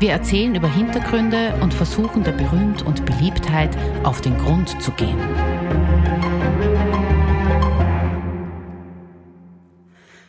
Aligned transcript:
Wir 0.00 0.12
erzählen 0.12 0.54
über 0.54 0.72
Hintergründe 0.72 1.58
und 1.60 1.74
versuchen 1.74 2.22
der 2.22 2.30
Berühmt 2.30 2.82
und 2.82 3.04
Beliebtheit 3.04 3.76
auf 4.04 4.20
den 4.20 4.38
Grund 4.38 4.80
zu 4.80 4.92
gehen. 4.92 5.18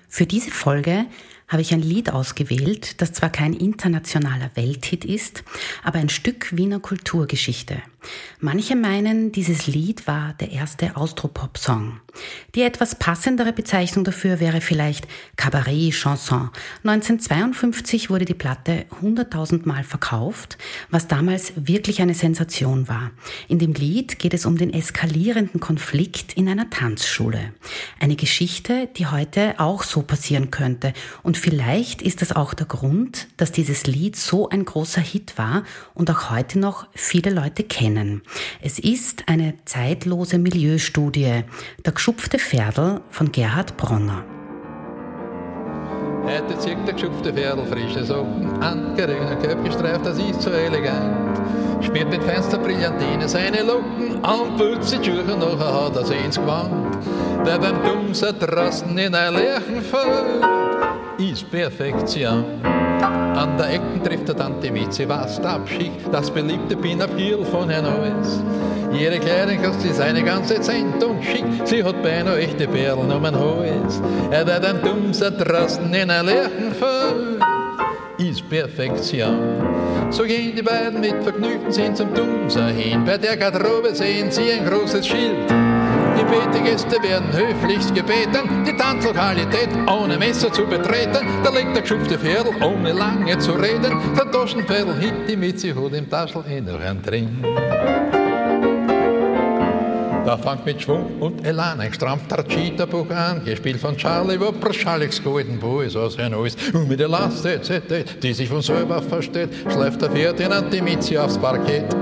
Für 0.08 0.26
diese 0.26 0.50
Folge 0.50 1.06
habe 1.48 1.62
ich 1.62 1.72
ein 1.72 1.84
Lied 1.84 2.12
ausgewählt, 2.12 3.00
das 3.00 3.14
zwar 3.14 3.30
kein 3.30 3.54
internationaler 3.54 4.50
Welthit 4.56 5.06
ist, 5.06 5.44
aber 5.84 6.00
ein 6.00 6.10
Stück 6.10 6.58
Wiener 6.58 6.80
Kulturgeschichte. 6.80 7.80
Manche 8.40 8.76
meinen, 8.76 9.32
dieses 9.32 9.68
Lied 9.68 10.08
war 10.08 10.34
der 10.40 10.52
erste 10.52 10.96
Austropop-Song. 10.98 12.02
Die 12.56 12.62
etwas 12.62 12.96
passendere 12.96 13.54
Bezeichnung 13.54 14.04
dafür 14.04 14.40
wäre 14.40 14.62
vielleicht 14.62 15.08
Cabaret-Chanson. 15.36 16.50
1952 16.84 18.10
wurde 18.10 18.26
die 18.26 18.34
Platte 18.34 18.86
100.000 19.02 19.68
Mal 19.68 19.84
verkauft, 19.84 20.58
was 20.90 21.08
damals 21.08 21.54
wirklich 21.56 22.02
eine 22.02 22.14
Sensation 22.14 22.88
war. 22.88 23.12
In 23.48 23.60
dem 23.60 23.74
Lied 23.74 24.20
geht 24.20 24.34
es 24.34 24.46
um 24.46 24.58
den 24.58 24.74
eskalierenden 24.74 25.60
Konflikt 25.60 26.34
in 26.34 26.50
einer 26.50 26.70
Tanzschule. 26.70 27.54
Eine 28.00 28.16
Geschichte, 28.16 28.90
die 28.98 29.08
heute 29.08 29.60
auch 29.60 29.84
so 29.84 30.02
passieren 30.02 30.52
könnte 30.52 30.94
und 31.24 31.38
vielleicht 31.38 32.02
ist 32.02 32.22
das 32.22 32.36
auch 32.36 32.54
der 32.54 32.66
Grund, 32.68 33.28
dass 33.38 33.52
dieses 33.52 33.86
Lied 33.88 34.16
so 34.16 34.50
ein 34.50 34.66
großer 34.66 35.02
Hit 35.02 35.38
war 35.38 35.64
und 35.94 36.10
auch 36.10 36.30
heute 36.30 36.60
noch 36.60 36.88
viele 36.94 37.30
Leute 37.30 37.64
kennen. 37.64 38.22
Es 38.62 38.80
ist 38.80 39.28
eine 39.28 39.54
zeitlose 39.66 40.38
Milieustudie, 40.38 41.44
der 41.86 41.94
geschupfte 42.10 42.40
Pferdl 42.40 43.02
von 43.12 43.32
Gerhard 43.32 43.78
Bronner. 43.78 44.24
Heute 46.26 46.58
zieht 46.58 46.78
der 46.88 46.96
geschupfte 46.96 47.32
Pferdl 47.32 47.68
frische 47.68 48.04
Socken 48.04 48.50
an, 48.64 48.96
grüner 48.98 49.36
Köpf 49.36 49.64
gestreift, 49.64 50.04
das 50.08 50.18
ist 50.18 50.42
so 50.42 50.50
elegant. 50.50 51.40
Schmiert 51.82 52.10
mit 52.10 52.24
feinster 52.24 52.58
Brillantine 52.58 53.30
seine 53.30 53.62
Locken 53.62 54.26
an, 54.26 54.58
putzt 54.58 54.92
die 54.92 55.06
Schuhe, 55.06 55.24
nachher 55.24 55.86
hat 55.86 55.98
er 55.98 56.06
sie 56.08 56.16
ins 56.16 56.40
Gewand. 56.40 56.98
Der 57.46 57.60
beim 57.60 57.84
Dumser 57.84 58.34
draußen 58.34 58.98
in 58.98 59.14
ein 59.14 59.34
Lärchen 59.36 59.84
fällt, 59.84 60.44
ist 61.20 61.52
Perfektion. 61.52 62.44
An 63.02 63.58
der 63.58 63.74
Ecken 63.74 64.04
trifft 64.04 64.28
der 64.28 64.36
Tante 64.36 64.72
Mitzi 64.72 65.08
was 65.08 65.40
Abschicht, 65.40 65.92
das 66.12 66.30
beliebte 66.30 66.76
Pin-Up-Girl 66.76 67.46
von 67.46 67.70
Herrn 67.70 67.86
Neues. 67.86 68.42
Ihre 68.92 69.20
Kleidung 69.20 69.64
kostet 69.64 69.96
seine 69.96 70.24
ganze 70.24 70.60
Cent 70.60 71.02
und 71.04 71.24
schick, 71.24 71.46
sie 71.64 71.84
hat 71.84 72.02
beinahe 72.04 72.40
echte 72.40 72.68
Perlen 72.68 73.12
um 73.12 73.24
den 73.24 73.40
Hals. 73.40 74.02
Er 74.32 74.46
wird 74.46 74.66
ein 74.66 74.82
Dumser 74.82 75.32
draußen 75.32 75.94
in 75.94 76.10
ein 76.10 76.26
Lerchenfeld, 76.26 77.42
ist 78.18 78.50
Perfektion. 78.50 79.40
So 80.10 80.24
gehen 80.24 80.56
die 80.56 80.64
beiden 80.64 81.00
mit 81.00 81.24
vergnügten 81.24 81.72
Sinn 81.72 81.96
zum 81.96 82.14
Dumser 82.14 82.68
hin, 82.68 83.06
bei 83.06 83.18
der 83.18 83.38
Garderobe 83.38 83.96
sehen 83.96 84.32
sie 84.32 84.52
ein 84.52 84.66
großes 84.66 85.08
Schild. 85.08 85.69
Die 86.30 86.36
Betegäste 86.36 87.02
werden 87.02 87.34
höflichst 87.34 87.96
gebeten, 87.96 88.64
die 88.66 88.78
Tanzlokalität 88.78 89.70
ohne 89.88 90.18
Messer 90.18 90.54
zu 90.54 90.66
betreten. 90.66 91.26
Da 91.44 91.50
legt 91.50 91.76
der 91.76 91.82
geschupfte 91.82 92.20
Pferdl, 92.20 92.52
ohne 92.64 92.94
lange 92.94 93.38
zu 93.40 93.54
reden, 93.54 93.98
der 94.16 94.32
Taschenpferdl 94.32 94.94
hit 95.00 95.14
die 95.28 95.36
Mitzi 95.36 95.72
Hut 95.72 95.94
im 95.94 96.08
Taschel 96.10 96.44
inneren 96.46 97.02
drin. 97.02 97.44
Da 100.26 100.38
fängt 100.38 100.66
mit 100.68 100.80
Schwung 100.80 101.20
und 101.20 101.44
Elan 101.44 101.80
ein 101.82 101.92
strampfter 101.92 102.48
Cheetah-Buch 102.48 103.10
an, 103.10 103.44
gespielt 103.44 103.80
von 103.80 103.98
Charlie 103.98 104.40
Wupper, 104.40 104.72
Charlie's 104.72 105.24
Golden 105.24 105.58
Boys 105.58 105.96
aus 105.96 106.20
ein 106.20 106.32
Neues. 106.32 106.56
Und 106.72 106.88
mit 106.88 107.00
der 107.00 107.08
Last, 107.08 107.48
die 108.22 108.34
sich 108.34 108.48
von 108.48 108.62
selber 108.62 109.02
versteht, 109.02 109.50
schläft 109.72 110.04
der 110.04 110.12
Pferd 110.12 110.40
in 110.40 110.52
Antimitzi 110.52 111.18
aufs 111.18 111.40
Parkett. 111.40 111.96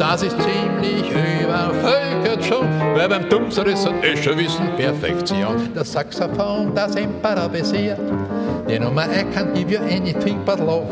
Das 0.00 0.22
ist 0.22 0.34
ziemlich 0.40 1.10
übervölkert 1.10 2.42
schon, 2.42 2.66
weil 2.94 3.06
beim 3.06 3.28
Dumser 3.28 3.66
ist 3.66 3.86
ein 3.86 4.02
Escher 4.02 4.34
Wissen 4.38 4.66
Perfektion. 4.74 5.68
Das 5.74 5.92
Saxophon, 5.92 6.74
das 6.74 6.96
Emperor 6.96 7.50
besiert, 7.50 8.00
die 8.66 8.78
Nummer 8.78 9.02
can't 9.02 9.52
give 9.52 9.70
you 9.70 9.78
anything 9.78 10.42
but 10.46 10.58
love. 10.58 10.86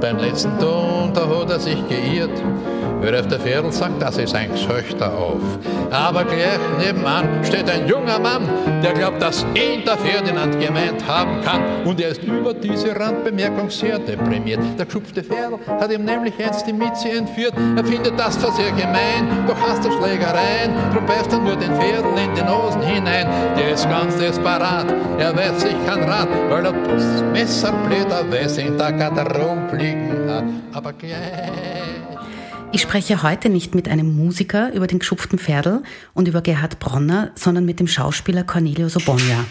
Beim 0.00 0.18
letzten 0.18 0.56
Ton, 0.58 1.12
da 1.12 1.28
hat 1.28 1.50
er 1.50 1.58
sich 1.58 1.78
geirrt. 1.88 2.30
Wer 3.00 3.20
auf 3.20 3.28
der 3.28 3.38
Pferdl 3.38 3.70
sagt, 3.70 4.02
das 4.02 4.18
ist 4.18 4.34
ein 4.34 4.50
Gesöchter 4.50 5.12
auf. 5.16 5.40
Aber 5.90 6.24
gleich 6.24 6.58
nebenan 6.78 7.44
steht 7.44 7.70
ein 7.70 7.86
junger 7.86 8.18
Mann, 8.18 8.48
der 8.82 8.92
glaubt, 8.92 9.22
dass 9.22 9.46
ihn 9.54 9.84
der 9.84 9.96
Ferdinand 9.96 10.58
gemeint 10.60 11.06
haben 11.06 11.40
kann. 11.42 11.62
Und 11.84 12.00
er 12.00 12.10
ist 12.10 12.22
über 12.24 12.52
diese 12.54 12.98
Randbemerkung 12.98 13.70
sehr 13.70 13.98
deprimiert. 14.00 14.60
Der 14.76 14.86
geschupfte 14.86 15.22
Pferdl 15.22 15.58
hat 15.66 15.92
ihm 15.92 16.04
nämlich 16.04 16.34
einst 16.44 16.66
die 16.66 16.72
Mitzi 16.72 17.10
entführt. 17.10 17.54
Er 17.76 17.84
findet 17.84 18.18
das 18.18 18.38
zwar 18.38 18.52
sehr 18.52 18.72
gemein, 18.72 19.46
doch 19.46 19.56
hast 19.60 19.84
du 19.84 19.92
Schlägereien. 19.92 20.72
Drum 20.92 21.06
beißt 21.06 21.32
er 21.32 21.38
nur 21.38 21.56
den 21.56 21.74
Pferdl 21.76 22.18
in 22.18 22.34
den 22.34 22.48
Hosen 22.48 22.82
hinein. 22.82 23.28
Der 23.56 23.72
ist 23.74 23.88
ganz 23.88 24.16
desperat, 24.16 24.86
er 25.18 25.36
weiß 25.36 25.60
sich 25.60 25.76
kein 25.86 26.02
Rat, 26.02 26.28
weil 26.48 26.66
er 26.66 26.72
das 26.72 27.22
Messerblätter 27.32 28.24
weiß 28.30 28.58
in 28.58 28.76
der 28.76 28.92
Garderobe 28.92 29.78
hat. 29.96 30.44
Aber 30.72 30.92
gleich 30.92 31.98
ich 32.70 32.82
spreche 32.82 33.22
heute 33.22 33.48
nicht 33.48 33.74
mit 33.74 33.88
einem 33.88 34.14
Musiker 34.14 34.74
über 34.74 34.86
den 34.86 34.98
geschupften 34.98 35.38
Pferdl 35.38 35.82
und 36.12 36.28
über 36.28 36.42
Gerhard 36.42 36.78
Bronner, 36.78 37.30
sondern 37.34 37.64
mit 37.64 37.80
dem 37.80 37.88
Schauspieler 37.88 38.44
Cornelio 38.44 38.90
Sobonia. 38.90 39.46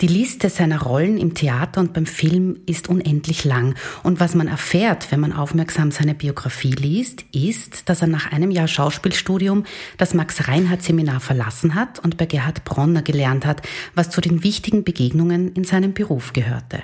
Die 0.00 0.08
Liste 0.08 0.50
seiner 0.50 0.82
Rollen 0.82 1.16
im 1.16 1.34
Theater 1.34 1.80
und 1.80 1.92
beim 1.92 2.06
Film 2.06 2.58
ist 2.66 2.88
unendlich 2.88 3.44
lang. 3.44 3.76
Und 4.02 4.18
was 4.18 4.34
man 4.34 4.48
erfährt, 4.48 5.12
wenn 5.12 5.20
man 5.20 5.32
aufmerksam 5.32 5.92
seine 5.92 6.14
Biografie 6.14 6.72
liest, 6.72 7.24
ist, 7.32 7.88
dass 7.88 8.02
er 8.02 8.08
nach 8.08 8.32
einem 8.32 8.50
Jahr 8.50 8.66
Schauspielstudium 8.66 9.62
das 9.96 10.12
Max-Reinhardt-Seminar 10.12 11.20
verlassen 11.20 11.76
hat 11.76 12.00
und 12.00 12.16
bei 12.16 12.26
Gerhard 12.26 12.64
Bronner 12.64 13.02
gelernt 13.02 13.46
hat, 13.46 13.62
was 13.94 14.10
zu 14.10 14.20
den 14.20 14.42
wichtigen 14.42 14.82
Begegnungen 14.82 15.52
in 15.52 15.62
seinem 15.62 15.94
Beruf 15.94 16.32
gehörte. 16.32 16.82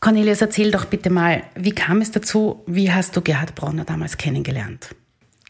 Cornelius, 0.00 0.40
erzähl 0.40 0.70
doch 0.70 0.84
bitte 0.84 1.10
mal, 1.10 1.42
wie 1.54 1.72
kam 1.72 2.00
es 2.00 2.10
dazu? 2.10 2.62
Wie 2.66 2.92
hast 2.92 3.16
du 3.16 3.20
Gerhard 3.20 3.54
Bronner 3.54 3.84
damals 3.84 4.16
kennengelernt? 4.16 4.94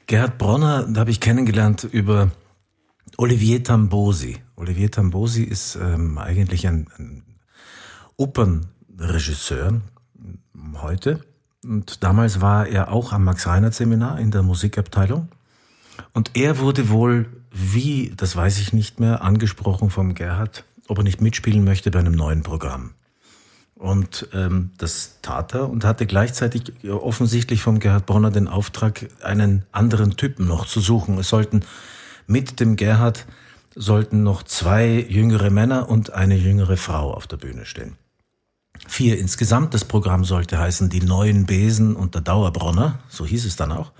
Gerhard 0.06 0.38
Bronner 0.38 0.88
habe 0.96 1.10
ich 1.10 1.20
kennengelernt 1.20 1.84
über 1.84 2.30
Olivier 3.18 3.62
Tambosi. 3.62 4.38
Olivier 4.56 4.90
Tambosi 4.90 5.42
ist 5.42 5.76
ähm, 5.76 6.16
eigentlich 6.18 6.66
ein, 6.66 6.88
ein 6.98 7.22
Opernregisseur 8.16 9.82
heute. 10.80 11.20
Und 11.62 12.02
damals 12.02 12.40
war 12.40 12.66
er 12.66 12.90
auch 12.90 13.12
am 13.12 13.24
Max-Reinhardt-Seminar 13.24 14.18
in 14.18 14.30
der 14.30 14.42
Musikabteilung. 14.42 15.28
Und 16.12 16.30
er 16.34 16.58
wurde 16.58 16.88
wohl, 16.88 17.26
wie, 17.50 18.12
das 18.16 18.34
weiß 18.34 18.58
ich 18.60 18.72
nicht 18.72 19.00
mehr, 19.00 19.22
angesprochen 19.22 19.90
vom 19.90 20.14
Gerhard, 20.14 20.64
ob 20.86 20.98
er 20.98 21.04
nicht 21.04 21.20
mitspielen 21.20 21.64
möchte 21.64 21.90
bei 21.90 21.98
einem 21.98 22.14
neuen 22.14 22.42
Programm. 22.42 22.94
Und 23.78 24.28
ähm, 24.32 24.72
das 24.76 25.18
tat 25.22 25.54
er 25.54 25.70
und 25.70 25.84
hatte 25.84 26.04
gleichzeitig 26.06 26.84
offensichtlich 26.84 27.62
vom 27.62 27.78
Gerhard 27.78 28.06
Bronner 28.06 28.32
den 28.32 28.48
Auftrag, 28.48 29.08
einen 29.22 29.64
anderen 29.70 30.16
Typen 30.16 30.48
noch 30.48 30.66
zu 30.66 30.80
suchen. 30.80 31.16
Es 31.18 31.28
sollten 31.28 31.62
mit 32.26 32.58
dem 32.58 32.74
Gerhard 32.74 33.26
sollten 33.76 34.24
noch 34.24 34.42
zwei 34.42 35.06
jüngere 35.08 35.50
Männer 35.50 35.88
und 35.88 36.12
eine 36.12 36.36
jüngere 36.36 36.76
Frau 36.76 37.14
auf 37.14 37.28
der 37.28 37.36
Bühne 37.36 37.64
stehen. 37.64 37.96
Vier 38.88 39.18
insgesamt. 39.18 39.74
Das 39.74 39.84
Programm 39.84 40.24
sollte 40.24 40.58
heißen 40.58 40.88
Die 40.88 41.00
neuen 41.00 41.46
Besen 41.46 41.94
und 41.94 42.14
der 42.14 42.22
Dauerbronner, 42.22 42.98
so 43.08 43.24
hieß 43.24 43.44
es 43.46 43.54
dann 43.54 43.70
auch. 43.70 43.92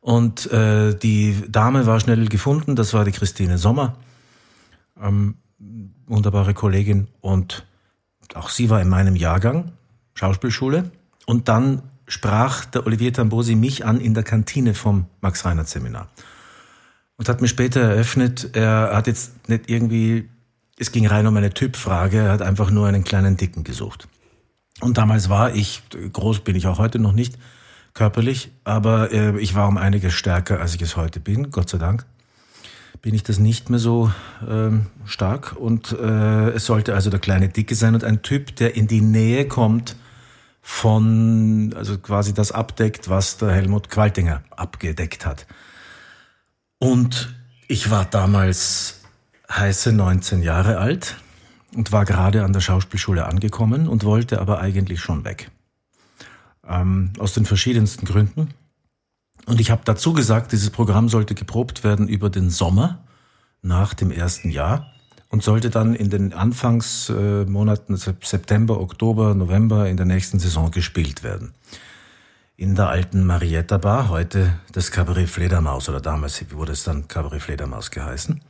Und 0.00 0.50
äh, 0.50 0.94
die 0.94 1.44
Dame 1.48 1.86
war 1.86 2.00
schnell 2.00 2.28
gefunden, 2.28 2.74
das 2.74 2.94
war 2.94 3.04
die 3.04 3.12
Christine 3.12 3.58
Sommer, 3.58 3.96
ähm, 5.00 5.36
wunderbare 6.06 6.54
Kollegin 6.54 7.08
und 7.20 7.64
auch 8.34 8.50
sie 8.50 8.70
war 8.70 8.80
in 8.80 8.88
meinem 8.88 9.16
Jahrgang, 9.16 9.72
Schauspielschule. 10.14 10.90
Und 11.26 11.48
dann 11.48 11.82
sprach 12.06 12.64
der 12.64 12.86
Olivier 12.86 13.12
Tambosi 13.12 13.54
mich 13.54 13.84
an 13.84 14.00
in 14.00 14.14
der 14.14 14.24
Kantine 14.24 14.74
vom 14.74 15.06
Max-Reinhardt-Seminar. 15.20 16.08
Und 17.16 17.28
hat 17.28 17.40
mir 17.40 17.48
später 17.48 17.80
eröffnet, 17.80 18.50
er 18.54 18.90
hat 18.94 19.06
jetzt 19.06 19.48
nicht 19.48 19.68
irgendwie, 19.68 20.28
es 20.78 20.92
ging 20.92 21.06
rein 21.06 21.26
um 21.26 21.36
eine 21.36 21.50
Typfrage, 21.50 22.18
er 22.18 22.32
hat 22.32 22.42
einfach 22.42 22.70
nur 22.70 22.86
einen 22.86 23.04
kleinen 23.04 23.36
Dicken 23.36 23.64
gesucht. 23.64 24.08
Und 24.80 24.98
damals 24.98 25.28
war 25.28 25.54
ich, 25.54 25.82
groß 26.12 26.40
bin 26.40 26.54
ich 26.54 26.68
auch 26.68 26.78
heute 26.78 26.98
noch 26.98 27.12
nicht, 27.12 27.36
körperlich, 27.94 28.52
aber 28.62 29.12
äh, 29.12 29.38
ich 29.40 29.56
war 29.56 29.66
um 29.66 29.76
einiges 29.76 30.14
stärker, 30.14 30.60
als 30.60 30.74
ich 30.76 30.82
es 30.82 30.96
heute 30.96 31.18
bin, 31.18 31.50
Gott 31.50 31.68
sei 31.68 31.78
Dank. 31.78 32.06
Bin 33.02 33.14
ich 33.14 33.22
das 33.22 33.38
nicht 33.38 33.70
mehr 33.70 33.78
so 33.78 34.10
ähm, 34.48 34.86
stark 35.04 35.54
und 35.56 35.92
äh, 35.92 36.50
es 36.50 36.66
sollte 36.66 36.94
also 36.94 37.10
der 37.10 37.20
kleine 37.20 37.48
Dicke 37.48 37.74
sein 37.74 37.94
und 37.94 38.04
ein 38.04 38.22
Typ, 38.22 38.56
der 38.56 38.76
in 38.76 38.88
die 38.88 39.00
Nähe 39.00 39.46
kommt 39.46 39.96
von, 40.60 41.72
also 41.76 41.98
quasi 41.98 42.34
das 42.34 42.52
abdeckt, 42.52 43.08
was 43.08 43.38
der 43.38 43.52
Helmut 43.52 43.88
Qualtinger 43.88 44.42
abgedeckt 44.50 45.24
hat. 45.24 45.46
Und 46.78 47.34
ich 47.68 47.90
war 47.90 48.04
damals 48.04 49.00
heiße 49.50 49.92
19 49.92 50.42
Jahre 50.42 50.78
alt 50.78 51.16
und 51.74 51.92
war 51.92 52.04
gerade 52.04 52.44
an 52.44 52.52
der 52.52 52.60
Schauspielschule 52.60 53.26
angekommen 53.26 53.88
und 53.88 54.04
wollte 54.04 54.40
aber 54.40 54.60
eigentlich 54.60 55.00
schon 55.00 55.24
weg. 55.24 55.50
Ähm, 56.66 57.12
aus 57.18 57.32
den 57.32 57.46
verschiedensten 57.46 58.04
Gründen. 58.04 58.50
Und 59.48 59.62
ich 59.62 59.70
habe 59.70 59.80
dazu 59.86 60.12
gesagt, 60.12 60.52
dieses 60.52 60.68
Programm 60.68 61.08
sollte 61.08 61.34
geprobt 61.34 61.82
werden 61.82 62.06
über 62.06 62.28
den 62.28 62.50
Sommer 62.50 62.98
nach 63.62 63.94
dem 63.94 64.10
ersten 64.10 64.50
Jahr 64.50 64.92
und 65.30 65.42
sollte 65.42 65.70
dann 65.70 65.94
in 65.94 66.10
den 66.10 66.34
Anfangsmonaten 66.34 67.96
September, 67.96 68.78
Oktober, 68.78 69.34
November 69.34 69.88
in 69.88 69.96
der 69.96 70.04
nächsten 70.04 70.38
Saison 70.38 70.70
gespielt 70.70 71.22
werden. 71.22 71.54
In 72.58 72.74
der 72.74 72.90
alten 72.90 73.24
Marietta 73.24 73.78
Bar, 73.78 74.10
heute 74.10 74.52
das 74.72 74.90
Cabaret 74.90 75.30
Fledermaus 75.30 75.88
oder 75.88 76.02
damals 76.02 76.44
wurde 76.50 76.72
es 76.72 76.84
dann 76.84 77.08
Cabaret 77.08 77.40
Fledermaus 77.40 77.90
geheißen. 77.90 78.42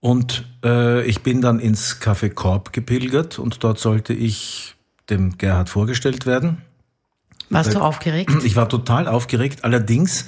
Und 0.00 0.46
äh, 0.64 1.04
ich 1.04 1.22
bin 1.22 1.42
dann 1.42 1.60
ins 1.60 2.00
Café 2.00 2.30
Korb 2.30 2.72
gepilgert 2.72 3.38
und 3.38 3.62
dort 3.62 3.78
sollte 3.78 4.14
ich 4.14 4.74
dem 5.10 5.36
Gerhard 5.36 5.68
vorgestellt 5.68 6.24
werden. 6.24 6.62
Warst 7.52 7.74
du 7.74 7.80
aufgeregt? 7.80 8.32
Ich 8.44 8.56
war 8.56 8.68
total 8.68 9.08
aufgeregt. 9.08 9.64
Allerdings 9.64 10.26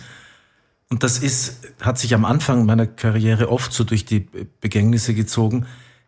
und 0.91 1.03
das 1.03 1.19
ist, 1.19 1.73
hat 1.81 1.99
sich 1.99 2.15
am 2.15 2.25
Anfang 2.25 2.67
meiner 2.67 2.87
Karriere 2.87 3.51
oft 3.51 3.73
so 3.73 3.85
durch 3.85 4.05
die 4.05 4.29
Begängnisse 4.61 5.15
gezogen. 5.15 5.67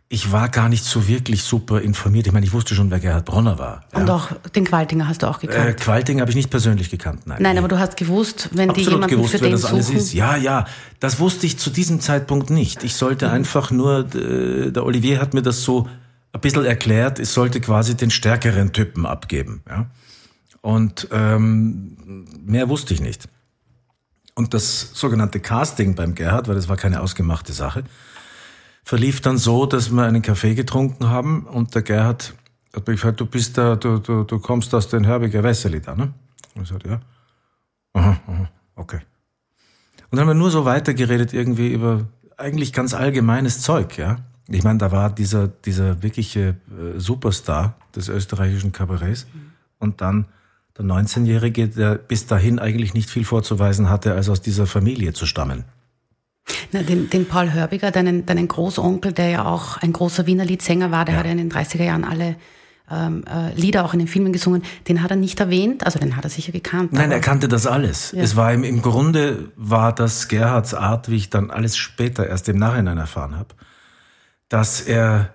Ich 0.08 0.30
war 0.30 0.48
gar 0.48 0.68
nicht 0.68 0.84
so 0.84 1.08
wirklich 1.08 1.42
super 1.42 1.80
informiert. 1.80 2.28
Ich 2.28 2.32
meine, 2.32 2.46
ich 2.46 2.52
wusste 2.52 2.76
schon, 2.76 2.92
wer 2.92 3.00
Gerhard 3.00 3.24
Bronner 3.24 3.58
war. 3.58 3.84
Ja. 3.92 3.98
Und 3.98 4.10
auch 4.10 4.28
den 4.54 4.64
Qualtinger 4.64 5.08
hast 5.08 5.24
du 5.24 5.26
auch 5.26 5.40
gekannt? 5.40 5.66
Äh, 5.66 5.72
Qualtinger 5.72 6.20
habe 6.20 6.30
ich 6.30 6.36
nicht 6.36 6.50
persönlich 6.50 6.90
gekannt, 6.90 7.26
nein. 7.26 7.38
Nein, 7.40 7.58
aber 7.58 7.66
du 7.66 7.80
hast 7.80 7.96
gewusst, 7.96 8.50
wenn 8.52 8.70
Absolut 8.70 8.86
die 8.86 8.92
jemanden 8.92 9.16
gewusst, 9.16 9.32
für 9.32 9.40
wer 9.40 9.48
den 9.48 9.52
das 9.52 9.64
alles 9.64 9.86
suchen. 9.88 9.98
ist. 9.98 10.12
Ja, 10.12 10.36
ja, 10.36 10.66
das 11.00 11.18
wusste 11.18 11.46
ich 11.46 11.58
zu 11.58 11.70
diesem 11.70 12.00
Zeitpunkt 12.00 12.50
nicht. 12.50 12.84
Ich 12.84 12.94
sollte 12.94 13.26
mhm. 13.26 13.32
einfach 13.32 13.72
nur, 13.72 14.06
äh, 14.14 14.70
der 14.70 14.84
Olivier 14.84 15.20
hat 15.20 15.34
mir 15.34 15.42
das 15.42 15.64
so 15.64 15.88
ein 16.32 16.40
bisschen 16.40 16.64
erklärt, 16.64 17.18
es 17.18 17.34
sollte 17.34 17.60
quasi 17.60 17.96
den 17.96 18.10
stärkeren 18.10 18.72
Typen 18.72 19.06
abgeben. 19.06 19.62
Ja? 19.68 19.86
Und 20.66 21.06
ähm, 21.12 22.26
mehr 22.44 22.68
wusste 22.68 22.92
ich 22.92 23.00
nicht. 23.00 23.28
Und 24.34 24.52
das 24.52 24.90
sogenannte 24.94 25.38
Casting 25.38 25.94
beim 25.94 26.16
Gerhard, 26.16 26.48
weil 26.48 26.56
das 26.56 26.68
war 26.68 26.76
keine 26.76 27.02
ausgemachte 27.02 27.52
Sache, 27.52 27.84
verlief 28.82 29.20
dann 29.20 29.38
so, 29.38 29.66
dass 29.66 29.90
wir 29.90 30.02
einen 30.02 30.22
Kaffee 30.22 30.56
getrunken 30.56 31.08
haben 31.08 31.44
und 31.46 31.76
der 31.76 31.82
Gerhard 31.82 32.34
hat 32.74 32.88
mich 32.88 32.96
gefragt, 32.96 33.20
du 33.20 33.26
bist 33.26 33.56
da, 33.56 33.76
du, 33.76 34.00
du, 34.00 34.24
du 34.24 34.40
kommst 34.40 34.74
aus 34.74 34.88
den 34.88 35.04
Herbiger 35.04 35.44
Wesseli 35.44 35.80
da, 35.80 35.94
ne? 35.94 36.12
Und 36.56 36.62
ich 36.62 36.68
sagte, 36.68 36.88
ja. 36.88 37.00
Aha, 37.92 38.20
aha, 38.26 38.48
okay. 38.74 38.98
Und 40.10 40.18
dann 40.18 40.22
haben 40.22 40.30
wir 40.30 40.34
nur 40.34 40.50
so 40.50 40.64
weitergeredet 40.64 41.32
irgendwie 41.32 41.72
über 41.72 42.08
eigentlich 42.36 42.72
ganz 42.72 42.92
allgemeines 42.92 43.62
Zeug, 43.62 43.96
ja. 43.98 44.16
Ich 44.48 44.64
meine, 44.64 44.80
da 44.80 44.90
war 44.90 45.10
dieser, 45.10 45.46
dieser 45.46 46.02
wirkliche 46.02 46.56
äh, 46.76 46.98
Superstar 46.98 47.76
des 47.94 48.08
österreichischen 48.08 48.72
Kabarets 48.72 49.28
und 49.78 50.00
dann 50.00 50.26
der 50.78 50.84
19-Jährige, 50.84 51.68
der 51.68 51.94
bis 51.96 52.26
dahin 52.26 52.58
eigentlich 52.58 52.94
nicht 52.94 53.10
viel 53.10 53.24
vorzuweisen 53.24 53.88
hatte, 53.88 54.14
als 54.14 54.28
aus 54.28 54.40
dieser 54.40 54.66
Familie 54.66 55.12
zu 55.12 55.26
stammen. 55.26 55.64
Na, 56.72 56.82
den, 56.82 57.10
den 57.10 57.26
Paul 57.26 57.52
Hörbiger, 57.52 57.90
deinen, 57.90 58.26
deinen 58.26 58.48
Großonkel, 58.48 59.12
der 59.12 59.28
ja 59.28 59.44
auch 59.44 59.78
ein 59.78 59.92
großer 59.92 60.26
Wiener 60.26 60.44
Liedsänger 60.44 60.90
war, 60.90 61.04
der 61.04 61.14
ja. 61.14 61.20
hat 61.20 61.26
ja 61.26 61.32
in 61.32 61.38
den 61.38 61.50
30er 61.50 61.82
Jahren 61.82 62.04
alle 62.04 62.36
ähm, 62.88 63.24
äh, 63.26 63.52
Lieder 63.54 63.84
auch 63.84 63.94
in 63.94 63.98
den 63.98 64.06
Filmen 64.08 64.32
gesungen, 64.32 64.62
den 64.86 65.02
hat 65.02 65.10
er 65.10 65.16
nicht 65.16 65.40
erwähnt, 65.40 65.84
also 65.84 65.98
den 65.98 66.16
hat 66.16 66.24
er 66.24 66.30
sicher 66.30 66.52
gekannt. 66.52 66.92
Nein, 66.92 67.10
er 67.10 67.20
kannte 67.20 67.48
das 67.48 67.66
alles. 67.66 68.12
Ja. 68.12 68.22
Es 68.22 68.36
war 68.36 68.52
im, 68.52 68.62
im 68.62 68.80
Grunde 68.80 69.50
war 69.56 69.92
das 69.92 70.28
Gerhards 70.28 70.72
Art, 70.72 71.10
wie 71.10 71.16
ich 71.16 71.30
dann 71.30 71.50
alles 71.50 71.76
später 71.76 72.28
erst 72.28 72.48
im 72.48 72.58
Nachhinein 72.58 72.98
erfahren 72.98 73.36
habe, 73.36 73.54
dass 74.48 74.80
er 74.80 75.34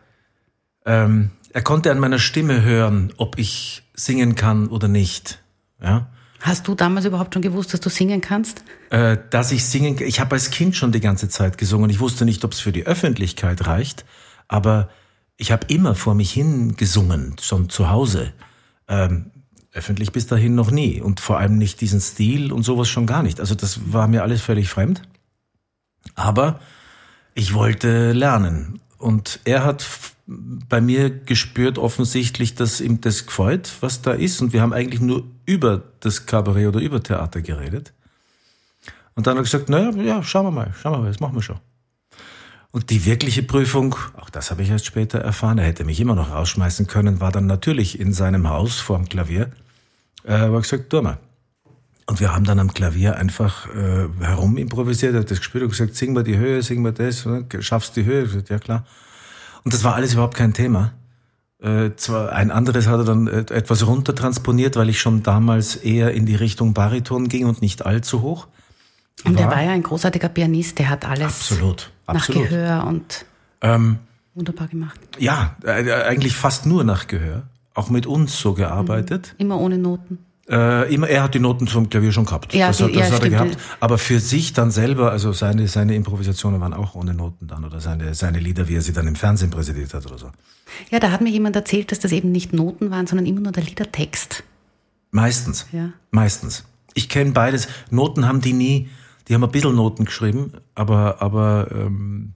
ähm, 0.85 1.31
er 1.53 1.61
konnte 1.61 1.91
an 1.91 1.99
meiner 1.99 2.19
Stimme 2.19 2.63
hören, 2.63 3.13
ob 3.17 3.37
ich 3.37 3.80
singen 3.93 4.35
kann 4.35 4.67
oder 4.67 4.87
nicht. 4.87 5.41
Ja. 5.81 6.07
Hast 6.41 6.67
du 6.67 6.73
damals 6.75 7.05
überhaupt 7.05 7.33
schon 7.33 7.43
gewusst, 7.43 7.73
dass 7.73 7.81
du 7.81 7.89
singen 7.89 8.19
kannst? 8.19 8.63
Äh, 8.89 9.17
dass 9.29 9.51
ich 9.51 9.65
singen 9.65 9.97
Ich 9.99 10.19
habe 10.19 10.33
als 10.33 10.49
Kind 10.49 10.75
schon 10.75 10.91
die 10.91 10.99
ganze 10.99 11.29
Zeit 11.29 11.57
gesungen. 11.57 11.89
Ich 11.89 11.99
wusste 11.99 12.25
nicht, 12.25 12.43
ob 12.43 12.53
es 12.53 12.59
für 12.59 12.71
die 12.71 12.85
Öffentlichkeit 12.85 13.67
reicht, 13.67 14.05
aber 14.47 14.89
ich 15.37 15.51
habe 15.51 15.67
immer 15.69 15.95
vor 15.95 16.15
mich 16.15 16.31
hin 16.31 16.75
gesungen, 16.75 17.35
schon 17.41 17.69
zu 17.69 17.89
Hause. 17.89 18.33
Ähm, 18.87 19.31
öffentlich 19.71 20.11
bis 20.11 20.27
dahin 20.27 20.55
noch 20.55 20.71
nie. 20.71 20.99
Und 20.99 21.19
vor 21.19 21.37
allem 21.37 21.57
nicht 21.57 21.81
diesen 21.81 22.01
Stil 22.01 22.51
und 22.51 22.63
sowas 22.63 22.89
schon 22.89 23.05
gar 23.05 23.23
nicht. 23.23 23.39
Also 23.39 23.55
das 23.55 23.93
war 23.93 24.07
mir 24.07 24.23
alles 24.23 24.41
völlig 24.41 24.69
fremd. 24.69 25.01
Aber 26.15 26.59
ich 27.33 27.53
wollte 27.53 28.11
lernen. 28.11 28.81
Und 28.97 29.39
er 29.45 29.63
hat 29.63 29.85
bei 30.27 30.81
mir 30.81 31.09
gespürt 31.09 31.77
offensichtlich, 31.77 32.55
dass 32.55 32.81
ihm 32.81 33.01
das 33.01 33.25
gefällt, 33.25 33.71
was 33.81 34.01
da 34.01 34.11
ist. 34.11 34.41
Und 34.41 34.53
wir 34.53 34.61
haben 34.61 34.73
eigentlich 34.73 35.01
nur 35.01 35.23
über 35.45 35.81
das 35.99 36.25
Kabarett 36.25 36.67
oder 36.67 36.79
über 36.79 37.01
Theater 37.01 37.41
geredet. 37.41 37.93
Und 39.15 39.27
dann 39.27 39.37
hat 39.37 39.41
er 39.41 39.43
gesagt, 39.43 39.69
naja, 39.69 39.91
ja, 40.01 40.23
schauen 40.23 40.45
wir 40.45 40.51
mal, 40.51 40.73
schauen 40.79 40.93
wir 40.93 40.99
mal, 40.99 41.07
das 41.07 41.19
machen 41.19 41.35
wir 41.35 41.41
schon. 41.41 41.59
Und 42.71 42.89
die 42.89 43.05
wirkliche 43.05 43.43
Prüfung, 43.43 43.95
auch 44.15 44.29
das 44.29 44.49
habe 44.49 44.63
ich 44.63 44.69
erst 44.69 44.85
später 44.85 45.19
erfahren, 45.19 45.57
er 45.57 45.65
hätte 45.65 45.83
mich 45.83 45.99
immer 45.99 46.15
noch 46.15 46.31
rausschmeißen 46.31 46.87
können, 46.87 47.19
war 47.19 47.31
dann 47.31 47.45
natürlich 47.45 47.99
in 47.99 48.13
seinem 48.13 48.47
Haus 48.47 48.79
vor 48.79 48.97
dem 48.97 49.09
Klavier. 49.09 49.51
Er 50.23 50.49
gesagt, 50.51 50.89
tu 50.89 51.01
mal. 51.01 51.17
Und 52.05 52.19
wir 52.19 52.33
haben 52.33 52.45
dann 52.45 52.59
am 52.59 52.73
Klavier 52.73 53.17
einfach 53.17 53.67
äh, 53.75 54.07
herum 54.21 54.57
improvisiert, 54.57 55.13
er 55.13 55.21
hat 55.21 55.31
das 55.31 55.39
gespürt 55.39 55.63
und 55.63 55.71
gesagt, 55.71 55.95
sing 55.95 56.13
mal 56.13 56.23
die 56.23 56.37
Höhe, 56.37 56.61
sing 56.63 56.81
mal 56.81 56.93
das, 56.93 57.27
schaffst 57.59 57.95
die 57.95 58.05
Höhe. 58.05 58.23
Ich 58.23 58.31
gesagt, 58.31 58.49
ja 58.49 58.59
klar. 58.59 58.85
Und 59.63 59.73
das 59.73 59.83
war 59.83 59.95
alles 59.95 60.13
überhaupt 60.13 60.35
kein 60.35 60.53
Thema. 60.53 60.93
Äh, 61.61 61.91
zwar 61.95 62.31
ein 62.31 62.49
anderes 62.49 62.87
hat 62.87 62.99
er 62.99 63.03
dann 63.03 63.27
äh, 63.27 63.39
etwas 63.53 63.85
runtertransponiert, 63.85 64.75
weil 64.75 64.89
ich 64.89 64.99
schon 64.99 65.21
damals 65.21 65.75
eher 65.75 66.11
in 66.11 66.25
die 66.25 66.35
Richtung 66.35 66.73
Bariton 66.73 67.29
ging 67.29 67.45
und 67.45 67.61
nicht 67.61 67.85
allzu 67.85 68.21
hoch. 68.23 68.47
Und 69.25 69.35
war. 69.35 69.43
er 69.43 69.51
war 69.51 69.63
ja 69.63 69.71
ein 69.71 69.83
großartiger 69.83 70.29
Pianist, 70.29 70.79
der 70.79 70.89
hat 70.89 71.05
alles 71.05 71.25
absolut, 71.25 71.91
nach 72.07 72.15
absolut. 72.15 72.49
Gehör 72.49 72.87
und 72.87 73.25
ähm, 73.61 73.99
wunderbar 74.33 74.67
gemacht. 74.67 74.99
Ja, 75.19 75.55
äh, 75.63 75.91
eigentlich 75.91 76.35
fast 76.35 76.65
nur 76.65 76.83
nach 76.83 77.05
Gehör. 77.05 77.43
Auch 77.75 77.89
mit 77.89 78.07
uns 78.07 78.39
so 78.39 78.53
gearbeitet. 78.53 79.33
Mhm. 79.37 79.45
Immer 79.45 79.59
ohne 79.59 79.77
Noten. 79.77 80.17
Äh, 80.51 80.93
immer, 80.93 81.07
er 81.07 81.23
hat 81.23 81.33
die 81.33 81.39
Noten 81.39 81.65
vom 81.67 81.89
Klavier 81.89 82.11
schon 82.11 82.25
gehabt. 82.25 82.53
Ja, 82.53 82.67
das, 82.67 82.77
die, 82.77 82.83
hat, 82.83 82.95
das 82.95 83.09
ja, 83.09 83.15
hat 83.15 83.23
er 83.23 83.29
gehabt. 83.29 83.57
Aber 83.79 83.97
für 83.97 84.19
sich 84.19 84.51
dann 84.51 84.69
selber, 84.69 85.09
also 85.09 85.31
seine, 85.31 85.69
seine 85.69 85.95
Improvisationen 85.95 86.59
waren 86.59 86.73
auch 86.73 86.93
ohne 86.93 87.13
Noten 87.13 87.47
dann 87.47 87.63
oder 87.63 87.79
seine, 87.79 88.13
seine 88.15 88.39
Lieder, 88.39 88.67
wie 88.67 88.75
er 88.75 88.81
sie 88.81 88.91
dann 88.91 89.07
im 89.07 89.15
Fernsehen 89.15 89.49
präsentiert 89.49 89.93
hat 89.93 90.05
oder 90.05 90.17
so. 90.17 90.29
Ja, 90.89 90.99
da 90.99 91.11
hat 91.11 91.21
mir 91.21 91.29
jemand 91.29 91.55
erzählt, 91.55 91.93
dass 91.93 91.99
das 91.99 92.11
eben 92.11 92.33
nicht 92.33 92.51
Noten 92.51 92.91
waren, 92.91 93.07
sondern 93.07 93.25
immer 93.25 93.39
nur 93.39 93.53
der 93.53 93.63
Liedertext. 93.63 94.43
Meistens. 95.11 95.67
Ja. 95.71 95.93
Meistens. 96.11 96.65
Ich 96.95 97.07
kenne 97.07 97.31
beides. 97.31 97.69
Noten 97.89 98.27
haben 98.27 98.41
die 98.41 98.53
nie, 98.53 98.89
die 99.29 99.33
haben 99.33 99.43
ein 99.45 99.51
bisschen 99.51 99.75
Noten 99.75 100.03
geschrieben, 100.03 100.51
aber, 100.75 101.21
aber 101.21 101.67
ähm, 101.71 102.33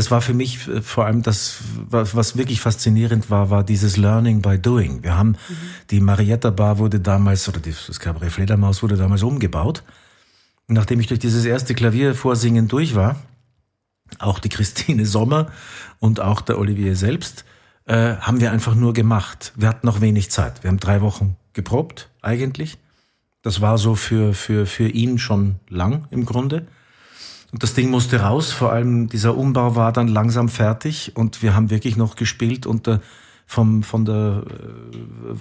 das 0.00 0.10
war 0.10 0.22
für 0.22 0.32
mich 0.32 0.66
äh, 0.66 0.80
vor 0.80 1.04
allem 1.04 1.20
das, 1.20 1.58
was 1.90 2.34
wirklich 2.34 2.62
faszinierend 2.62 3.28
war, 3.28 3.50
war 3.50 3.62
dieses 3.62 3.98
Learning 3.98 4.40
by 4.40 4.58
Doing. 4.58 5.02
Wir 5.02 5.14
haben, 5.14 5.36
die 5.90 6.00
Marietta 6.00 6.48
Bar 6.48 6.78
wurde 6.78 7.00
damals, 7.00 7.46
oder 7.50 7.60
das 7.60 8.00
Cabaret 8.00 8.32
Fledermaus 8.32 8.82
wurde 8.82 8.96
damals 8.96 9.22
umgebaut. 9.22 9.82
Und 10.68 10.74
nachdem 10.76 11.00
ich 11.00 11.06
durch 11.08 11.20
dieses 11.20 11.44
erste 11.44 11.74
Klaviervorsingen 11.74 12.66
durch 12.66 12.94
war, 12.94 13.16
auch 14.18 14.38
die 14.38 14.48
Christine 14.48 15.04
Sommer 15.04 15.52
und 15.98 16.18
auch 16.18 16.40
der 16.40 16.58
Olivier 16.58 16.96
selbst, 16.96 17.44
äh, 17.84 18.16
haben 18.16 18.40
wir 18.40 18.52
einfach 18.52 18.74
nur 18.74 18.94
gemacht. 18.94 19.52
Wir 19.54 19.68
hatten 19.68 19.86
noch 19.86 20.00
wenig 20.00 20.30
Zeit. 20.30 20.62
Wir 20.62 20.68
haben 20.68 20.80
drei 20.80 21.02
Wochen 21.02 21.36
geprobt, 21.52 22.08
eigentlich. 22.22 22.78
Das 23.42 23.60
war 23.60 23.76
so 23.76 23.96
für, 23.96 24.32
für, 24.32 24.64
für 24.64 24.88
ihn 24.88 25.18
schon 25.18 25.56
lang 25.68 26.06
im 26.10 26.24
Grunde. 26.24 26.66
Und 27.52 27.62
das 27.62 27.74
Ding 27.74 27.90
musste 27.90 28.20
raus, 28.20 28.52
vor 28.52 28.72
allem 28.72 29.08
dieser 29.08 29.36
Umbau 29.36 29.74
war 29.74 29.92
dann 29.92 30.08
langsam 30.08 30.48
fertig 30.48 31.12
und 31.16 31.42
wir 31.42 31.54
haben 31.54 31.70
wirklich 31.70 31.96
noch 31.96 32.16
gespielt 32.16 32.66
unter 32.66 33.00
vom, 33.50 33.82
von 33.82 34.04
der 34.04 34.44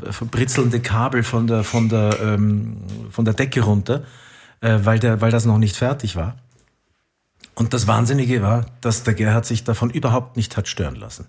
äh, 0.07 0.11
verbritzelnde 0.11 0.79
Kabel 0.79 1.21
von 1.21 1.45
der, 1.45 1.63
von 1.63 1.89
der, 1.89 2.19
ähm, 2.19 2.77
von 3.11 3.23
der 3.23 3.35
Decke 3.35 3.61
runter, 3.61 4.03
äh, 4.61 4.79
weil, 4.81 4.97
der, 4.97 5.21
weil 5.21 5.29
das 5.29 5.45
noch 5.45 5.59
nicht 5.59 5.75
fertig 5.75 6.15
war. 6.15 6.35
Und 7.53 7.75
das 7.75 7.85
Wahnsinnige 7.85 8.41
war, 8.41 8.65
dass 8.81 9.03
der 9.03 9.13
Gerhard 9.13 9.45
sich 9.45 9.63
davon 9.63 9.91
überhaupt 9.91 10.37
nicht 10.37 10.57
hat 10.57 10.67
stören 10.67 10.95
lassen. 10.95 11.27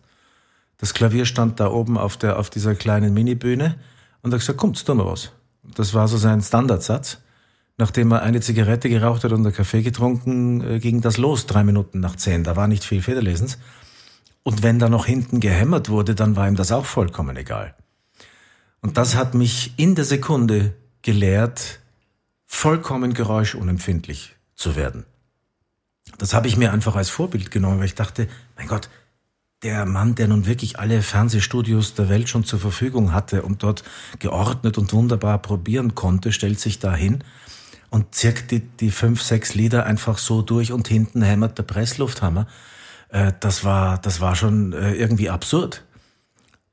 Das 0.78 0.94
Klavier 0.94 1.26
stand 1.26 1.60
da 1.60 1.70
oben 1.70 1.98
auf, 1.98 2.16
der, 2.16 2.38
auf 2.38 2.48
dieser 2.48 2.74
kleinen 2.74 3.12
Minibühne 3.12 3.76
und 4.22 4.30
er 4.30 4.36
hat 4.36 4.40
gesagt, 4.40 4.58
kommt, 4.58 4.82
tun 4.82 4.96
wir 4.96 5.06
was. 5.06 5.32
Das 5.62 5.92
war 5.92 6.08
so 6.08 6.16
sein 6.16 6.40
Standardsatz. 6.40 7.18
Nachdem 7.80 8.12
er 8.12 8.20
eine 8.20 8.42
Zigarette 8.42 8.90
geraucht 8.90 9.24
hat 9.24 9.32
und 9.32 9.46
einen 9.46 9.54
Kaffee 9.54 9.80
getrunken, 9.80 10.60
äh, 10.60 10.80
ging 10.80 11.00
das 11.00 11.16
los, 11.16 11.46
drei 11.46 11.64
Minuten 11.64 11.98
nach 11.98 12.14
zehn. 12.14 12.44
Da 12.44 12.54
war 12.54 12.68
nicht 12.68 12.84
viel 12.84 13.00
Federlesens. 13.00 13.56
Und 14.42 14.62
wenn 14.62 14.78
da 14.78 14.90
noch 14.90 15.06
hinten 15.06 15.40
gehämmert 15.40 15.88
wurde, 15.88 16.14
dann 16.14 16.36
war 16.36 16.46
ihm 16.46 16.56
das 16.56 16.72
auch 16.72 16.84
vollkommen 16.84 17.38
egal. 17.38 17.74
Und 18.82 18.98
das 18.98 19.16
hat 19.16 19.32
mich 19.32 19.72
in 19.78 19.94
der 19.94 20.04
Sekunde 20.04 20.74
gelehrt, 21.00 21.80
vollkommen 22.44 23.14
geräuschunempfindlich 23.14 24.36
zu 24.56 24.76
werden. 24.76 25.06
Das 26.18 26.34
habe 26.34 26.48
ich 26.48 26.58
mir 26.58 26.74
einfach 26.74 26.96
als 26.96 27.08
Vorbild 27.08 27.50
genommen, 27.50 27.78
weil 27.78 27.86
ich 27.86 27.94
dachte, 27.94 28.28
mein 28.58 28.68
Gott, 28.68 28.90
der 29.62 29.86
Mann, 29.86 30.14
der 30.16 30.28
nun 30.28 30.44
wirklich 30.44 30.78
alle 30.78 31.00
Fernsehstudios 31.00 31.94
der 31.94 32.10
Welt 32.10 32.28
schon 32.28 32.44
zur 32.44 32.58
Verfügung 32.58 33.14
hatte 33.14 33.40
und 33.42 33.62
dort 33.62 33.84
geordnet 34.18 34.76
und 34.76 34.92
wunderbar 34.92 35.38
probieren 35.38 35.94
konnte, 35.94 36.30
stellt 36.30 36.60
sich 36.60 36.78
da 36.78 36.94
hin 36.94 37.24
und 37.90 38.14
zirkt 38.14 38.50
die, 38.52 38.60
die 38.60 38.90
fünf, 38.90 39.22
sechs 39.22 39.54
Lieder 39.54 39.84
einfach 39.84 40.18
so 40.18 40.42
durch 40.42 40.72
und 40.72 40.88
hinten 40.88 41.22
hämmert 41.22 41.58
der 41.58 41.64
Presslufthammer. 41.64 42.46
Äh, 43.08 43.32
das 43.40 43.64
war, 43.64 43.98
das 43.98 44.20
war 44.20 44.36
schon 44.36 44.72
äh, 44.72 44.94
irgendwie 44.94 45.28
absurd. 45.28 45.84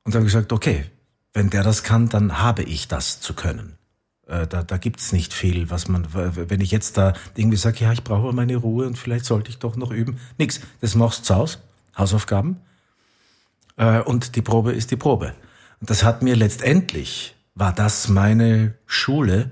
Und 0.03 0.13
da 0.13 0.19
habe 0.19 0.27
ich 0.27 0.33
gesagt, 0.33 0.53
okay, 0.53 0.85
wenn 1.33 1.49
der 1.49 1.63
das 1.63 1.83
kann, 1.83 2.09
dann 2.09 2.39
habe 2.39 2.63
ich 2.63 2.87
das 2.87 3.19
zu 3.19 3.33
können. 3.33 3.77
Äh, 4.27 4.47
da, 4.47 4.63
da 4.63 4.77
gibt's 4.77 5.11
nicht 5.11 5.33
viel, 5.33 5.69
was 5.69 5.87
man, 5.87 6.07
wenn 6.13 6.61
ich 6.61 6.71
jetzt 6.71 6.97
da 6.97 7.13
irgendwie 7.35 7.57
sage, 7.57 7.83
ja, 7.83 7.91
ich 7.91 8.03
brauche 8.03 8.33
meine 8.33 8.55
Ruhe 8.55 8.87
und 8.87 8.97
vielleicht 8.97 9.25
sollte 9.25 9.49
ich 9.49 9.57
doch 9.57 9.75
noch 9.75 9.91
üben. 9.91 10.19
Nix, 10.37 10.61
das 10.81 10.95
machst 10.95 11.29
du 11.29 11.35
Hause, 11.35 11.57
Hausaufgaben. 11.97 12.57
Äh, 13.75 14.01
und 14.01 14.35
die 14.35 14.41
Probe 14.41 14.73
ist 14.73 14.91
die 14.91 14.97
Probe. 14.97 15.33
Und 15.79 15.89
das 15.89 16.03
hat 16.03 16.21
mir 16.21 16.35
letztendlich, 16.35 17.35
war 17.55 17.73
das 17.73 18.07
meine 18.07 18.75
Schule, 18.85 19.51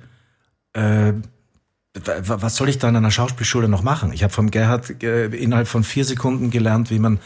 was 2.04 2.56
soll 2.56 2.70
ich 2.70 2.78
da 2.78 2.90
in 2.90 2.96
einer 2.96 3.12
Schauspielschule 3.12 3.70
noch 3.70 3.84
machen? 3.84 4.12
Ich 4.12 4.24
habe 4.24 4.34
vom 4.34 4.52
Gerhard 4.52 5.02
äh, 5.04 5.28
innerhalb 5.28 5.68
von 5.68 5.84
vier 5.84 6.04
Sekunden 6.04 6.52
gelernt, 6.52 6.92
wie 6.92 7.00
man 7.00 7.20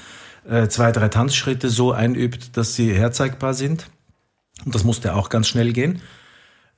äh, 0.48 0.68
zwei, 0.68 0.92
drei 0.92 1.08
Tanzschritte 1.10 1.70
so 1.70 1.92
einübt, 1.92 2.56
dass 2.56 2.76
sie 2.76 2.94
herzeigbar 2.94 3.54
sind. 3.54 3.90
Und 4.66 4.76
das 4.76 4.84
musste 4.84 5.16
auch 5.16 5.30
ganz 5.30 5.48
schnell 5.48 5.74
gehen. 5.74 6.02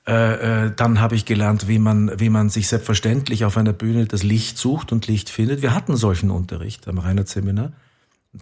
Äh, 0.08 0.66
äh, 0.66 0.72
dann 0.76 1.00
habe 1.00 1.16
ich 1.16 1.26
gelernt, 1.26 1.68
wie 1.68 1.80
man, 1.80 2.20
wie 2.20 2.30
man 2.30 2.50
sich 2.50 2.68
selbstverständlich 2.68 3.46
auf 3.46 3.58
einer 3.58 3.74
Bühne 3.74 4.06
das 4.06 4.24
Licht 4.24 4.58
sucht 4.58 4.92
und 4.92 5.08
Licht 5.08 5.30
findet. 5.30 5.62
Wir 5.62 5.76
hatten 5.76 5.96
solchen 5.96 6.32
Unterricht 6.32 6.88
am 6.88 6.98
Reinhard 6.98 7.28
Seminar. 7.28 7.72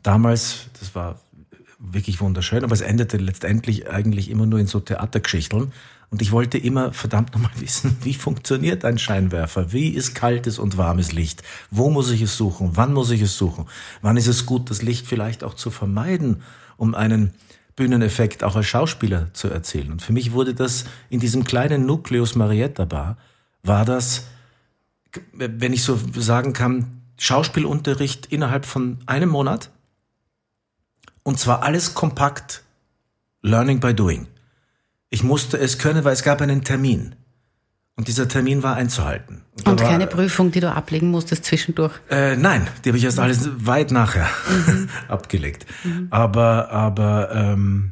Damals, 0.04 0.68
das 0.80 0.96
war 0.96 1.20
wirklich 1.80 2.22
wunderschön, 2.22 2.64
aber 2.64 2.74
es 2.74 2.82
endete 2.82 3.18
letztendlich 3.18 3.90
eigentlich 3.90 4.30
immer 4.30 4.46
nur 4.46 4.60
in 4.60 4.68
so 4.68 4.80
Theatergeschichteln. 4.80 5.72
Und 6.12 6.22
ich 6.22 6.32
wollte 6.32 6.58
immer 6.58 6.92
verdammt 6.92 7.34
nochmal 7.34 7.52
wissen, 7.60 7.98
wie 8.02 8.14
funktioniert 8.14 8.84
ein 8.86 8.98
Scheinwerfer? 8.98 9.72
Wie 9.72 9.90
ist 9.90 10.16
kaltes 10.16 10.60
und 10.60 10.78
warmes 10.78 11.12
Licht? 11.12 11.44
Wo 11.72 11.90
muss 11.90 12.10
ich 12.12 12.22
es 12.22 12.36
suchen? 12.36 12.72
Wann 12.74 12.94
muss 12.94 13.12
ich 13.12 13.22
es 13.22 13.38
suchen? 13.38 13.68
Wann 14.02 14.18
ist 14.18 14.28
es 14.28 14.46
gut, 14.46 14.70
das 14.70 14.82
Licht 14.82 15.08
vielleicht 15.08 15.44
auch 15.44 15.54
zu 15.54 15.70
vermeiden, 15.70 16.42
um 16.78 16.96
einen 16.96 17.34
Bühneneffekt 17.76 18.44
auch 18.44 18.58
als 18.58 18.66
Schauspieler 18.66 19.34
zu 19.34 19.48
erzielen. 19.48 19.92
Und 19.92 20.02
für 20.02 20.12
mich 20.12 20.34
wurde 20.34 20.54
das 20.54 20.84
in 21.10 21.22
diesem 21.22 21.46
kleinen 21.46 21.86
Nucleus 21.86 22.36
Marietta 22.36 22.84
Bar, 22.84 23.18
war 23.64 23.86
das, 23.86 24.26
wenn 25.34 25.72
ich 25.72 25.84
so 25.84 25.98
sagen 26.18 26.52
kann, 26.52 27.02
Schauspielunterricht 27.18 28.26
innerhalb 28.28 28.66
von 28.66 28.98
einem 29.06 29.30
Monat. 29.30 29.70
Und 31.24 31.40
zwar 31.40 31.64
alles 31.64 31.94
kompakt, 31.94 32.64
Learning 33.42 33.80
by 33.80 33.94
Doing. 33.94 34.28
Ich 35.10 35.24
musste 35.24 35.58
es 35.58 35.78
können, 35.78 36.04
weil 36.04 36.14
es 36.14 36.24
gab 36.24 36.42
einen 36.42 36.64
Termin. 36.64 37.16
Und 37.96 38.08
dieser 38.08 38.30
Termin 38.30 38.64
war 38.64 38.76
einzuhalten. 38.76 39.42
Und, 39.58 39.68
und 39.68 39.82
keine 39.82 40.06
war, 40.06 40.12
Prüfung, 40.12 40.52
die 40.52 40.62
du 40.62 40.72
ablegen 40.72 41.12
musstest 41.12 41.44
zwischendurch? 41.44 41.92
Äh, 42.10 42.38
nein, 42.38 42.66
die 42.84 42.90
habe 42.90 42.98
ich 42.98 43.04
erst 43.04 43.20
alles 43.20 43.50
weit 43.66 43.92
nachher 43.92 44.30
mhm. 44.68 44.88
abgelegt. 45.10 45.66
Mhm. 45.84 46.08
Aber, 46.10 46.72
aber 46.72 47.30
ähm, 47.34 47.92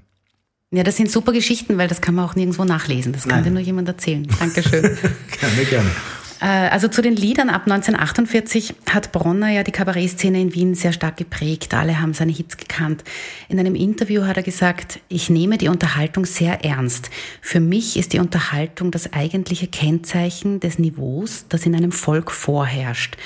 ja, 0.72 0.84
das 0.84 0.98
sind 0.98 1.12
super 1.12 1.32
Geschichten, 1.32 1.78
weil 1.78 1.88
das 1.88 2.02
kann 2.02 2.16
man 2.16 2.26
auch 2.26 2.36
nirgendwo 2.36 2.66
nachlesen. 2.66 3.14
Das 3.14 3.24
kann 3.24 3.40
nein. 3.40 3.44
dir 3.46 3.52
nur 3.52 3.62
jemand 3.62 3.88
erzählen. 3.88 4.28
Dankeschön. 4.40 4.82
gerne, 5.40 5.66
gerne. 5.70 5.90
Äh, 6.40 6.46
also 6.46 6.88
zu 6.88 7.02
den 7.02 7.16
Liedern 7.16 7.50
ab 7.50 7.64
1948 7.64 8.76
hat 8.90 9.12
Bronner 9.12 9.50
ja 9.50 9.64
die 9.64 9.72
Kabarettszene 9.72 10.40
in 10.40 10.54
Wien 10.54 10.76
sehr 10.76 10.94
stark 10.94 11.18
geprägt. 11.18 11.74
Alle 11.74 12.00
haben 12.00 12.14
seine 12.14 12.32
Hits 12.32 12.58
gekannt. 12.58 13.04
In 13.50 13.60
einem 13.60 13.76
Interview 13.76 14.26
hat 14.26 14.38
er 14.38 14.44
gesagt, 14.44 15.00
ich 15.10 15.30
nehme 15.30 15.58
die 15.58 15.70
Unterhaltung 15.70 16.26
sehr 16.26 16.64
ernst. 16.64 17.10
Für 17.42 17.60
mich 17.60 17.98
ist 17.98 18.14
die 18.14 18.20
Unterhaltung 18.20 18.92
das 18.92 19.14
eigentliche 19.14 19.68
Kennzeichen 19.68 20.60
des 20.60 20.80
Niveaus, 20.80 21.46
das 21.50 21.66
in 21.66 21.76
einem 21.76 21.92
Volk 21.92 22.32
vorherrscht. 22.32 23.18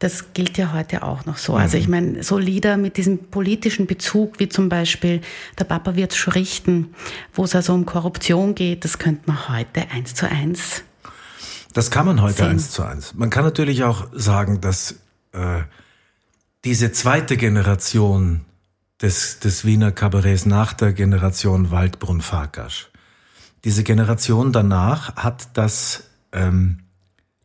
Das 0.00 0.34
gilt 0.34 0.58
ja 0.58 0.72
heute 0.74 1.02
auch 1.02 1.24
noch 1.24 1.38
so. 1.38 1.54
Also 1.54 1.78
ich 1.78 1.86
mhm. 1.86 1.90
meine, 1.90 2.22
so 2.22 2.36
Lieder 2.36 2.76
mit 2.76 2.98
diesem 2.98 3.18
politischen 3.18 3.86
Bezug, 3.86 4.38
wie 4.38 4.48
zum 4.48 4.68
Beispiel 4.68 5.20
Der 5.58 5.64
Papa 5.64 5.94
schon 6.12 6.32
richten, 6.34 6.94
wo 7.32 7.44
es 7.44 7.54
also 7.54 7.72
um 7.72 7.86
Korruption 7.86 8.54
geht, 8.54 8.84
das 8.84 8.98
könnte 8.98 9.22
man 9.26 9.48
heute 9.48 9.90
eins 9.90 10.14
zu 10.14 10.28
eins 10.28 10.84
das 11.74 11.90
kann 11.90 12.06
man 12.06 12.22
heute 12.22 12.46
eins 12.46 12.70
zu 12.70 12.84
eins. 12.84 13.14
Man 13.14 13.30
kann 13.30 13.44
natürlich 13.44 13.84
auch 13.84 14.06
sagen, 14.12 14.60
dass 14.60 15.00
äh, 15.32 15.62
diese 16.64 16.92
zweite 16.92 17.36
Generation 17.36 18.44
des, 19.02 19.40
des 19.40 19.64
Wiener 19.64 19.90
Kabarets 19.92 20.46
nach 20.46 20.72
der 20.72 20.92
Generation 20.92 21.70
Waldbrunn-Farkasch, 21.70 22.90
diese 23.64 23.82
Generation 23.82 24.52
danach 24.52 25.16
hat 25.16 25.48
das 25.54 26.04
ähm, 26.32 26.80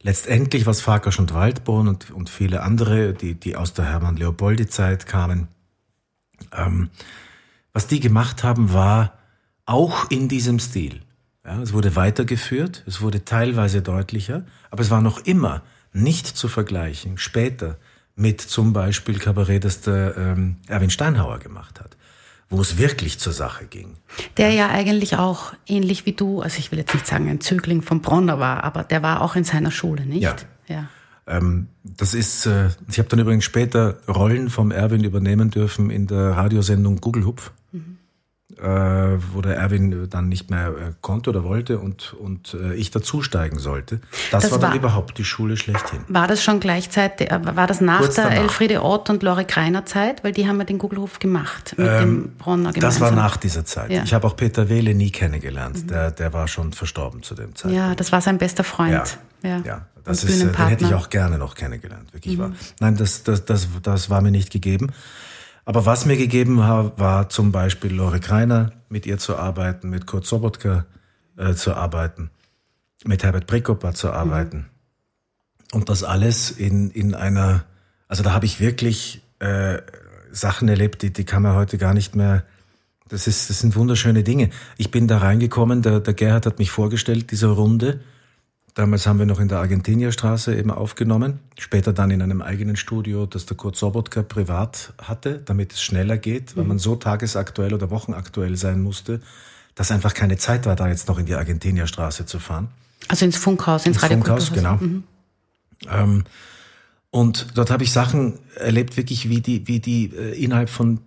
letztendlich, 0.01 0.65
was 0.65 0.81
Farkasch 0.81 1.17
und 1.17 1.33
Waldbrunn 1.33 1.87
und, 1.87 2.11
und 2.11 2.29
viele 2.29 2.61
andere, 2.61 3.13
die, 3.13 3.33
die 3.33 3.55
aus 3.55 3.73
der 3.73 3.85
Hermann-Leopoldi-Zeit 3.85 5.07
kamen, 5.07 5.47
ähm, 6.53 6.89
was 7.73 7.87
die 7.87 7.99
gemacht 7.99 8.43
haben, 8.43 8.73
war 8.73 9.17
auch 9.65 10.09
in 10.11 10.27
diesem 10.27 10.59
Stil 10.59 11.01
ja, 11.49 11.61
es 11.63 11.73
wurde 11.73 11.95
weitergeführt, 11.95 12.83
es 12.85 13.01
wurde 13.01 13.25
teilweise 13.25 13.81
deutlicher, 13.81 14.43
aber 14.69 14.81
es 14.81 14.91
war 14.91 15.01
noch 15.01 15.25
immer 15.25 15.63
nicht 15.93 16.27
zu 16.27 16.47
vergleichen 16.47 17.17
später 17.17 17.77
mit 18.15 18.39
zum 18.39 18.71
Beispiel 18.71 19.17
Kabarett, 19.17 19.63
das 19.63 19.81
der 19.81 20.15
ähm, 20.15 20.57
Erwin 20.67 20.91
Steinhauer 20.91 21.39
gemacht 21.39 21.79
hat, 21.79 21.97
wo 22.49 22.61
es 22.61 22.77
wirklich 22.77 23.17
zur 23.17 23.33
Sache 23.33 23.65
ging. 23.65 23.95
Der 24.37 24.51
ja 24.51 24.69
eigentlich 24.69 25.17
auch 25.17 25.53
ähnlich 25.65 26.05
wie 26.05 26.13
du, 26.13 26.41
also 26.41 26.59
ich 26.59 26.71
will 26.71 26.77
jetzt 26.77 26.93
nicht 26.93 27.07
sagen 27.07 27.27
ein 27.27 27.41
Zögling 27.41 27.81
von 27.81 28.01
Bronner 28.01 28.39
war, 28.39 28.63
aber 28.63 28.83
der 28.83 29.01
war 29.01 29.21
auch 29.21 29.35
in 29.35 29.43
seiner 29.43 29.71
Schule, 29.71 30.05
nicht? 30.05 30.21
Ja. 30.21 30.35
ja. 30.67 30.87
Ähm, 31.25 31.69
das 31.83 32.13
ist, 32.13 32.45
äh, 32.45 32.69
ich 32.91 32.99
habe 32.99 33.09
dann 33.09 33.19
übrigens 33.19 33.45
später 33.45 33.97
Rollen 34.07 34.51
vom 34.51 34.69
Erwin 34.69 35.03
übernehmen 35.03 35.49
dürfen 35.49 35.89
in 35.89 36.05
der 36.05 36.31
Radiosendung 36.31 36.97
Google 36.97 37.25
Hupf. 37.25 37.51
Äh, 38.61 39.19
wo 39.33 39.41
der 39.41 39.55
Erwin 39.55 40.09
dann 40.09 40.27
nicht 40.27 40.49
mehr 40.49 40.67
äh, 40.67 40.73
konnte 40.99 41.29
oder 41.29 41.45
wollte 41.45 41.79
und, 41.79 42.13
und 42.13 42.53
äh, 42.53 42.73
ich 42.73 42.91
dazusteigen 42.91 43.57
sollte. 43.57 44.01
Das, 44.31 44.43
das 44.43 44.51
war 44.51 44.59
dann 44.59 44.71
war, 44.71 44.77
überhaupt 44.77 45.17
die 45.17 45.23
Schule 45.23 45.55
schlechthin. 45.55 46.01
War 46.09 46.27
das 46.27 46.43
schon 46.43 46.59
gleichzeitig, 46.59 47.31
äh, 47.31 47.55
war 47.55 47.67
das 47.67 47.79
nach 47.79 47.99
Kurz 47.99 48.15
der 48.15 48.25
danach. 48.25 48.41
Elfriede 48.41 48.83
Ott 48.83 49.09
und 49.09 49.23
Lore 49.23 49.45
Kreiner 49.45 49.85
Zeit? 49.85 50.25
Weil 50.25 50.33
die 50.33 50.45
haben 50.45 50.57
ja 50.59 50.65
den 50.65 50.77
Gugelhof 50.77 51.19
gemacht 51.19 51.73
mit 51.77 51.87
ähm, 51.87 51.99
dem 51.99 52.31
Bronner 52.37 52.73
gemeinsam. 52.73 52.81
Das 52.81 52.99
war 52.99 53.11
nach 53.11 53.37
dieser 53.37 53.63
Zeit. 53.63 53.91
Ja. 53.91 54.03
Ich 54.03 54.13
habe 54.13 54.27
auch 54.27 54.35
Peter 54.35 54.67
Wehle 54.67 54.93
nie 54.93 55.11
kennengelernt. 55.11 55.83
Mhm. 55.83 55.87
Der, 55.87 56.11
der 56.11 56.33
war 56.33 56.49
schon 56.49 56.73
verstorben 56.73 57.23
zu 57.23 57.35
dem 57.35 57.55
Zeitpunkt. 57.55 57.77
Ja, 57.77 57.95
das 57.95 58.11
war 58.11 58.19
sein 58.19 58.37
bester 58.39 58.65
Freund. 58.65 59.17
Ja, 59.41 59.49
ja. 59.49 59.61
ja. 59.65 59.85
Das 60.03 60.23
ist, 60.25 60.41
den 60.41 60.53
hätte 60.67 60.85
ich 60.85 60.93
auch 60.93 61.09
gerne 61.09 61.37
noch 61.37 61.55
kennengelernt, 61.55 62.13
wirklich 62.13 62.37
mhm. 62.37 62.41
wahr. 62.41 62.51
Nein, 62.79 62.97
das, 62.97 63.23
das, 63.23 63.45
das, 63.45 63.67
das 63.83 64.09
war 64.09 64.21
mir 64.21 64.31
nicht 64.31 64.51
gegeben. 64.51 64.91
Aber 65.69 65.85
was 65.85 66.07
mir 66.07 66.17
gegeben 66.17 66.57
war, 66.57 66.97
war 66.97 67.29
zum 67.29 67.51
Beispiel 67.51 67.93
Lore 67.93 68.19
Kreiner, 68.19 68.71
mit 68.89 69.05
ihr 69.05 69.19
zu 69.19 69.37
arbeiten, 69.37 69.91
mit 69.91 70.07
Kurt 70.07 70.25
Sobotka 70.25 70.87
äh, 71.37 71.53
zu 71.53 71.75
arbeiten, 71.75 72.31
mit 73.05 73.23
Herbert 73.23 73.45
Prekopa 73.45 73.93
zu 73.93 74.11
arbeiten. 74.11 74.57
Mhm. 74.57 74.65
Und 75.73 75.89
das 75.89 76.03
alles 76.03 76.49
in, 76.49 76.89
in 76.89 77.13
einer, 77.13 77.65
also 78.07 78.23
da 78.23 78.33
habe 78.33 78.47
ich 78.47 78.59
wirklich 78.59 79.21
äh, 79.37 79.77
Sachen 80.31 80.69
erlebt, 80.69 81.03
die, 81.03 81.13
die 81.13 81.23
kann 81.23 81.43
man 81.43 81.53
heute 81.53 81.77
gar 81.77 81.93
nicht 81.93 82.15
mehr, 82.15 82.45
das, 83.07 83.27
ist, 83.27 83.51
das 83.51 83.59
sind 83.59 83.75
wunderschöne 83.75 84.23
Dinge. 84.23 84.49
Ich 84.77 84.89
bin 84.89 85.07
da 85.07 85.19
reingekommen, 85.19 85.83
der, 85.83 85.99
der 85.99 86.15
Gerhard 86.15 86.47
hat 86.47 86.57
mich 86.57 86.71
vorgestellt, 86.71 87.29
diese 87.29 87.45
Runde. 87.45 87.99
Damals 88.75 89.07
haben 89.07 89.19
wir 89.19 89.25
noch 89.25 89.39
in 89.39 89.47
der 89.47 89.59
Argentinierstraße 89.59 90.55
eben 90.55 90.71
aufgenommen, 90.71 91.39
später 91.57 91.91
dann 91.91 92.11
in 92.11 92.21
einem 92.21 92.41
eigenen 92.41 92.75
Studio, 92.75 93.25
das 93.25 93.45
der 93.45 93.57
Kurt 93.57 93.75
Sobotka 93.75 94.21
privat 94.21 94.93
hatte, 95.01 95.41
damit 95.43 95.73
es 95.73 95.81
schneller 95.81 96.17
geht, 96.17 96.55
weil 96.55 96.63
mhm. 96.63 96.69
man 96.69 96.79
so 96.79 96.95
tagesaktuell 96.95 97.73
oder 97.73 97.89
wochenaktuell 97.89 98.55
sein 98.55 98.81
musste, 98.81 99.21
dass 99.75 99.91
einfach 99.91 100.13
keine 100.13 100.37
Zeit 100.37 100.65
war, 100.65 100.75
da 100.75 100.87
jetzt 100.87 101.07
noch 101.07 101.17
in 101.17 101.25
die 101.25 101.35
Argentinierstraße 101.35 102.25
zu 102.25 102.39
fahren. 102.39 102.69
Also 103.07 103.25
ins 103.25 103.37
Funkhaus, 103.37 103.85
ins, 103.85 103.97
ins 103.97 104.03
Radio 104.03 104.17
Funkhaus, 104.17 104.53
genau. 104.53 104.75
Mhm. 104.75 105.03
Ähm, 105.89 106.23
und 107.11 107.47
dort 107.55 107.71
habe 107.71 107.83
ich 107.83 107.91
Sachen 107.91 108.39
erlebt, 108.55 108.97
wirklich 108.97 109.29
wie 109.29 109.41
die, 109.41 109.67
wie 109.67 109.79
die 109.79 110.13
äh, 110.15 110.43
innerhalb 110.43 110.69
von 110.69 110.99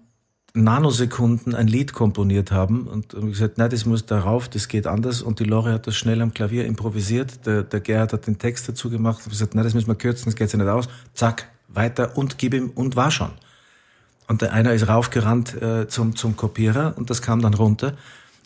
Nanosekunden 0.54 1.54
ein 1.54 1.66
Lied 1.66 1.94
komponiert 1.94 2.52
haben 2.52 2.86
und, 2.86 3.14
und 3.14 3.30
gesagt, 3.30 3.56
nein, 3.56 3.70
das 3.70 3.86
muss 3.86 4.04
darauf, 4.04 4.48
das 4.48 4.68
geht 4.68 4.86
anders. 4.86 5.22
Und 5.22 5.40
die 5.40 5.44
Lore 5.44 5.72
hat 5.72 5.86
das 5.86 5.96
schnell 5.96 6.20
am 6.20 6.34
Klavier 6.34 6.66
improvisiert. 6.66 7.46
Der, 7.46 7.62
der 7.62 7.80
Gerhard 7.80 8.12
hat 8.12 8.26
den 8.26 8.38
Text 8.38 8.68
dazu 8.68 8.90
gemacht 8.90 9.22
und 9.24 9.30
gesagt, 9.30 9.54
nein, 9.54 9.64
das 9.64 9.72
müssen 9.72 9.88
wir 9.88 9.94
kürzen, 9.94 10.26
das 10.26 10.36
geht 10.36 10.52
ja 10.52 10.58
nicht 10.58 10.68
aus. 10.68 10.88
Zack, 11.14 11.48
weiter 11.68 12.18
und 12.18 12.36
gib 12.36 12.52
ihm 12.52 12.70
und 12.70 12.96
war 12.96 13.10
schon. 13.10 13.30
Und 14.28 14.42
der 14.42 14.52
einer 14.52 14.74
ist 14.74 14.88
raufgerannt 14.88 15.60
äh, 15.60 15.88
zum, 15.88 16.16
zum 16.16 16.36
Kopierer 16.36 16.94
und 16.96 17.08
das 17.08 17.22
kam 17.22 17.40
dann 17.40 17.54
runter. 17.54 17.96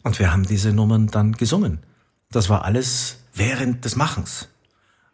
Und 0.04 0.18
wir 0.20 0.32
haben 0.32 0.46
diese 0.46 0.72
Nummern 0.72 1.08
dann 1.08 1.32
gesungen. 1.32 1.80
Das 2.30 2.48
war 2.48 2.64
alles 2.64 3.18
während 3.34 3.84
des 3.84 3.96
Machens. 3.96 4.48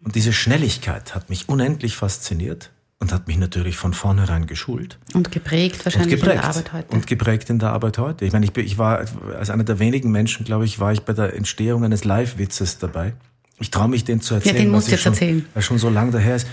Und 0.04 0.14
diese 0.14 0.32
Schnelligkeit 0.32 1.14
hat 1.14 1.30
mich 1.30 1.48
unendlich 1.48 1.96
fasziniert 1.96 2.70
und 3.02 3.12
hat 3.12 3.26
mich 3.26 3.36
natürlich 3.36 3.76
von 3.76 3.94
vornherein 3.94 4.46
geschult. 4.46 4.96
Und 5.12 5.32
geprägt 5.32 5.84
wahrscheinlich 5.84 6.20
geprägt. 6.20 6.36
in 6.36 6.40
der 6.40 6.48
Arbeit 6.48 6.72
heute. 6.72 6.94
Und 6.94 7.06
geprägt 7.08 7.50
in 7.50 7.58
der 7.58 7.72
Arbeit 7.72 7.98
heute. 7.98 8.24
Ich 8.24 8.32
meine, 8.32 8.46
ich, 8.46 8.56
ich 8.56 8.78
war 8.78 9.04
als 9.36 9.50
einer 9.50 9.64
der 9.64 9.80
wenigen 9.80 10.12
Menschen, 10.12 10.46
glaube 10.46 10.64
ich, 10.64 10.78
war 10.78 10.92
ich 10.92 11.02
bei 11.02 11.12
der 11.12 11.34
Entstehung 11.34 11.84
eines 11.84 12.04
Live-Witzes 12.04 12.78
dabei. 12.78 13.14
Ich 13.58 13.72
traue 13.72 13.88
mich, 13.88 14.04
den 14.04 14.20
zu 14.20 14.34
erzählen. 14.34 14.54
Ja, 14.54 14.62
den 14.62 14.70
musst 14.70 14.86
du 14.86 14.92
jetzt 14.92 15.02
schon, 15.02 15.14
erzählen. 15.14 15.44
Weil 15.52 15.62
schon 15.64 15.78
so 15.78 15.88
lange 15.88 16.12
daher 16.12 16.36
ist. 16.36 16.46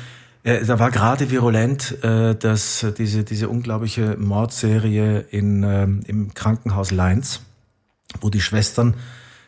Äh, 0.44 0.66
Da 0.66 0.80
war 0.80 0.90
gerade 0.90 1.30
virulent, 1.30 2.04
äh, 2.04 2.34
dass 2.34 2.84
diese, 2.98 3.24
diese 3.24 3.48
unglaubliche 3.48 4.18
Mordserie 4.18 5.20
in, 5.30 5.62
ähm, 5.62 6.02
im 6.08 6.34
Krankenhaus 6.34 6.90
Leins, 6.90 7.42
wo 8.22 8.32
die 8.32 8.42
Schwestern 8.42 8.96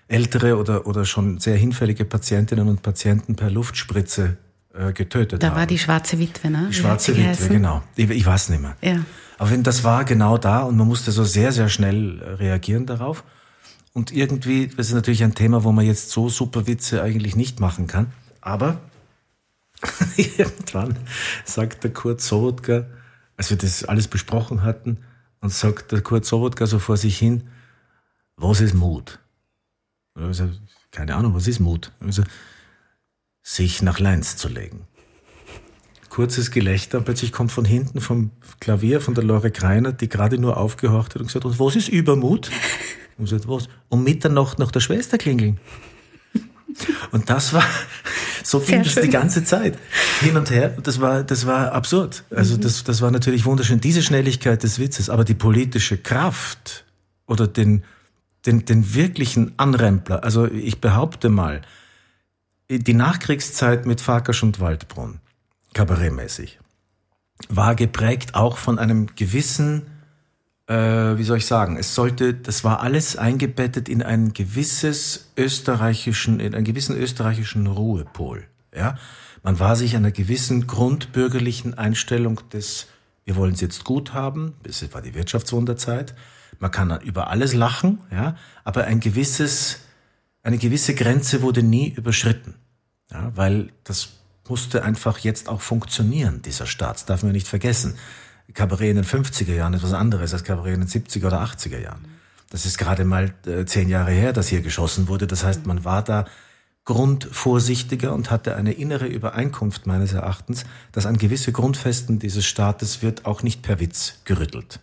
ältere 0.08 0.55
oder, 0.55 0.86
oder 0.86 1.05
schon 1.05 1.39
sehr 1.39 1.58
hinfällige 1.58 2.05
Patientinnen 2.05 2.67
und 2.67 2.84
Patienten 2.84 3.36
per 3.36 3.50
Luftspritze 3.50 4.38
äh, 4.73 4.93
getötet 4.93 5.43
da 5.43 5.49
haben. 5.49 5.55
war 5.57 5.67
die 5.67 5.77
schwarze 5.77 6.19
Witwe, 6.19 6.49
ne? 6.49 6.67
Die 6.69 6.73
schwarze 6.73 7.15
Witwe, 7.15 7.49
genau. 7.49 7.83
Ich, 7.95 8.09
ich 8.09 8.25
weiß 8.25 8.49
nicht 8.49 8.61
mehr. 8.61 8.75
Ja. 8.81 9.03
Aber 9.37 9.51
wenn 9.51 9.63
das 9.63 9.83
war 9.83 10.05
genau 10.05 10.37
da 10.37 10.61
und 10.61 10.77
man 10.77 10.87
musste 10.87 11.11
so 11.11 11.23
sehr, 11.23 11.51
sehr 11.51 11.69
schnell 11.69 12.21
äh, 12.21 12.29
reagieren 12.35 12.85
darauf. 12.85 13.23
Und 13.93 14.11
irgendwie, 14.11 14.67
das 14.67 14.87
ist 14.87 14.93
natürlich 14.93 15.23
ein 15.23 15.35
Thema, 15.35 15.63
wo 15.63 15.71
man 15.71 15.85
jetzt 15.85 16.11
so 16.11 16.29
super 16.29 16.67
Witze 16.67 17.01
eigentlich 17.01 17.35
nicht 17.35 17.59
machen 17.59 17.87
kann. 17.87 18.07
Aber 18.39 18.79
irgendwann 20.15 20.97
sagt 21.43 21.83
der 21.83 21.91
Kurt 21.91 22.21
Sobotka, 22.21 22.85
als 23.35 23.49
wir 23.49 23.57
das 23.57 23.83
alles 23.83 24.07
besprochen 24.07 24.63
hatten, 24.63 24.99
und 25.41 25.51
sagt 25.51 25.91
der 25.91 26.01
Kurt 26.01 26.25
Sobotka 26.25 26.67
so 26.67 26.79
vor 26.79 26.97
sich 26.97 27.17
hin, 27.17 27.49
was 28.37 28.61
ist 28.61 28.73
Mut? 28.73 29.19
Keine 30.91 31.15
Ahnung, 31.15 31.33
was 31.33 31.47
ist 31.47 31.59
Mut? 31.59 31.91
Und 31.99 32.09
ich 32.09 32.15
so, 32.15 32.23
sich 33.43 33.81
nach 33.81 34.00
Leins 34.00 34.38
zu 34.38 34.48
legen 34.48 34.88
kurzes 36.12 36.51
Gelächter. 36.51 37.01
Plötzlich 37.01 37.31
kommt 37.31 37.51
von 37.51 37.65
hinten 37.65 38.01
vom 38.01 38.29
Klavier 38.60 39.01
von 39.01 39.15
der 39.15 39.24
Lore 39.24 39.50
Kreiner, 39.50 39.91
die 39.91 40.10
gerade 40.10 40.38
nur 40.38 40.57
aufgehorcht 40.57 41.15
hat 41.15 41.21
und 41.21 41.27
gesagt, 41.27 41.45
und 41.45 41.60
was 41.60 41.75
ist 41.75 41.88
Übermut? 41.88 42.51
Und 43.17 43.25
gesagt, 43.25 43.48
was? 43.48 43.67
Um 43.89 44.03
Mitternacht 44.03 44.57
nach 44.57 44.71
der 44.71 44.79
Schwester 44.79 45.17
klingeln. 45.17 45.60
Und 47.12 47.29
das 47.29 47.53
war, 47.53 47.63
so 48.41 48.60
ging 48.62 48.81
das 48.81 48.95
die 48.95 49.10
ganze 49.10 49.43
Zeit. 49.43 49.77
Hin 50.21 50.36
und 50.38 50.50
her. 50.50 50.75
Das 50.81 51.01
war, 51.01 51.21
das 51.21 51.45
war 51.45 51.74
absurd. 51.74 52.24
Also 52.31 52.57
das, 52.57 52.83
das 52.83 53.01
war 53.01 53.12
natürlich 53.12 53.45
wunderschön. 53.45 53.79
Diese 53.79 54.01
Schnelligkeit 54.01 54.63
des 54.63 54.79
Witzes, 54.79 55.10
aber 55.10 55.24
die 55.24 55.36
politische 55.36 55.98
Kraft 55.98 56.86
oder 57.27 57.48
den, 57.48 57.83
den, 58.48 58.65
den 58.65 58.95
wirklichen 58.95 59.51
Anrempler. 59.57 60.24
Also 60.24 60.48
ich 60.48 60.81
behaupte 60.81 61.29
mal, 61.29 61.62
die 62.79 62.93
Nachkriegszeit 62.93 63.85
mit 63.85 64.01
Farkasch 64.01 64.43
und 64.43 64.59
Waldbrunn, 64.59 65.19
kabarettmäßig, 65.73 66.59
war 67.49 67.75
geprägt 67.75 68.35
auch 68.35 68.57
von 68.57 68.79
einem 68.79 69.07
gewissen, 69.15 69.87
äh, 70.67 70.75
wie 71.17 71.23
soll 71.23 71.37
ich 71.37 71.45
sagen, 71.45 71.77
es 71.77 71.95
sollte, 71.95 72.33
das 72.33 72.63
war 72.63 72.81
alles 72.81 73.15
eingebettet 73.17 73.89
in 73.89 74.03
ein 74.03 74.33
gewisses 74.33 75.31
österreichischen, 75.37 76.39
in 76.39 76.55
einen 76.55 76.65
gewissen 76.65 76.95
österreichischen 76.95 77.67
Ruhepol. 77.67 78.45
Ja, 78.73 78.97
man 79.43 79.60
war 79.60 79.75
sich 79.75 79.95
einer 79.95 80.12
gewissen 80.12 80.67
grundbürgerlichen 80.67 81.77
Einstellung 81.77 82.39
des, 82.53 82.88
wir 83.25 83.36
wollen 83.36 83.53
es 83.53 83.62
jetzt 83.62 83.84
gut 83.84 84.13
haben, 84.13 84.53
es 84.63 84.93
war 84.93 85.01
die 85.01 85.13
Wirtschaftswunderzeit, 85.13 86.15
man 86.60 86.71
kann 86.71 87.01
über 87.01 87.29
alles 87.29 87.53
lachen, 87.53 87.99
ja, 88.12 88.36
aber 88.63 88.86
ein 88.86 88.99
gewisses, 88.99 89.79
eine 90.43 90.57
gewisse 90.57 90.95
Grenze 90.95 91.41
wurde 91.41 91.63
nie 91.63 91.89
überschritten. 91.89 92.55
Ja, 93.12 93.32
weil 93.36 93.71
das 93.84 94.10
musste 94.47 94.84
einfach 94.84 95.19
jetzt 95.19 95.50
auch 95.50 95.62
funktionieren, 95.62 96.41
dieser 96.41 96.65
Staat. 96.65 96.95
Das 96.95 97.06
darf 97.06 97.24
man 97.24 97.32
nicht 97.32 97.47
vergessen. 97.47 97.95
Kabarett 98.54 98.89
in 98.89 98.95
den 98.97 99.06
50er 99.06 99.54
Jahren 99.54 99.74
ist 99.74 99.84
was 99.84 99.93
anderes 99.93 100.34
als 100.34 100.43
Kabarett 100.43 100.76
in 100.76 100.82
den 100.82 100.89
70er 100.89 101.28
oder 101.28 101.41
80er 101.41 101.80
Jahren. 101.80 102.06
Das 102.50 102.65
ist 102.65 102.78
gerade 102.78 103.06
mal 103.06 103.34
äh, 103.45 103.65
zehn 103.65 103.88
Jahre 103.88 104.12
her, 104.12 104.34
dass 104.34 104.50
hier 104.50 104.62
geschossen 104.62 105.08
wurde. 105.08 105.26
Das 105.26 105.43
heißt, 105.43 105.65
man 105.65 105.86
war 105.86 106.04
da 106.04 106.26
grundvorsichtiger 106.84 108.13
und 108.13 108.32
hatte 108.32 108.56
eine 108.56 108.74
innere 108.74 109.06
Übereinkunft 109.06 109.88
meines 109.88 110.13
Erachtens, 110.13 110.65
dass 110.91 111.06
an 111.06 111.17
gewisse 111.17 111.52
Grundfesten 111.52 112.19
dieses 112.19 112.45
Staates 112.45 113.02
wird 113.02 113.26
auch 113.26 113.43
nicht 113.43 113.62
per 113.62 113.80
Witz 113.80 114.15
gerüttelt. 114.26 114.80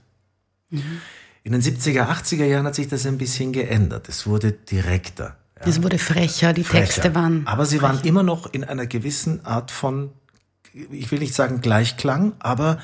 In 1.42 1.52
den 1.52 1.60
70er, 1.60 2.08
80er 2.08 2.44
Jahren 2.44 2.66
hat 2.66 2.74
sich 2.74 2.88
das 2.88 3.04
ein 3.06 3.18
bisschen 3.18 3.52
geändert. 3.52 4.08
Es 4.08 4.26
wurde 4.26 4.52
direkter. 4.52 5.36
Es 5.60 5.82
wurde 5.82 5.98
frecher, 5.98 6.52
die 6.52 6.64
frecher. 6.64 6.84
Texte 6.84 7.14
waren. 7.14 7.46
Aber 7.46 7.66
sie 7.66 7.82
waren 7.82 8.00
immer 8.04 8.22
noch 8.22 8.52
in 8.52 8.64
einer 8.64 8.86
gewissen 8.86 9.44
Art 9.44 9.70
von, 9.70 10.12
ich 10.72 11.10
will 11.10 11.18
nicht 11.18 11.34
sagen 11.34 11.60
Gleichklang, 11.60 12.32
aber 12.38 12.78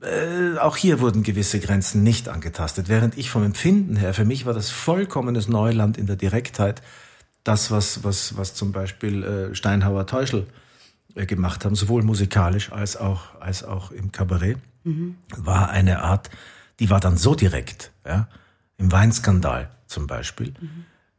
äh, 0.00 0.58
auch 0.58 0.76
hier 0.76 1.00
wurden 1.00 1.22
gewisse 1.22 1.60
Grenzen 1.60 2.02
nicht 2.02 2.28
angetastet. 2.28 2.88
Während 2.88 3.16
ich 3.16 3.30
vom 3.30 3.44
Empfinden 3.44 3.96
her, 3.96 4.14
für 4.14 4.24
mich 4.24 4.46
war 4.46 4.54
das 4.54 4.70
vollkommenes 4.70 5.48
Neuland 5.48 5.96
in 5.96 6.06
der 6.06 6.16
Direktheit, 6.16 6.82
das, 7.44 7.70
was, 7.70 8.04
was, 8.04 8.36
was 8.36 8.54
zum 8.54 8.72
Beispiel 8.72 9.22
äh, 9.24 9.54
Steinhauer 9.54 10.06
Teuschel 10.06 10.46
äh, 11.14 11.26
gemacht 11.26 11.64
haben, 11.64 11.74
sowohl 11.74 12.02
musikalisch 12.02 12.72
als 12.72 12.96
auch, 12.96 13.40
als 13.40 13.64
auch 13.64 13.90
im 13.90 14.12
Kabarett, 14.12 14.58
war 15.36 15.70
eine 15.70 16.02
Art, 16.02 16.30
die 16.80 16.90
war 16.90 16.98
dann 16.98 17.16
so 17.16 17.34
direkt, 17.36 17.92
ja, 18.04 18.28
im 18.78 18.90
Weinskandal 18.90 19.70
zum 19.86 20.08
Beispiel. 20.08 20.54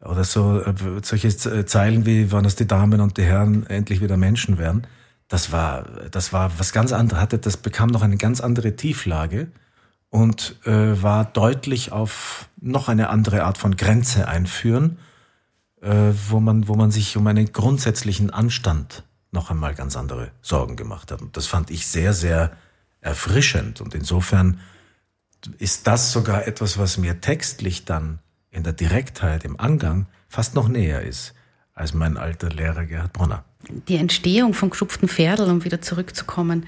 Oder 0.03 0.23
so 0.23 0.59
äh, 0.61 0.73
solche 1.01 1.35
Z- 1.35 1.69
Zeilen 1.69 2.05
wie, 2.05 2.31
wann 2.31 2.45
es 2.45 2.55
die 2.55 2.67
Damen 2.67 2.99
und 2.99 3.17
die 3.17 3.23
Herren 3.23 3.65
endlich 3.67 4.01
wieder 4.01 4.17
Menschen 4.17 4.57
werden. 4.57 4.85
Das 5.29 5.51
war, 5.51 5.83
das 6.11 6.33
war 6.33 6.51
was 6.59 6.73
ganz 6.73 6.91
anderes, 6.91 7.21
hatte, 7.21 7.39
das 7.39 7.57
bekam 7.57 7.89
noch 7.89 8.01
eine 8.01 8.17
ganz 8.17 8.41
andere 8.41 8.75
Tieflage 8.75 9.47
und 10.09 10.57
äh, 10.65 11.01
war 11.01 11.25
deutlich 11.25 11.91
auf 11.91 12.49
noch 12.59 12.89
eine 12.89 13.09
andere 13.09 13.43
Art 13.43 13.57
von 13.57 13.75
Grenze 13.75 14.27
einführen, 14.27 14.99
äh, 15.81 16.11
wo 16.29 16.39
man, 16.39 16.67
wo 16.67 16.75
man 16.75 16.91
sich 16.91 17.17
um 17.17 17.25
einen 17.27 17.51
grundsätzlichen 17.51 18.29
Anstand 18.29 19.03
noch 19.31 19.49
einmal 19.49 19.73
ganz 19.73 19.95
andere 19.95 20.31
Sorgen 20.41 20.75
gemacht 20.75 21.11
hat. 21.11 21.21
Und 21.21 21.35
das 21.35 21.47
fand 21.47 21.71
ich 21.71 21.87
sehr, 21.87 22.13
sehr 22.13 22.51
erfrischend. 23.01 23.81
Und 23.81 23.95
insofern 23.95 24.59
ist 25.57 25.87
das 25.87 26.11
sogar 26.11 26.45
etwas, 26.47 26.77
was 26.77 26.97
mir 26.97 27.19
textlich 27.21 27.85
dann 27.85 28.19
in 28.53 28.63
der 28.63 28.73
Direktheit, 28.73 29.43
im 29.43 29.59
Angang 29.59 30.07
fast 30.29 30.55
noch 30.55 30.69
näher 30.69 31.01
ist 31.01 31.33
als 31.73 31.93
mein 31.93 32.17
alter 32.17 32.49
Lehrer 32.49 32.85
Gerhard 32.85 33.13
Brunner. 33.13 33.43
Die 33.87 33.95
Entstehung 33.95 34.53
vom 34.53 34.69
geschupften 34.69 35.09
Pferdl, 35.09 35.49
um 35.49 35.63
wieder 35.63 35.81
zurückzukommen, 35.81 36.67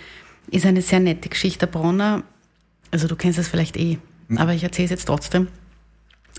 ist 0.50 0.66
eine 0.66 0.82
sehr 0.82 1.00
nette 1.00 1.30
Geschichte. 1.30 1.68
Der 1.68 1.72
Bronner, 1.72 2.24
also 2.92 3.08
du 3.08 3.16
kennst 3.16 3.38
es 3.38 3.48
vielleicht 3.48 3.78
eh, 3.78 4.00
aber 4.36 4.54
ich 4.54 4.64
erzähle 4.64 4.86
es 4.86 4.92
jetzt 4.92 5.06
trotzdem. 5.06 5.48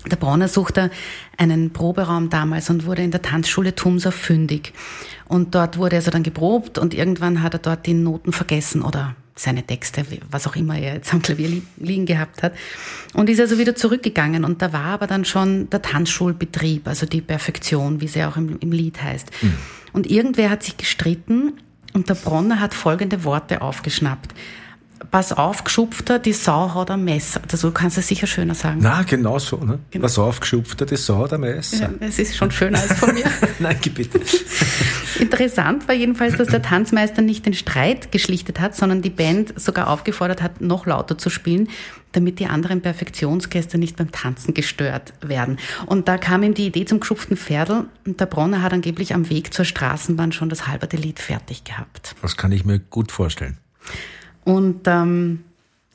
Der 0.05 0.17
Bronner 0.17 0.47
suchte 0.47 0.91
einen 1.37 1.71
Proberaum 1.71 2.29
damals 2.29 2.69
und 2.69 2.85
wurde 2.85 3.03
in 3.03 3.11
der 3.11 3.21
Tanzschule 3.21 3.73
Tumser 3.73 4.11
fündig. 4.11 4.73
Und 5.25 5.55
dort 5.55 5.77
wurde 5.77 5.95
also 5.95 6.11
dann 6.11 6.23
geprobt 6.23 6.77
und 6.77 6.93
irgendwann 6.93 7.41
hat 7.41 7.53
er 7.53 7.59
dort 7.59 7.85
die 7.85 7.93
Noten 7.93 8.31
vergessen 8.31 8.81
oder 8.81 9.15
seine 9.37 9.63
Texte, 9.63 10.05
was 10.29 10.47
auch 10.47 10.55
immer 10.55 10.77
er 10.77 10.95
jetzt 10.95 11.13
am 11.13 11.21
Klavier 11.21 11.47
li 11.47 11.61
liegen 11.77 12.05
gehabt 12.05 12.43
hat. 12.43 12.53
Und 13.13 13.29
ist 13.29 13.39
also 13.39 13.57
wieder 13.57 13.75
zurückgegangen. 13.75 14.43
Und 14.43 14.61
da 14.61 14.73
war 14.73 14.85
aber 14.85 15.07
dann 15.07 15.25
schon 15.25 15.69
der 15.69 15.81
Tanzschulbetrieb, 15.81 16.87
also 16.87 17.05
die 17.05 17.21
Perfektion, 17.21 18.01
wie 18.01 18.07
sie 18.07 18.23
auch 18.23 18.37
im, 18.37 18.57
im 18.59 18.71
Lied 18.71 19.01
heißt. 19.01 19.29
Und 19.93 20.09
irgendwer 20.09 20.49
hat 20.49 20.63
sich 20.63 20.77
gestritten 20.77 21.53
und 21.93 22.09
der 22.09 22.15
Bronner 22.15 22.59
hat 22.59 22.73
folgende 22.73 23.23
Worte 23.23 23.61
aufgeschnappt. 23.61 24.33
Pass 25.11 25.31
auf, 25.31 25.63
Geschupfter, 25.63 26.17
die 26.17 26.33
Sau 26.33 26.73
hat 26.73 26.89
ein 26.89 27.03
Messer. 27.03 27.41
Also 27.51 27.69
du 27.69 27.73
kannst 27.73 27.97
es 27.97 28.07
sicher 28.07 28.25
schöner 28.25 28.55
sagen. 28.55 28.79
Na, 28.81 29.03
genau 29.03 29.37
so, 29.37 29.57
ne? 29.57 29.79
Genau. 29.91 30.03
Was 30.03 30.17
aufgeschupft 30.17 30.81
hat, 30.81 30.91
das 30.91 31.05
Sau 31.05 31.27
der 31.27 31.37
Messer. 31.37 31.91
Ja, 31.99 32.07
es 32.07 32.17
ist 32.17 32.35
schon 32.35 32.51
schöner 32.51 32.79
als 32.79 32.93
von 32.93 33.13
mir. 33.13 33.25
Nein, 33.59 33.77
bitte. 33.93 34.19
Interessant 35.19 35.87
war 35.87 35.95
jedenfalls, 35.95 36.35
dass 36.35 36.47
der 36.47 36.61
Tanzmeister 36.61 37.21
nicht 37.21 37.45
den 37.45 37.53
Streit 37.53 38.11
geschlichtet 38.11 38.59
hat, 38.59 38.75
sondern 38.75 39.01
die 39.01 39.09
Band 39.09 39.59
sogar 39.59 39.89
aufgefordert 39.89 40.41
hat, 40.41 40.61
noch 40.61 40.85
lauter 40.85 41.17
zu 41.17 41.29
spielen, 41.29 41.69
damit 42.11 42.39
die 42.39 42.47
anderen 42.47 42.81
Perfektionsgäste 42.81 43.77
nicht 43.77 43.95
beim 43.97 44.11
Tanzen 44.11 44.53
gestört 44.53 45.13
werden. 45.21 45.57
Und 45.85 46.07
da 46.07 46.17
kam 46.17 46.43
ihm 46.43 46.53
die 46.53 46.67
Idee 46.67 46.85
zum 46.85 46.99
geschupften 46.99 47.37
Pferdl 47.37 47.85
und 48.05 48.19
der 48.19 48.25
Bronner 48.25 48.61
hat 48.61 48.73
angeblich 48.73 49.13
am 49.13 49.29
Weg 49.29 49.53
zur 49.53 49.65
Straßenbahn 49.65 50.31
schon 50.31 50.49
das 50.49 50.67
halberte 50.67 50.97
Lied 50.97 51.19
fertig 51.19 51.63
gehabt. 51.63 52.15
Das 52.21 52.37
kann 52.37 52.51
ich 52.51 52.65
mir 52.65 52.79
gut 52.79 53.11
vorstellen. 53.11 53.57
Und 54.43 54.87
ähm, 54.87 55.43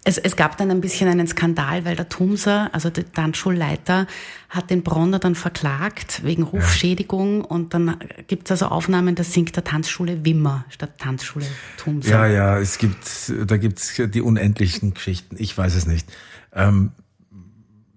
es, 0.04 0.18
es 0.18 0.34
gab 0.34 0.56
dann 0.56 0.70
ein 0.70 0.80
bisschen 0.80 1.08
einen 1.08 1.26
Skandal, 1.28 1.84
weil 1.84 1.94
der 1.94 2.08
Tumser, 2.08 2.70
also 2.72 2.90
der 2.90 3.10
Tanzschulleiter, 3.12 4.06
hat 4.48 4.70
den 4.70 4.82
Bronner 4.82 5.18
dann 5.18 5.34
verklagt 5.34 6.24
wegen 6.24 6.42
Rufschädigung 6.42 7.40
ja. 7.40 7.46
und 7.46 7.72
dann 7.72 7.96
gibt 8.26 8.46
es 8.46 8.50
also 8.52 8.66
Aufnahmen, 8.66 9.14
da 9.14 9.22
singt 9.22 9.54
der 9.54 9.64
Tanzschule 9.64 10.24
Wimmer 10.24 10.64
statt 10.70 10.98
Tanzschule 10.98 11.46
Tumser. 11.76 12.10
Ja, 12.10 12.26
ja, 12.26 12.58
es 12.58 12.78
gibt, 12.78 13.32
da 13.46 13.56
gibt's 13.56 13.94
die 13.96 14.20
unendlichen 14.20 14.94
Geschichten, 14.94 15.36
ich 15.38 15.56
weiß 15.56 15.74
es 15.76 15.86
nicht. 15.86 16.08
Ähm, 16.52 16.90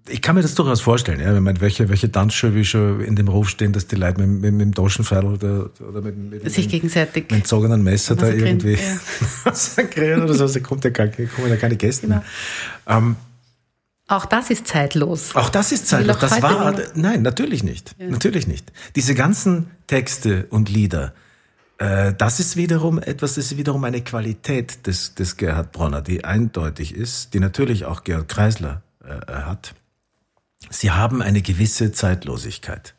ich 0.07 0.21
kann 0.21 0.35
mir 0.35 0.41
das 0.41 0.53
durchaus 0.53 0.81
vorstellen, 0.81 1.19
ja, 1.19 1.33
wenn 1.33 1.43
man 1.43 1.59
welche, 1.61 1.89
welche 1.89 2.11
Tanzschuhe 2.11 2.53
wie 2.53 2.65
schon 2.65 3.01
in 3.01 3.15
dem 3.15 3.27
Ruf 3.27 3.49
stehen, 3.49 3.73
dass 3.73 3.87
die 3.87 3.95
Leute 3.95 4.21
mit, 4.21 4.41
mit, 4.41 4.53
mit 4.53 4.61
dem 4.61 4.75
Taschenpfeil 4.75 5.25
oder, 5.25 5.69
oder 5.79 6.01
mit, 6.01 6.17
mit, 6.17 6.51
sich 6.51 6.69
gegenseitig 6.69 7.23
mit 7.23 7.31
dem 7.31 7.45
zogenen 7.45 7.83
Messer 7.83 8.15
da 8.15 8.29
irgendwie 8.29 8.73
ja. 8.73 8.99
massakrieren 9.45 10.23
oder 10.23 10.35
so, 10.35 10.47
da 10.47 10.59
kommt 10.59 10.83
ja 10.83 10.91
gar, 10.91 11.07
kommen 11.07 11.49
ja 11.49 11.55
keine 11.55 11.75
Gäste 11.75 12.07
genau. 12.07 12.17
mehr. 12.17 12.97
Ähm, 12.97 13.15
auch 14.07 14.25
das 14.25 14.51
ist 14.51 14.67
zeitlos. 14.67 15.35
Auch 15.35 15.49
das 15.49 15.71
ist 15.71 15.87
zeitlos. 15.87 16.19
Das 16.19 16.39
war, 16.43 16.75
nein, 16.93 17.23
natürlich 17.23 17.63
nicht. 17.63 17.95
Ja. 17.97 18.07
Natürlich 18.07 18.45
nicht. 18.45 18.71
Diese 18.95 19.15
ganzen 19.15 19.71
Texte 19.87 20.45
und 20.51 20.69
Lieder, 20.69 21.15
äh, 21.79 22.13
das 22.15 22.39
ist 22.39 22.55
wiederum 22.55 22.99
etwas, 22.99 23.33
das 23.33 23.45
ist 23.45 23.57
wiederum 23.57 23.83
eine 23.83 24.01
Qualität 24.01 24.85
des, 24.85 25.15
des 25.15 25.37
Gerhard 25.37 25.71
Bronner, 25.71 26.03
die 26.03 26.23
eindeutig 26.23 26.93
ist, 26.93 27.33
die 27.33 27.39
natürlich 27.39 27.85
auch 27.85 28.03
Georg 28.03 28.27
Kreisler 28.27 28.83
äh, 29.03 29.31
hat 29.31 29.73
sie 30.69 30.91
haben 30.91 31.21
eine 31.21 31.41
gewisse 31.41 31.91
Zeitlosigkeit. 31.91 32.95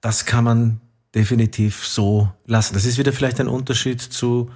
Das 0.00 0.24
kann 0.24 0.44
man 0.44 0.80
definitiv 1.14 1.86
so 1.86 2.30
lassen. 2.46 2.74
Das 2.74 2.84
ist 2.84 2.98
wieder 2.98 3.12
vielleicht 3.12 3.40
ein 3.40 3.48
Unterschied 3.48 4.00
zu 4.00 4.50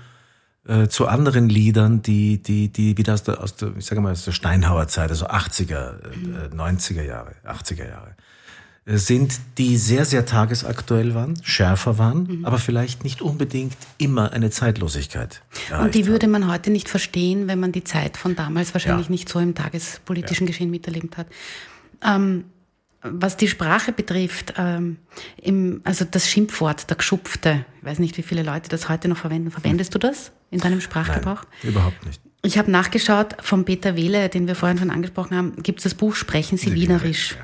äh, 0.67 0.89
zu 0.89 1.09
anderen 1.09 1.49
Liedern, 1.49 2.03
die 2.03 2.43
die 2.43 2.73
die 2.73 2.97
wieder 2.97 3.15
aus 3.15 3.23
der 3.23 3.43
aus 3.43 3.57
der 3.57 3.77
ich 3.77 3.85
sage 3.85 4.01
mal 4.01 4.13
aus 4.13 4.25
der 4.25 4.33
Steinhauer 4.33 4.89
Zeit, 4.89 5.11
also 5.11 5.27
80er, 5.27 6.51
äh, 6.51 6.55
90er 6.55 7.03
Jahre, 7.03 7.35
80er 7.45 7.87
Jahre 7.87 8.17
äh, 8.87 8.97
sind, 8.97 9.41
die 9.59 9.77
sehr, 9.77 10.05
sehr 10.05 10.27
tagesaktuell 10.27 11.15
waren, 11.15 11.39
schärfer 11.43 11.99
waren, 11.99 12.25
mhm. 12.25 12.45
aber 12.45 12.59
vielleicht 12.59 13.05
nicht 13.05 13.23
unbedingt 13.23 13.77
immer 13.99 14.33
eine 14.33 14.51
Zeitlosigkeit. 14.51 15.43
Und 15.81 15.95
die 15.95 16.07
würde 16.07 16.29
man 16.29 16.51
heute 16.51 16.71
nicht 16.71 16.89
verstehen, 16.89 17.49
wenn 17.49 17.61
man 17.61 17.73
die 17.73 17.85
Zeit 17.85 18.17
von 18.17 18.37
damals 18.37 18.75
wahrscheinlich 18.75 19.07
ja. 19.07 19.13
nicht 19.13 19.29
so 19.29 19.41
im 19.41 19.55
tagespolitischen 19.55 20.47
ja. 20.47 20.51
Geschehen 20.51 20.71
miterlebt 20.71 21.17
hat. 21.17 21.27
Ähm, 22.03 22.45
was 23.05 23.37
die 23.37 23.49
Sprache 23.49 23.93
betrifft, 23.93 24.55
ähm, 24.57 24.97
im, 25.37 25.83
also 25.85 26.07
das 26.11 26.29
Schimpfwort, 26.29 26.89
der 26.89 26.97
Geschupfte, 26.97 27.67
ich 27.81 27.85
weiß 27.85 27.99
nicht, 27.99 28.17
wie 28.17 28.23
viele 28.23 28.43
Leute 28.43 28.71
das 28.71 28.89
heute 28.89 29.09
noch 29.09 29.19
verwenden. 29.19 29.51
Verwendest 29.51 29.95
du 29.95 29.99
das 29.99 30.33
in 30.51 30.59
deinem 30.61 30.81
Sprachgebrauch? 30.81 31.43
Nein, 31.63 31.73
überhaupt 31.73 32.07
nicht. 32.07 32.21
Ich 32.43 32.59
habe 32.59 32.71
nachgeschaut, 32.71 33.37
vom 33.41 33.65
Peter 33.65 33.97
Wehle, 33.97 34.29
den 34.29 34.47
wir 34.47 34.55
vorhin 34.55 34.79
schon 34.79 34.91
angesprochen 34.91 35.37
haben, 35.37 35.63
gibt 35.63 35.81
es 35.81 35.85
das 35.85 35.95
Buch 35.95 36.15
Sprechen 36.15 36.59
Sie 36.59 36.75
Wienerisch. 36.75 37.37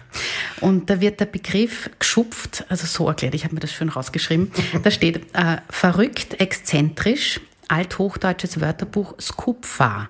Und 0.61 0.91
da 0.91 1.01
wird 1.01 1.21
der 1.21 1.27
Begriff 1.27 1.91
geschupft, 1.99 2.65
also 2.69 2.87
so 2.87 3.09
erklärt, 3.09 3.35
ich 3.35 3.45
habe 3.45 3.55
mir 3.55 3.61
das 3.61 3.73
schön 3.73 3.89
rausgeschrieben. 3.89 4.53
da 4.83 4.91
steht 4.91 5.35
äh, 5.35 5.59
verrückt, 5.69 6.41
exzentrisch, 6.41 7.41
althochdeutsches 7.69 8.61
Wörterbuch 8.61 9.15
Skupfa 9.19 10.09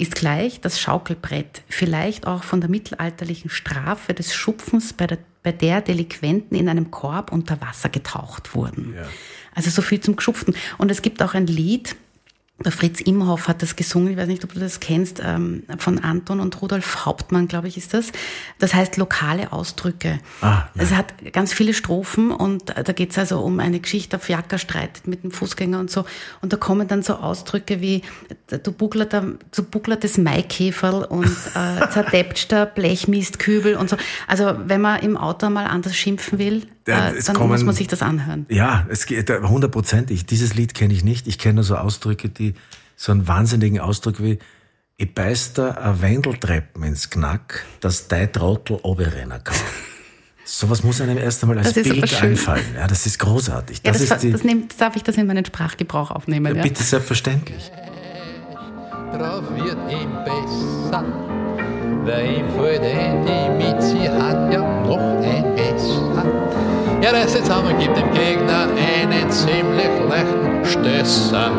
ist 0.00 0.14
gleich 0.14 0.60
das 0.60 0.80
Schaukelbrett, 0.80 1.62
vielleicht 1.68 2.26
auch 2.26 2.42
von 2.42 2.60
der 2.60 2.70
mittelalterlichen 2.70 3.50
Strafe 3.50 4.14
des 4.14 4.34
Schupfens, 4.34 4.92
bei 4.92 5.06
der, 5.06 5.18
bei 5.42 5.52
der 5.52 5.80
Delinquenten 5.80 6.56
in 6.56 6.68
einem 6.68 6.90
Korb 6.90 7.32
unter 7.32 7.60
Wasser 7.60 7.88
getaucht 7.88 8.54
wurden. 8.54 8.94
Ja. 8.96 9.04
Also 9.54 9.70
so 9.70 9.82
viel 9.82 10.00
zum 10.00 10.16
Geschupften. 10.16 10.54
Und 10.78 10.90
es 10.90 11.02
gibt 11.02 11.22
auch 11.22 11.34
ein 11.34 11.46
Lied, 11.46 11.96
der 12.64 12.72
Fritz 12.72 13.00
Imhoff 13.00 13.48
hat 13.48 13.62
das 13.62 13.74
gesungen, 13.74 14.12
ich 14.12 14.16
weiß 14.16 14.28
nicht, 14.28 14.44
ob 14.44 14.52
du 14.52 14.60
das 14.60 14.80
kennst, 14.80 15.20
ähm, 15.24 15.62
von 15.78 15.98
Anton 15.98 16.40
und 16.40 16.60
Rudolf 16.60 17.06
Hauptmann, 17.06 17.48
glaube 17.48 17.68
ich, 17.68 17.76
ist 17.76 17.94
das. 17.94 18.12
Das 18.58 18.74
heißt 18.74 18.96
lokale 18.98 19.52
Ausdrücke. 19.52 20.18
Ah, 20.42 20.64
es 20.74 20.92
hat 20.92 21.14
ganz 21.32 21.52
viele 21.52 21.72
Strophen 21.72 22.30
und 22.30 22.68
da 22.68 22.92
geht 22.92 23.12
es 23.12 23.18
also 23.18 23.40
um 23.40 23.60
eine 23.60 23.80
Geschichte, 23.80 24.16
auf 24.16 24.28
Jacker 24.28 24.58
streitet 24.58 25.06
mit 25.06 25.24
dem 25.24 25.30
Fußgänger 25.30 25.80
und 25.80 25.90
so. 25.90 26.04
Und 26.42 26.52
da 26.52 26.56
kommen 26.56 26.86
dann 26.86 27.02
so 27.02 27.14
Ausdrücke 27.14 27.80
wie 27.80 28.02
du 28.62 28.72
bucklerter, 28.72 29.24
du 29.54 29.62
bucklertes 29.62 30.18
Maikäferl 30.18 31.04
und 31.04 31.26
äh, 31.54 31.88
zerdeppter 31.90 32.66
Blechmistkübel 32.66 33.76
und 33.76 33.88
so. 33.88 33.96
Also 34.26 34.54
wenn 34.66 34.80
man 34.80 35.00
im 35.00 35.16
Auto 35.16 35.48
mal 35.48 35.66
anders 35.66 35.96
schimpfen 35.96 36.38
will, 36.38 36.66
äh, 36.90 37.22
dann 37.22 37.36
kommen, 37.36 37.50
muss 37.50 37.64
man 37.64 37.74
sich 37.74 37.86
das 37.86 38.02
anhören. 38.02 38.46
Ja, 38.48 38.86
es 38.88 39.06
geht 39.06 39.30
hundertprozentig. 39.30 40.26
Dieses 40.26 40.54
Lied 40.54 40.74
kenne 40.74 40.94
ich 40.94 41.04
nicht. 41.04 41.26
Ich 41.26 41.38
kenne 41.38 41.54
nur 41.54 41.64
so 41.64 41.76
Ausdrücke, 41.76 42.28
die 42.28 42.54
so 42.96 43.12
einen 43.12 43.26
wahnsinnigen 43.26 43.80
Ausdruck 43.80 44.22
wie 44.22 44.38
ich 45.00 45.14
beiß 45.14 45.54
da 45.54 45.70
ein 45.70 46.02
Wendeltreppen 46.02 46.82
ins 46.82 47.08
Knack, 47.08 47.64
dass 47.80 48.08
dein 48.08 48.30
Trottel 48.30 48.78
oberrennen 48.82 49.42
kann. 49.42 49.56
Sowas 50.44 50.82
muss 50.82 51.00
einem 51.00 51.16
erst 51.16 51.42
einmal 51.42 51.58
als 51.58 51.72
Bild 51.72 52.22
einfallen. 52.22 52.74
Ja, 52.76 52.86
das 52.86 53.06
ist 53.06 53.18
großartig. 53.18 53.80
Das, 53.80 53.96
ja, 53.96 54.04
das, 54.04 54.10
ist 54.16 54.22
die, 54.24 54.32
das 54.32 54.44
nimmt, 54.44 54.78
darf 54.78 54.96
ich 54.96 55.02
das 55.02 55.16
in 55.16 55.26
meinen 55.26 55.46
Sprachgebrauch 55.46 56.10
aufnehmen? 56.10 56.54
Ja, 56.54 56.62
bitte, 56.62 56.82
selbstverständlich. 56.82 57.70
Drauf 59.12 59.44
wird 59.54 59.78
ihm 59.90 60.10
besser, 60.24 61.04
weil 62.04 62.38
ihm 62.38 62.48
vor 62.50 62.68
den 62.68 63.24
die 63.24 63.64
Mitzi 63.64 64.06
hat 64.06 64.52
ja 64.52 64.82
noch 64.84 65.22
ein. 65.22 65.49
Ja, 67.02 67.12
das 67.12 67.32
zusammen 67.32 67.78
gibt 67.78 67.96
dem 67.96 68.12
Gegner 68.12 68.68
einen 68.76 69.30
ziemlich 69.30 69.88
leichten 70.08 70.64
Stößer. 70.64 71.50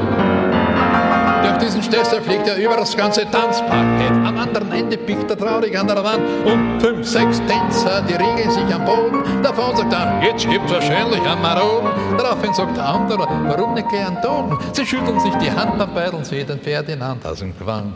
Durch 1.43 1.57
diesen 1.57 1.81
Stößer 1.81 2.21
fliegt 2.21 2.47
er 2.47 2.57
über 2.57 2.77
das 2.77 2.95
ganze 2.95 3.21
Tanzparkett. 3.29 4.11
Am 4.11 4.37
anderen 4.37 4.71
Ende 4.71 4.97
pickt 4.97 5.29
er 5.31 5.37
traurig 5.37 5.77
an 5.77 5.87
der 5.87 6.03
Wand 6.03 6.21
und 6.45 6.79
fünf, 6.79 7.07
sechs 7.07 7.41
Tänzer, 7.47 8.03
die 8.07 8.13
riegeln 8.13 8.51
sich 8.51 8.73
am 8.73 8.85
Boden. 8.85 9.23
Davon 9.41 9.75
sagt 9.75 9.91
er, 9.91 10.21
jetzt 10.23 10.47
gibt's 10.47 10.71
wahrscheinlich 10.71 11.21
einen 11.21 11.41
Maroden. 11.41 11.89
Daraufhin 12.19 12.53
sagt 12.53 12.77
der 12.77 12.87
andere, 12.87 13.27
warum 13.47 13.73
nicht 13.73 13.89
gern 13.89 14.21
Toten? 14.21 14.57
Sie 14.73 14.85
schütteln 14.85 15.19
sich 15.19 15.33
die 15.35 15.51
Hand 15.51 15.71
Beil 15.95 16.11
und 16.11 16.25
sehen 16.25 16.45
den 16.45 16.59
Ferdinand 16.59 17.25
aus 17.25 17.39
dem 17.39 17.57
Gewand. 17.57 17.91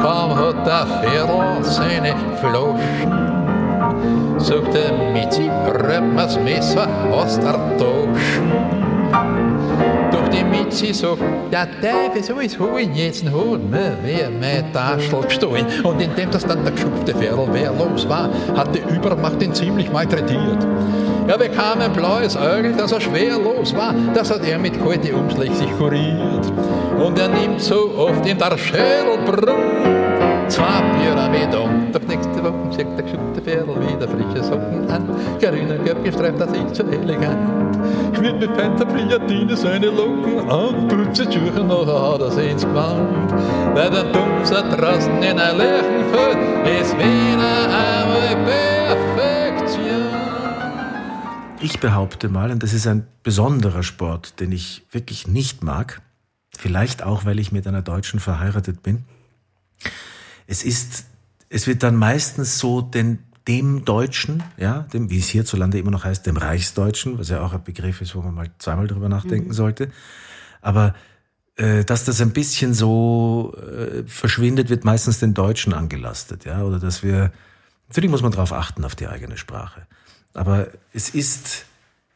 Kaum 0.00 0.36
hat 0.36 0.64
der 0.64 0.86
Pferdl 0.86 1.64
seine 1.64 2.14
Floschen 2.40 3.41
Messer 6.42 6.88
aus 7.12 7.38
der 7.38 7.52
Tasche. 7.52 8.42
Doch 10.12 10.28
die 10.28 10.44
Mitzi 10.44 10.92
sagt, 10.92 11.22
der 11.50 11.68
Teufel 11.80 12.58
holen, 12.58 12.94
jetzt 12.94 13.24
holen 13.30 13.70
wir 13.70 13.96
wer 14.02 14.30
mein 14.30 14.72
Taschel 14.72 15.22
gestohlen. 15.22 15.66
Und 15.82 16.00
indem 16.00 16.30
das 16.30 16.44
dann 16.44 16.64
der 16.64 16.72
geschupfte 16.72 17.14
Ferl 17.14 17.52
wehrlos 17.52 18.08
war, 18.08 18.28
hat 18.56 18.74
die 18.74 18.94
Übermacht 18.94 19.42
ihn 19.42 19.54
ziemlich 19.54 19.90
malträtiert. 19.92 20.66
Er 21.28 21.38
bekam 21.38 21.80
ein 21.80 21.92
blaues 21.92 22.36
Auge, 22.36 22.72
das 22.76 22.92
er 22.92 23.00
schwerlos 23.00 23.74
war, 23.74 23.94
das 24.14 24.30
hat 24.30 24.44
er 24.44 24.58
mit 24.58 24.82
kalte 24.82 25.14
Umschläge 25.14 25.54
sich 25.54 25.70
kuriert. 25.78 26.52
Und 26.98 27.18
er 27.18 27.28
nimmt 27.28 27.60
so 27.60 27.92
oft 27.96 28.26
in 28.26 28.38
der 28.38 28.58
Schädel 28.58 29.18
zwei 30.52 30.82
Pyramiden. 30.98 31.92
Doch 31.92 32.02
nächste 32.02 32.44
Woche 32.44 32.72
schickt 32.74 32.96
der 32.96 33.04
geschuppte 33.04 33.40
Pferd 33.40 33.66
wieder 33.66 34.08
frische 34.08 34.44
Socken 34.44 34.90
an. 34.90 35.02
Carina 35.40 35.76
Göpp 35.82 36.04
gestreift, 36.04 36.40
das 36.40 36.52
ist 36.52 36.76
so 36.76 36.84
elegant. 36.84 37.76
Schmiert 38.14 38.38
mit 38.38 38.50
feiner 38.54 38.84
Brillantine 38.84 39.56
seine 39.56 39.86
Locken 39.86 40.50
an, 40.50 40.88
putzt 40.88 41.20
die 41.20 41.38
Schuhe 41.38 41.52
hat 41.54 42.20
er 42.20 42.30
sie 42.30 42.48
ins 42.48 42.62
Gewand. 42.62 43.32
Weil 43.74 43.90
der 43.90 44.04
Dumser 44.12 44.62
draußen 44.76 45.22
in 45.22 45.38
ein 45.38 45.56
Lärchen 45.56 46.04
fällt, 46.12 46.80
ist 46.80 46.96
wieder 46.98 47.64
einmal 47.82 48.36
Perfektion. 48.44 49.82
Ich 51.60 51.80
behaupte 51.80 52.28
mal, 52.28 52.50
und 52.50 52.62
das 52.62 52.74
ist 52.74 52.86
ein 52.86 53.06
besonderer 53.22 53.82
Sport, 53.82 54.38
den 54.40 54.52
ich 54.52 54.84
wirklich 54.90 55.26
nicht 55.26 55.64
mag, 55.64 56.02
vielleicht 56.54 57.02
auch, 57.02 57.24
weil 57.24 57.38
ich 57.38 57.52
mit 57.52 57.66
einer 57.66 57.82
Deutschen 57.82 58.20
verheiratet 58.20 58.82
bin, 58.82 59.04
es 60.46 60.64
ist, 60.64 61.06
es 61.48 61.66
wird 61.66 61.82
dann 61.82 61.96
meistens 61.96 62.58
so 62.58 62.80
den, 62.80 63.20
dem 63.48 63.84
Deutschen, 63.84 64.42
ja, 64.56 64.80
dem, 64.92 65.10
wie 65.10 65.18
es 65.18 65.28
hierzulande 65.28 65.78
immer 65.78 65.90
noch 65.90 66.04
heißt, 66.04 66.26
dem 66.26 66.36
Reichsdeutschen, 66.36 67.18
was 67.18 67.28
ja 67.28 67.40
auch 67.40 67.52
ein 67.52 67.64
Begriff 67.64 68.00
ist, 68.00 68.14
wo 68.14 68.22
man 68.22 68.34
mal 68.34 68.50
zweimal 68.58 68.86
drüber 68.86 69.08
nachdenken 69.08 69.48
mhm. 69.48 69.54
sollte. 69.54 69.90
Aber 70.60 70.94
äh, 71.56 71.84
dass 71.84 72.04
das 72.04 72.20
ein 72.20 72.32
bisschen 72.32 72.72
so 72.72 73.54
äh, 73.56 74.04
verschwindet, 74.06 74.70
wird 74.70 74.84
meistens 74.84 75.18
den 75.18 75.34
Deutschen 75.34 75.74
angelastet, 75.74 76.44
ja, 76.44 76.62
oder 76.62 76.78
dass 76.78 77.02
wir, 77.02 77.32
natürlich 77.88 78.10
muss 78.10 78.22
man 78.22 78.32
darauf 78.32 78.52
achten, 78.52 78.84
auf 78.84 78.94
die 78.94 79.08
eigene 79.08 79.36
Sprache. 79.36 79.86
Aber 80.34 80.68
es 80.92 81.10
ist, 81.10 81.66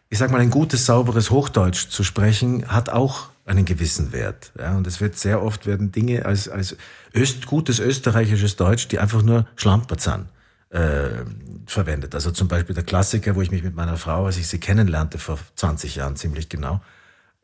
ich 0.08 0.18
sag 0.18 0.30
mal, 0.30 0.40
ein 0.40 0.50
gutes, 0.50 0.86
sauberes 0.86 1.30
Hochdeutsch 1.30 1.88
zu 1.88 2.02
sprechen, 2.02 2.68
hat 2.68 2.88
auch 2.88 3.28
einen 3.46 3.64
gewissen 3.64 4.12
Wert. 4.12 4.52
Ja, 4.58 4.76
und 4.76 4.86
es 4.86 5.00
wird 5.00 5.16
sehr 5.16 5.42
oft 5.42 5.66
werden 5.66 5.92
Dinge 5.92 6.26
als, 6.26 6.48
als 6.48 6.76
Öst, 7.14 7.46
gutes 7.46 7.78
österreichisches 7.78 8.56
Deutsch, 8.56 8.88
die 8.88 8.98
einfach 8.98 9.22
nur 9.22 9.46
schlampert 9.54 10.00
sind, 10.00 10.26
äh, 10.70 11.24
verwendet. 11.66 12.14
Also 12.14 12.32
zum 12.32 12.48
Beispiel 12.48 12.74
der 12.74 12.84
Klassiker, 12.84 13.36
wo 13.36 13.42
ich 13.42 13.52
mich 13.52 13.62
mit 13.62 13.76
meiner 13.76 13.96
Frau, 13.96 14.26
als 14.26 14.36
ich 14.36 14.48
sie 14.48 14.58
kennenlernte 14.58 15.18
vor 15.18 15.38
20 15.54 15.94
Jahren 15.94 16.16
ziemlich 16.16 16.48
genau, 16.48 16.82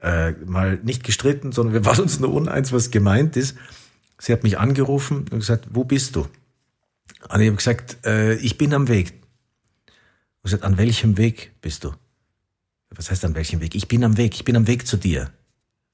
äh, 0.00 0.32
mal 0.44 0.80
nicht 0.82 1.04
gestritten, 1.04 1.52
sondern 1.52 1.72
wir 1.72 1.84
waren 1.84 2.00
uns 2.00 2.18
nur 2.18 2.34
uneins, 2.34 2.72
was 2.72 2.90
gemeint 2.90 3.36
ist. 3.36 3.56
Sie 4.18 4.32
hat 4.32 4.42
mich 4.42 4.58
angerufen 4.58 5.26
und 5.30 5.38
gesagt, 5.38 5.68
wo 5.70 5.84
bist 5.84 6.16
du? 6.16 6.26
Und 7.28 7.40
ich 7.40 7.46
habe 7.46 7.56
gesagt, 7.56 8.04
äh, 8.04 8.34
ich 8.34 8.58
bin 8.58 8.74
am 8.74 8.88
Weg. 8.88 9.12
Und 9.86 10.50
gesagt, 10.50 10.64
an 10.64 10.78
welchem 10.78 11.16
Weg 11.16 11.52
bist 11.60 11.84
du? 11.84 11.92
Was 12.90 13.10
heißt 13.10 13.24
an 13.24 13.36
welchem 13.36 13.60
Weg? 13.60 13.76
Ich 13.76 13.86
bin 13.86 14.02
am 14.02 14.16
Weg, 14.16 14.34
ich 14.34 14.44
bin 14.44 14.56
am 14.56 14.66
Weg 14.66 14.86
zu 14.88 14.96
dir. 14.96 15.30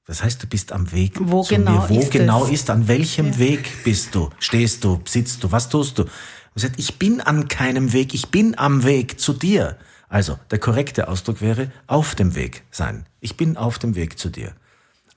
Das 0.09 0.23
heißt, 0.23 0.41
du 0.41 0.47
bist 0.47 0.71
am 0.71 0.91
Weg 0.91 1.13
Wo 1.19 1.43
zu 1.43 1.53
genau 1.53 1.83
mir. 1.83 1.89
Wo 1.89 1.99
ist 1.99 2.09
genau 2.11 2.45
es? 2.45 2.49
ist, 2.51 2.69
an 2.71 2.87
welchem 2.87 3.27
Ja. 3.27 3.37
Weg 3.37 3.83
bist 3.83 4.15
du? 4.15 4.31
Stehst 4.39 4.83
du, 4.83 4.99
sitzt 5.05 5.43
du, 5.43 5.51
was 5.51 5.69
tust 5.69 5.99
du? 5.99 6.03
Und 6.03 6.09
sagt, 6.55 6.79
ich 6.79 6.97
bin 6.97 7.21
an 7.21 7.47
keinem 7.47 7.93
Weg, 7.93 8.15
ich 8.15 8.29
bin 8.29 8.57
am 8.57 8.83
Weg 8.83 9.19
zu 9.19 9.33
dir. 9.33 9.77
Also, 10.09 10.39
der 10.49 10.57
korrekte 10.57 11.07
Ausdruck 11.09 11.41
wäre 11.41 11.69
auf 11.85 12.15
dem 12.15 12.33
Weg 12.33 12.63
sein. 12.71 13.05
Ich 13.19 13.37
bin 13.37 13.55
auf 13.55 13.77
dem 13.77 13.93
Weg 13.93 14.17
zu 14.17 14.29
dir. 14.29 14.53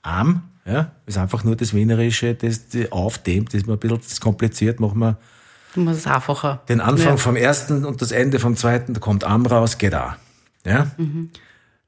Am, 0.03 0.43
ja, 0.63 0.91
ist 1.07 1.17
einfach 1.17 1.43
nur 1.43 1.55
das 1.55 1.73
Wienerische, 1.73 2.35
das, 2.35 2.61
auf 2.91 3.17
dem, 3.17 3.45
das 3.45 3.55
ist 3.55 3.65
mir 3.67 3.73
ein 3.73 3.79
bisschen 3.79 4.19
kompliziert, 4.21 4.79
machen 4.79 4.99
wir 4.99 5.17
Du 5.73 5.79
musst 5.81 6.01
es 6.01 6.05
einfacher. 6.07 6.61
den 6.69 6.81
Anfang 6.81 7.13
Ja. 7.13 7.17
vom 7.17 7.35
ersten 7.35 7.83
und 7.83 7.99
das 8.03 8.11
Ende 8.11 8.37
vom 8.39 8.55
zweiten, 8.55 8.93
da 8.93 8.99
kommt 8.99 9.23
am 9.23 9.47
raus, 9.47 9.79
geht 9.79 9.93
da. 9.93 10.17
Ja? 10.63 10.91
Mhm. 10.97 11.31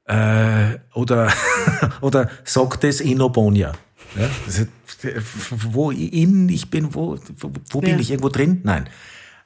Äh, 0.06 0.78
oder, 0.94 1.32
oder 2.00 2.30
sagt 2.44 2.84
es 2.84 3.00
Inobonia. 3.00 3.72
Ja? 4.16 4.30
Ist, 4.46 4.68
wo 5.50 5.90
in 5.90 6.48
ich 6.48 6.70
bin, 6.70 6.94
wo, 6.94 7.18
wo, 7.38 7.52
wo 7.70 7.80
bin 7.80 7.90
Ja. 7.90 7.98
ich 7.98 8.10
irgendwo 8.10 8.28
drin? 8.28 8.60
Nein. 8.62 8.88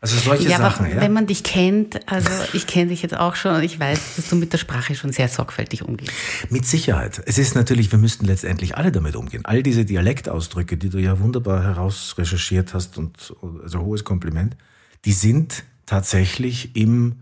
Also 0.03 0.17
solche 0.19 0.49
Ja, 0.49 0.57
Sachen. 0.57 0.87
aber 0.87 0.95
ja? 0.95 1.01
wenn 1.03 1.13
man 1.13 1.27
dich 1.27 1.43
kennt, 1.43 2.09
also 2.11 2.31
ich 2.55 2.67
kenne 2.67 2.89
dich 2.89 3.03
jetzt 3.03 3.15
auch 3.17 3.37
schon 3.37 3.57
und 3.57 3.63
ich 3.63 3.79
weiß, 3.79 4.17
dass 4.17 4.29
du 4.31 4.37
mit 4.37 4.51
der 4.53 4.57
Sprache 4.59 4.95
schon 4.95 5.13
sehr 5.13 5.29
sorgfältig 5.29 5.83
umgehst. 5.83 6.13
Mit 6.49 6.65
Sicherheit. 6.65 7.23
Es 7.27 7.37
ist 7.37 7.55
natürlich, 7.55 7.93
wir 7.93 7.99
müssten 7.99 8.25
letztendlich 8.25 8.77
alle 8.79 8.93
damit 8.93 9.15
umgehen. 9.15 9.45
All 9.45 9.63
diese 9.63 9.85
Dialektausdrücke, 9.85 10.79
die 10.79 10.89
du 10.89 10.99
ja 10.99 11.21
wunderbar 11.21 11.63
herausrecherchiert 11.65 12.73
hast 12.73 12.97
und 12.97 13.35
also 13.63 13.81
hohes 13.81 14.05
Kompliment, 14.05 14.57
die 15.05 15.13
sind 15.13 15.65
tatsächlich 15.85 16.77
im 16.77 17.17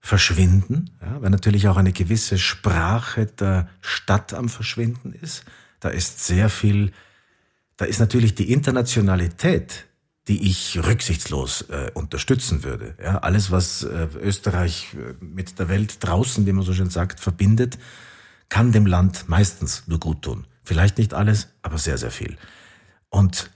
Verschwinden, 0.00 0.90
ja, 1.02 1.20
weil 1.20 1.30
natürlich 1.30 1.68
auch 1.68 1.76
eine 1.76 1.92
gewisse 1.92 2.38
Sprache 2.38 3.26
der 3.26 3.68
Stadt 3.80 4.32
am 4.32 4.48
Verschwinden 4.48 5.12
ist. 5.12 5.44
Da 5.80 5.88
ist 5.88 6.24
sehr 6.24 6.48
viel, 6.48 6.92
da 7.76 7.84
ist 7.84 7.98
natürlich 7.98 8.34
die 8.34 8.52
Internationalität, 8.52 9.86
die 10.28 10.48
ich 10.48 10.78
rücksichtslos 10.84 11.62
äh, 11.62 11.90
unterstützen 11.94 12.62
würde. 12.62 12.94
Ja, 13.02 13.18
alles, 13.18 13.50
was 13.50 13.82
äh, 13.82 14.08
Österreich 14.20 14.88
äh, 14.94 15.24
mit 15.24 15.58
der 15.58 15.68
Welt 15.68 15.96
draußen, 16.00 16.46
wie 16.46 16.52
man 16.52 16.64
so 16.64 16.74
schön 16.74 16.90
sagt, 16.90 17.18
verbindet, 17.18 17.78
kann 18.50 18.72
dem 18.72 18.86
Land 18.86 19.28
meistens 19.28 19.84
nur 19.86 19.98
gut 19.98 20.22
tun. 20.22 20.46
Vielleicht 20.64 20.98
nicht 20.98 21.14
alles, 21.14 21.48
aber 21.62 21.78
sehr, 21.78 21.96
sehr 21.96 22.10
viel. 22.10 22.36
Und 23.08 23.50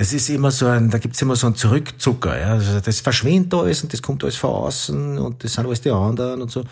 das 0.00 0.14
ist 0.14 0.30
immer 0.30 0.50
so 0.50 0.66
ein, 0.66 0.88
da 0.88 0.96
gibt's 0.96 1.20
immer 1.20 1.36
so 1.36 1.46
einen 1.46 1.56
Zurückzucker, 1.56 2.40
ja. 2.40 2.52
Also 2.54 2.80
das 2.80 3.00
verschwindet 3.00 3.52
alles 3.52 3.82
und 3.82 3.92
das 3.92 4.00
kommt 4.00 4.24
alles 4.24 4.36
von 4.36 4.48
außen 4.48 5.18
und 5.18 5.44
das 5.44 5.52
sind 5.52 5.66
alles 5.66 5.82
die 5.82 5.90
anderen 5.90 6.40
und 6.40 6.50
so. 6.50 6.64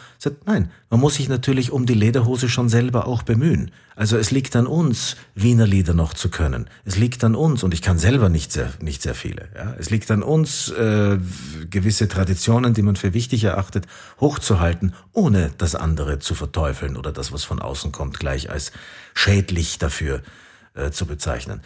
Nein, 0.46 0.70
man 0.88 0.98
muss 0.98 1.16
sich 1.16 1.28
natürlich 1.28 1.70
um 1.70 1.84
die 1.84 1.92
Lederhose 1.92 2.48
schon 2.48 2.70
selber 2.70 3.06
auch 3.06 3.22
bemühen. 3.22 3.70
Also 3.96 4.16
es 4.16 4.30
liegt 4.30 4.56
an 4.56 4.66
uns, 4.66 5.16
Wiener 5.34 5.66
Lieder 5.66 5.92
noch 5.92 6.14
zu 6.14 6.30
können. 6.30 6.70
Es 6.86 6.96
liegt 6.96 7.22
an 7.22 7.34
uns, 7.34 7.62
und 7.62 7.74
ich 7.74 7.82
kann 7.82 7.98
selber 7.98 8.30
nicht 8.30 8.50
sehr, 8.50 8.72
nicht 8.80 9.02
sehr 9.02 9.14
viele, 9.14 9.50
ja. 9.54 9.74
Es 9.78 9.90
liegt 9.90 10.10
an 10.10 10.22
uns, 10.22 10.70
äh, 10.70 11.18
gewisse 11.68 12.08
Traditionen, 12.08 12.72
die 12.72 12.80
man 12.80 12.96
für 12.96 13.12
wichtig 13.12 13.44
erachtet, 13.44 13.84
hochzuhalten, 14.22 14.94
ohne 15.12 15.50
das 15.58 15.74
andere 15.74 16.18
zu 16.18 16.34
verteufeln 16.34 16.96
oder 16.96 17.12
das, 17.12 17.30
was 17.30 17.44
von 17.44 17.60
außen 17.60 17.92
kommt, 17.92 18.18
gleich 18.18 18.48
als 18.48 18.72
schädlich 19.12 19.76
dafür 19.76 20.22
äh, 20.78 20.90
zu 20.92 21.04
bezeichnen. 21.04 21.60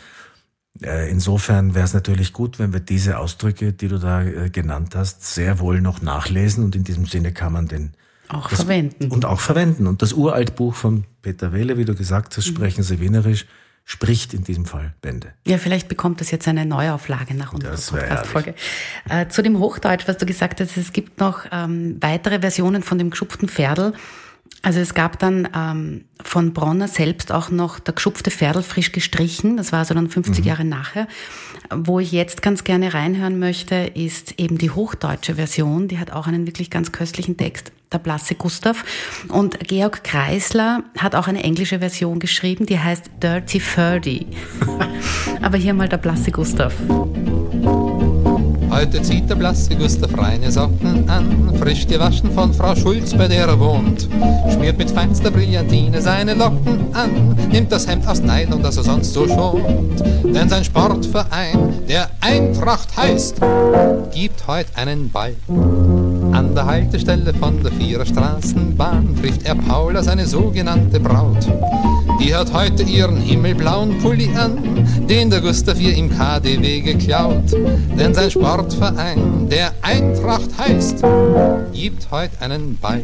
Äh, 0.82 1.10
Insofern 1.10 1.74
wäre 1.74 1.84
es 1.84 1.92
natürlich 1.94 2.32
gut, 2.32 2.58
wenn 2.58 2.72
wir 2.72 2.80
diese 2.80 3.18
Ausdrücke, 3.18 3.72
die 3.72 3.88
du 3.88 3.98
da 3.98 4.22
äh, 4.22 4.48
genannt 4.50 4.94
hast, 4.96 5.24
sehr 5.34 5.58
wohl 5.58 5.80
noch 5.80 6.00
nachlesen 6.02 6.64
und 6.64 6.74
in 6.76 6.84
diesem 6.84 7.06
Sinne 7.06 7.32
kann 7.32 7.52
man 7.52 7.68
den 7.68 7.92
Auch 8.28 8.48
das, 8.48 8.60
verwenden. 8.60 9.10
Und 9.10 9.24
auch 9.24 9.40
verwenden. 9.40 9.86
Und 9.86 10.00
das 10.02 10.12
Uraltbuch 10.14 10.74
von 10.74 11.04
Peter 11.20 11.52
Wehle, 11.52 11.76
wie 11.76 11.84
du 11.84 11.94
gesagt 11.94 12.32
Mhm. 12.32 12.36
hast, 12.38 12.46
sprechen 12.46 12.82
Sie 12.82 13.00
Wienerisch, 13.00 13.46
spricht 13.84 14.32
in 14.32 14.44
diesem 14.44 14.64
Fall 14.64 14.94
Bände. 15.02 15.32
Ja, 15.44 15.58
vielleicht 15.58 15.88
bekommt 15.88 16.20
das 16.20 16.30
jetzt 16.30 16.46
eine 16.48 16.64
Neuauflage 16.64 17.34
nach 17.34 17.52
unserer 17.52 17.72
Podcast-Folge. 17.76 18.54
Äh, 19.10 19.26
zu 19.28 19.42
dem 19.42 19.58
Hochdeutsch, 19.58 20.06
was 20.06 20.18
du 20.18 20.24
gesagt 20.26 20.60
hast, 20.60 20.76
es 20.76 20.92
gibt 20.92 21.18
noch 21.20 21.40
ähm, 21.50 21.96
weitere 22.00 22.40
Versionen 22.40 22.82
von 22.82 22.96
dem 22.98 23.10
geschupften 23.10 23.48
Pferdl. 23.48 23.92
Also 24.64 24.78
es 24.78 24.94
gab 24.94 25.18
dann 25.18 25.48
ähm, 25.56 26.04
von 26.22 26.52
Bronner 26.52 26.86
selbst 26.86 27.32
auch 27.32 27.50
noch 27.50 27.80
der 27.80 27.94
geschupfte 27.94 28.30
Pferdl 28.30 28.62
frisch 28.62 28.92
gestrichen. 28.92 29.56
Das 29.56 29.72
war 29.72 29.80
also 29.80 29.92
dann 29.92 30.08
50 30.08 30.44
Jahre 30.44 30.64
nachher. 30.64 31.08
Wo 31.74 31.98
ich 31.98 32.12
jetzt 32.12 32.42
ganz 32.42 32.62
gerne 32.62 32.94
reinhören 32.94 33.40
möchte, 33.40 33.74
ist 33.74 34.38
eben 34.38 34.58
die 34.58 34.70
hochdeutsche 34.70 35.34
Version. 35.34 35.88
Die 35.88 35.98
hat 35.98 36.12
auch 36.12 36.28
einen 36.28 36.46
wirklich 36.46 36.70
ganz 36.70 36.92
köstlichen 36.92 37.36
Text. 37.36 37.72
Der 37.92 37.98
blasse 37.98 38.36
Gustav. 38.36 38.84
Und 39.28 39.58
Georg 39.60 40.04
Kreisler 40.04 40.84
hat 40.96 41.16
auch 41.16 41.26
eine 41.26 41.42
englische 41.42 41.80
Version 41.80 42.20
geschrieben, 42.20 42.64
die 42.64 42.78
heißt 42.78 43.10
Dirty 43.20 43.58
Ferdy. 43.58 44.28
Aber 45.42 45.58
hier 45.58 45.74
mal 45.74 45.88
der 45.88 45.98
blasse 45.98 46.30
Gustav. 46.30 46.72
Heute 48.72 49.02
zieht 49.02 49.28
der 49.28 49.34
blasse 49.34 49.76
Gustav 49.76 50.16
reine 50.16 50.50
Socken 50.50 51.08
an, 51.08 51.52
frisch 51.58 51.86
gewaschen 51.86 52.32
von 52.32 52.54
Frau 52.54 52.74
Schulz, 52.74 53.12
bei 53.14 53.28
der 53.28 53.46
er 53.46 53.60
wohnt. 53.60 54.08
Schmiert 54.50 54.78
mit 54.78 54.90
feinster 54.90 55.30
Brillantine 55.30 56.00
seine 56.00 56.32
Locken 56.32 56.86
an, 56.94 57.36
nimmt 57.52 57.70
das 57.70 57.86
Hemd 57.86 58.08
aus 58.08 58.22
Nylon, 58.22 58.62
das 58.62 58.78
er 58.78 58.84
sonst 58.84 59.12
so 59.12 59.28
schont. 59.28 60.02
Denn 60.24 60.48
sein 60.48 60.64
Sportverein, 60.64 61.86
der 61.86 62.08
Eintracht 62.22 62.96
heißt, 62.96 63.36
gibt 64.14 64.46
heute 64.46 64.74
einen 64.74 65.10
Ball. 65.10 65.36
An 66.32 66.54
der 66.54 66.64
Haltestelle 66.64 67.34
von 67.34 67.62
der 67.62 67.70
Vierer 67.72 68.06
Straßenbahn 68.06 69.14
trifft 69.20 69.44
er 69.44 69.54
Paula, 69.54 70.02
seine 70.02 70.26
sogenannte 70.26 70.98
Braut. 70.98 71.46
Die 72.20 72.34
hat 72.34 72.54
heute 72.54 72.84
ihren 72.84 73.18
himmelblauen 73.18 73.98
Pulli 73.98 74.30
an, 74.34 74.86
den 75.08 75.28
der 75.28 75.42
Gustav 75.42 75.78
ihr 75.78 75.94
im 75.94 76.08
KDW 76.08 76.80
geklaut. 76.80 77.52
Denn 77.98 78.14
sein 78.14 78.30
Sportverein, 78.30 79.48
der 79.50 79.72
Eintracht 79.82 80.48
heißt, 80.56 81.04
gibt 81.74 82.10
heute 82.10 82.40
einen 82.40 82.78
Ball. 82.78 83.02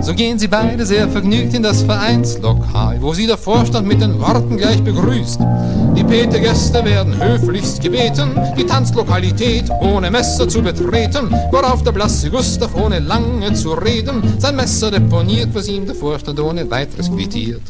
So 0.00 0.14
gehen 0.14 0.38
sie 0.38 0.48
beide 0.48 0.86
sehr 0.86 1.08
vergnügt 1.08 1.54
in 1.54 1.62
das 1.62 1.82
Vereinslokal, 1.82 2.98
wo 3.00 3.14
sie 3.14 3.26
der 3.26 3.38
Vorstand 3.38 3.88
mit 3.88 4.00
den 4.00 4.20
Worten 4.20 4.58
gleich 4.58 4.82
begrüßt. 4.82 5.40
Die 5.96 6.04
Pete-Gäste 6.04 6.84
werden 6.84 7.20
höflichst 7.20 7.80
gebeten, 7.80 8.38
die 8.56 8.66
Tanzlokalität 8.66 9.70
ohne 9.80 10.10
Messer 10.10 10.48
zu 10.48 10.62
betreten, 10.62 11.34
worauf 11.50 11.82
der 11.82 11.92
blasse 11.92 12.30
Gustav 12.30 12.43
ohne 12.74 12.98
lange 13.00 13.52
zu 13.54 13.72
reden 13.72 14.22
sein 14.38 14.56
Messer 14.56 14.90
deponiert, 14.90 15.48
was 15.54 15.68
ihm 15.68 15.86
der 15.86 15.94
Vorstand 15.94 16.38
ohne 16.40 16.70
weiteres 16.70 17.10
quittiert. 17.10 17.62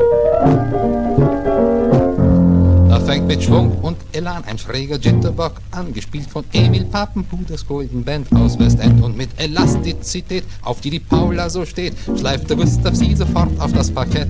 Fängt 3.06 3.26
mit 3.26 3.42
Schwung 3.42 3.70
und 3.82 3.98
Elan 4.12 4.44
ein 4.44 4.58
schräger 4.58 4.96
Jitterbug 4.96 5.52
an, 5.72 5.92
gespielt 5.92 6.26
von 6.26 6.42
Emil 6.54 6.84
Papenpuders 6.86 7.66
Golden 7.66 8.02
Band 8.02 8.26
aus 8.34 8.58
Westend 8.58 9.02
und 9.02 9.14
mit 9.14 9.28
Elastizität, 9.36 10.44
auf 10.62 10.80
die 10.80 10.88
die 10.88 11.00
Paula 11.00 11.50
so 11.50 11.66
steht, 11.66 11.94
schleift 12.18 12.48
der 12.48 12.56
Gustav 12.56 12.94
sie 12.94 13.14
sofort 13.14 13.60
auf 13.60 13.72
das 13.74 13.90
Parkett. 13.90 14.28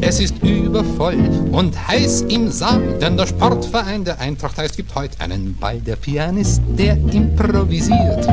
Es 0.00 0.18
ist 0.18 0.42
übervoll 0.42 1.16
und 1.52 1.88
heiß 1.88 2.22
im 2.22 2.50
Saal, 2.50 2.98
denn 3.00 3.16
der 3.16 3.26
Sportverein 3.26 4.04
der 4.04 4.20
Eintracht 4.20 4.58
heißt, 4.58 4.76
gibt 4.76 4.94
heute 4.96 5.20
einen 5.20 5.56
Ball. 5.56 5.80
Der 5.80 5.96
Pianist, 5.96 6.62
der 6.76 6.96
improvisiert. 6.96 8.26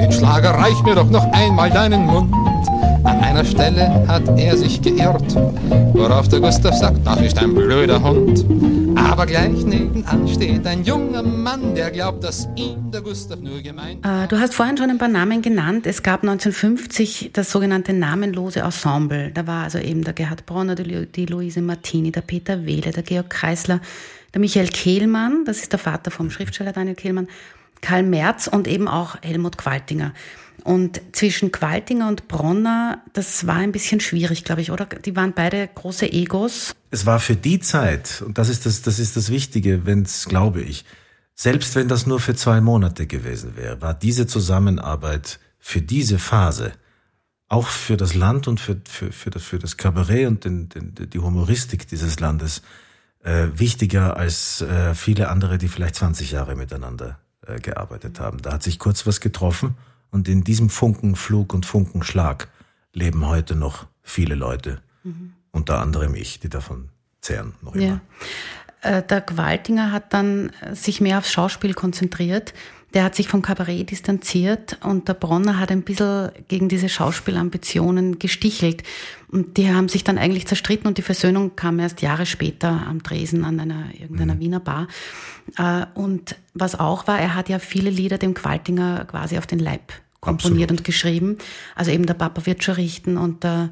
Den 0.00 0.10
Schlager 0.10 0.50
reich 0.50 0.82
mir 0.82 0.96
doch 0.96 1.08
noch 1.08 1.24
einmal 1.32 1.70
deinen 1.70 2.06
Mund. 2.06 2.34
An 3.04 3.20
einer 3.20 3.44
Stelle 3.44 4.04
hat 4.08 4.24
er 4.36 4.56
sich 4.56 4.82
geirrt, 4.82 5.36
worauf 5.92 6.26
der 6.28 6.40
Gustav 6.40 6.74
sagt, 6.74 7.06
das 7.06 7.20
ist 7.20 7.38
ein 7.38 7.54
blöder 7.54 8.02
Hund. 8.02 8.44
Aber 8.96 9.26
gleich 9.26 9.64
nebenan 9.64 10.26
steht 10.26 10.66
ein 10.66 10.82
junger 10.82 11.22
Mann, 11.22 11.74
der 11.74 11.90
glaubt, 11.90 12.24
dass 12.24 12.48
ihm 12.56 12.90
der 12.90 13.02
Gustav 13.02 13.38
nur 13.40 13.60
gemeint 13.60 14.04
Äh, 14.04 14.26
Du 14.28 14.38
hast 14.38 14.54
vorhin 14.54 14.76
schon 14.76 14.90
ein 14.90 14.98
paar 14.98 15.08
Namen 15.08 15.42
genannt. 15.42 15.86
Es 15.86 16.02
gab 16.02 16.22
1950 16.22 17.30
das 17.32 17.50
sogenannte 17.50 17.92
namenlose 17.92 18.60
Ensemble. 18.60 19.30
Da 19.32 19.46
war 19.46 19.64
also 19.64 19.78
eben 19.78 20.02
der 20.02 20.14
Gerhard 20.14 20.46
Bronner, 20.46 20.74
die, 20.74 21.06
die 21.06 21.26
Luise 21.26 21.60
Martini, 21.60 22.10
der 22.10 22.22
Peter 22.22 22.64
Wehle, 22.64 22.90
der 22.90 23.02
Georg 23.02 23.30
Kreisler, 23.30 23.80
der 24.32 24.40
Michael 24.40 24.68
Kehlmann, 24.68 25.44
das 25.44 25.58
ist 25.58 25.72
der 25.72 25.78
Vater 25.78 26.10
vom 26.10 26.30
Schriftsteller 26.30 26.72
Daniel 26.72 26.96
Kehlmann, 26.96 27.28
Karl 27.82 28.02
Merz 28.02 28.46
und 28.46 28.66
eben 28.66 28.88
auch 28.88 29.16
Helmut 29.22 29.58
Qualtinger. 29.58 30.12
Und 30.66 31.00
zwischen 31.12 31.52
Qualtinger 31.52 32.08
und 32.08 32.26
Bronner, 32.26 33.00
das 33.12 33.46
war 33.46 33.54
ein 33.54 33.70
bisschen 33.70 34.00
schwierig, 34.00 34.42
glaube 34.42 34.62
ich, 34.62 34.72
oder? 34.72 34.86
Die 34.86 35.14
waren 35.14 35.32
beide 35.32 35.68
große 35.72 36.10
Egos. 36.10 36.74
Es 36.90 37.06
war 37.06 37.20
für 37.20 37.36
die 37.36 37.60
Zeit, 37.60 38.20
und 38.26 38.36
das 38.36 38.48
ist 38.48 38.66
das, 38.66 38.82
das 38.82 38.98
ist 38.98 39.16
das 39.16 39.30
Wichtige, 39.30 39.86
wenn's, 39.86 40.24
glaube 40.24 40.62
ich, 40.62 40.84
selbst 41.36 41.76
wenn 41.76 41.86
das 41.86 42.08
nur 42.08 42.18
für 42.18 42.34
zwei 42.34 42.60
Monate 42.60 43.06
gewesen 43.06 43.56
wäre, 43.56 43.80
war 43.80 43.94
diese 43.94 44.26
Zusammenarbeit 44.26 45.38
für 45.60 45.82
diese 45.82 46.18
Phase, 46.18 46.72
auch 47.48 47.68
für 47.68 47.96
das 47.96 48.14
Land 48.14 48.48
und 48.48 48.58
für, 48.58 48.80
für, 48.88 49.12
für, 49.12 49.30
das, 49.30 49.44
für 49.44 49.60
das 49.60 49.76
Kabarett 49.76 50.26
und 50.26 50.44
den, 50.44 50.68
den, 50.68 50.94
die 50.96 51.18
Humoristik 51.20 51.86
dieses 51.86 52.18
Landes, 52.18 52.62
äh, 53.22 53.46
wichtiger 53.54 54.16
als 54.16 54.62
äh, 54.62 54.96
viele 54.96 55.28
andere, 55.28 55.58
die 55.58 55.68
vielleicht 55.68 55.94
20 55.94 56.32
Jahre 56.32 56.56
miteinander 56.56 57.20
äh, 57.46 57.60
gearbeitet 57.60 58.18
haben. 58.18 58.42
Da 58.42 58.54
hat 58.54 58.64
sich 58.64 58.80
kurz 58.80 59.06
was 59.06 59.20
getroffen 59.20 59.76
und 60.16 60.28
in 60.28 60.44
diesem 60.44 60.70
Funkenflug 60.70 61.52
und 61.52 61.66
Funkenschlag 61.66 62.48
leben 62.94 63.26
heute 63.26 63.54
noch 63.54 63.84
viele 64.02 64.34
Leute, 64.34 64.80
mhm. 65.04 65.34
unter 65.52 65.78
anderem 65.78 66.14
ich, 66.14 66.40
die 66.40 66.48
davon 66.48 66.88
zehren 67.20 67.52
noch 67.60 67.74
immer. 67.74 67.84
Ja. 67.84 68.00
Äh, 68.80 69.02
der 69.02 69.20
Gewaltinger 69.20 69.92
hat 69.92 70.14
dann 70.14 70.52
sich 70.72 71.02
mehr 71.02 71.18
aufs 71.18 71.30
Schauspiel 71.30 71.74
konzentriert. 71.74 72.54
Der 72.94 73.04
hat 73.04 73.14
sich 73.14 73.28
vom 73.28 73.42
Kabarett 73.42 73.90
distanziert 73.90 74.78
und 74.82 75.06
der 75.06 75.12
Bronner 75.12 75.60
hat 75.60 75.70
ein 75.70 75.82
bisschen 75.82 76.30
gegen 76.48 76.70
diese 76.70 76.88
Schauspielambitionen 76.88 78.18
gestichelt. 78.18 78.84
Und 79.28 79.58
die 79.58 79.70
haben 79.70 79.90
sich 79.90 80.02
dann 80.02 80.16
eigentlich 80.16 80.46
zerstritten 80.46 80.86
und 80.86 80.96
die 80.96 81.02
Versöhnung 81.02 81.56
kam 81.56 81.78
erst 81.78 82.00
Jahre 82.00 82.24
später 82.24 82.86
am 82.86 83.02
Tresen 83.02 83.44
an 83.44 83.60
einer 83.60 83.92
irgendeiner 83.92 84.36
mhm. 84.36 84.40
Wiener 84.40 84.60
Bar. 84.60 84.88
Äh, 85.58 85.84
und 85.92 86.36
was 86.54 86.80
auch 86.80 87.06
war, 87.06 87.20
er 87.20 87.34
hat 87.34 87.50
ja 87.50 87.58
viele 87.58 87.90
Lieder 87.90 88.16
dem 88.16 88.32
Qualtinger 88.32 89.04
quasi 89.04 89.36
auf 89.36 89.46
den 89.46 89.58
Leib 89.58 89.92
komponiert 90.20 90.70
Absolut. 90.70 90.80
und 90.80 90.84
geschrieben. 90.84 91.38
Also 91.74 91.90
eben 91.90 92.06
der 92.06 92.14
Papa 92.14 92.44
wird 92.46 92.64
schon 92.64 92.74
richten 92.74 93.16
und 93.16 93.44
der 93.44 93.70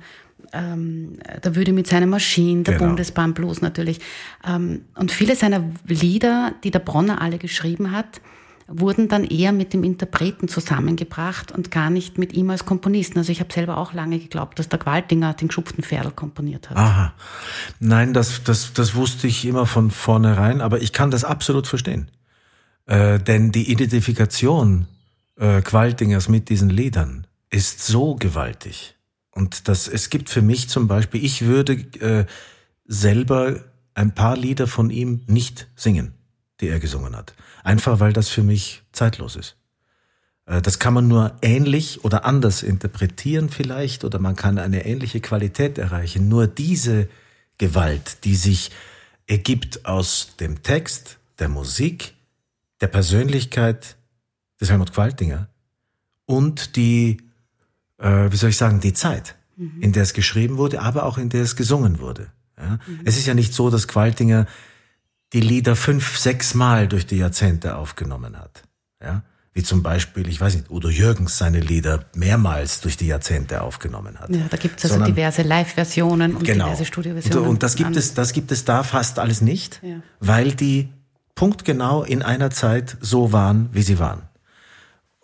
ähm, 0.53 1.19
der 1.43 1.57
Würde 1.57 1.73
mit 1.73 1.87
seiner 1.87 2.07
Maschine, 2.07 2.63
der 2.63 2.75
genau. 2.75 2.89
Bundesbahnblues 2.89 3.61
natürlich. 3.61 4.01
Ähm, 4.47 4.83
und 4.95 5.11
viele 5.11 5.37
seiner 5.37 5.65
Lieder, 5.87 6.55
die 6.63 6.71
der 6.71 6.79
Bronner 6.79 7.21
alle 7.21 7.39
geschrieben 7.39 7.91
hat, 7.93 8.21
wurden 8.67 9.09
dann 9.09 9.25
eher 9.25 9.53
mit 9.53 9.75
dem 9.75 9.85
Interpreten 9.85 10.49
zusammengebracht 10.49 11.53
und 11.53 11.71
gar 11.71 11.91
nicht 11.91 12.17
mit 12.17 12.33
ihm 12.33 12.49
als 12.51 12.65
Komponisten. 12.65 13.19
Also 13.19 13.31
ich 13.31 13.41
habe 13.41 13.53
selber 13.53 13.77
auch 13.77 13.93
lange 13.93 14.19
geglaubt, 14.19 14.59
dass 14.59 14.69
der 14.69 14.79
Gewaltinger 14.79 15.35
den 15.35 15.49
geschupften 15.49 15.85
Pferdl 15.85 16.13
komponiert 16.13 16.71
hat. 16.71 16.77
Aha. 16.79 17.13
Nein, 17.79 18.15
das, 18.15 18.43
das, 18.43 18.73
das 18.73 18.95
wusste 18.95 19.27
ich 19.27 19.45
immer 19.45 19.67
von 19.67 19.91
vornherein, 19.91 20.63
aber 20.63 20.81
ich 20.81 20.93
kann 20.93 21.11
das 21.11 21.25
absolut 21.25 21.67
verstehen. 21.67 22.11
Äh, 22.87 23.19
denn 23.19 23.53
die 23.53 23.71
Identifikation 23.71 24.87
äh, 25.37 25.63
Qualtingers 25.63 26.29
mit 26.29 26.49
diesen 26.49 26.71
Liedern 26.71 27.27
ist 27.51 27.85
so 27.85 28.15
gewaltig. 28.17 28.97
Und 29.31 29.69
das, 29.69 29.89
es 29.89 30.11
gibt 30.11 30.31
für 30.31 30.43
mich 30.43 30.69
zum 30.69 30.87
Beispiel, 30.87 31.25
ich 31.25 31.43
würde 31.43 31.75
äh, 32.01 32.27
selber 32.85 33.61
ein 33.95 34.15
paar 34.15 34.37
Lieder 34.37 34.67
von 34.67 34.91
ihm 34.91 35.23
nicht 35.27 35.69
singen, 35.77 36.15
die 36.61 36.69
er 36.69 36.81
gesungen 36.81 37.17
hat. 37.17 37.35
Einfach 37.63 38.01
weil 38.01 38.13
das 38.13 38.29
für 38.29 38.43
mich 38.43 38.83
zeitlos 38.93 39.37
ist. 39.37 39.57
Äh, 40.47 40.63
das 40.63 40.79
kann 40.79 40.95
man 40.95 41.09
nur 41.09 41.37
ähnlich 41.43 42.05
oder 42.05 42.25
anders 42.25 42.63
interpretieren 42.63 43.49
vielleicht 43.49 44.05
oder 44.05 44.19
man 44.19 44.37
kann 44.37 44.59
eine 44.59 44.85
ähnliche 44.85 45.21
Qualität 45.21 45.79
erreichen. 45.79 46.29
Nur 46.29 46.47
diese 46.47 47.09
Gewalt, 47.59 48.25
die 48.25 48.37
sich 48.37 48.71
ergibt 49.27 49.87
aus 49.87 50.37
dem 50.39 50.63
Text, 50.63 51.19
der 51.39 51.49
Musik, 51.49 52.15
der 52.81 52.89
Persönlichkeit 52.89 53.97
des 54.65 54.71
Helmut 54.71 54.93
Qualtinger 54.93 55.49
und 56.27 56.77
die 56.77 57.19
äh, 57.99 58.31
wie 58.31 58.37
soll 58.37 58.51
ich 58.51 58.57
sagen, 58.57 58.81
die 58.81 58.93
Zeit, 58.93 59.35
mhm. 59.57 59.81
in 59.81 59.93
der 59.93 60.03
es 60.03 60.13
geschrieben 60.13 60.59
wurde, 60.59 60.81
aber 60.81 61.05
auch 61.05 61.19
in 61.19 61.29
der 61.29 61.43
es 61.43 61.57
gesungen 61.57 62.01
wurde. 62.01 62.29
Ja? 62.59 62.79
Mhm. 62.87 63.01
Es 63.05 63.17
ist 63.17 63.27
ja 63.27 63.35
nicht 63.35 63.55
so, 63.55 63.71
dass 63.71 63.89
Qualtinger 63.89 64.47
die 65.33 65.41
Lieder 65.41 65.75
fünf, 65.75 66.19
sechs 66.19 66.55
Mal 66.55 66.87
durch 66.87 67.07
die 67.07 67.17
Jahrzehnte 67.17 67.77
aufgenommen 67.77 68.39
hat. 68.39 68.63
Ja? 69.03 69.23
Wie 69.53 69.63
zum 69.63 69.83
Beispiel, 69.83 70.29
ich 70.29 70.41
weiß 70.41 70.57
nicht, 70.57 70.71
Udo 70.71 70.89
Jürgens 70.89 71.39
seine 71.39 71.61
Lieder 71.61 72.07
mehrmals 72.15 72.81
durch 72.81 72.97
die 72.97 73.07
Jahrzehnte 73.07 73.63
aufgenommen 73.63 74.19
hat. 74.19 74.31
Ja, 74.31 74.47
da 74.51 74.57
gibt 74.57 74.79
es 74.79 74.85
also 74.85 74.95
Sondern, 74.97 75.15
diverse 75.15 75.43
Live-Versionen 75.43 76.35
und 76.35 76.45
genau. 76.45 76.67
diverse 76.67 76.85
Studioversionen. 76.85 77.45
Und, 77.45 77.49
und 77.49 77.63
das 77.63 77.77
gibt 77.77 77.97
es, 77.97 78.15
das 78.15 78.33
gibt 78.33 78.51
es 78.51 78.65
da 78.65 78.83
fast 78.83 79.21
alles 79.21 79.41
nicht, 79.41 79.81
ja. 79.83 80.03
weil 80.19 80.53
die 80.55 80.89
punktgenau 81.37 82.03
in 82.03 82.23
einer 82.23 82.51
Zeit 82.51 82.97
so 83.01 83.33
waren, 83.33 83.69
wie 83.73 83.83
sie 83.83 84.01
waren. 84.01 84.23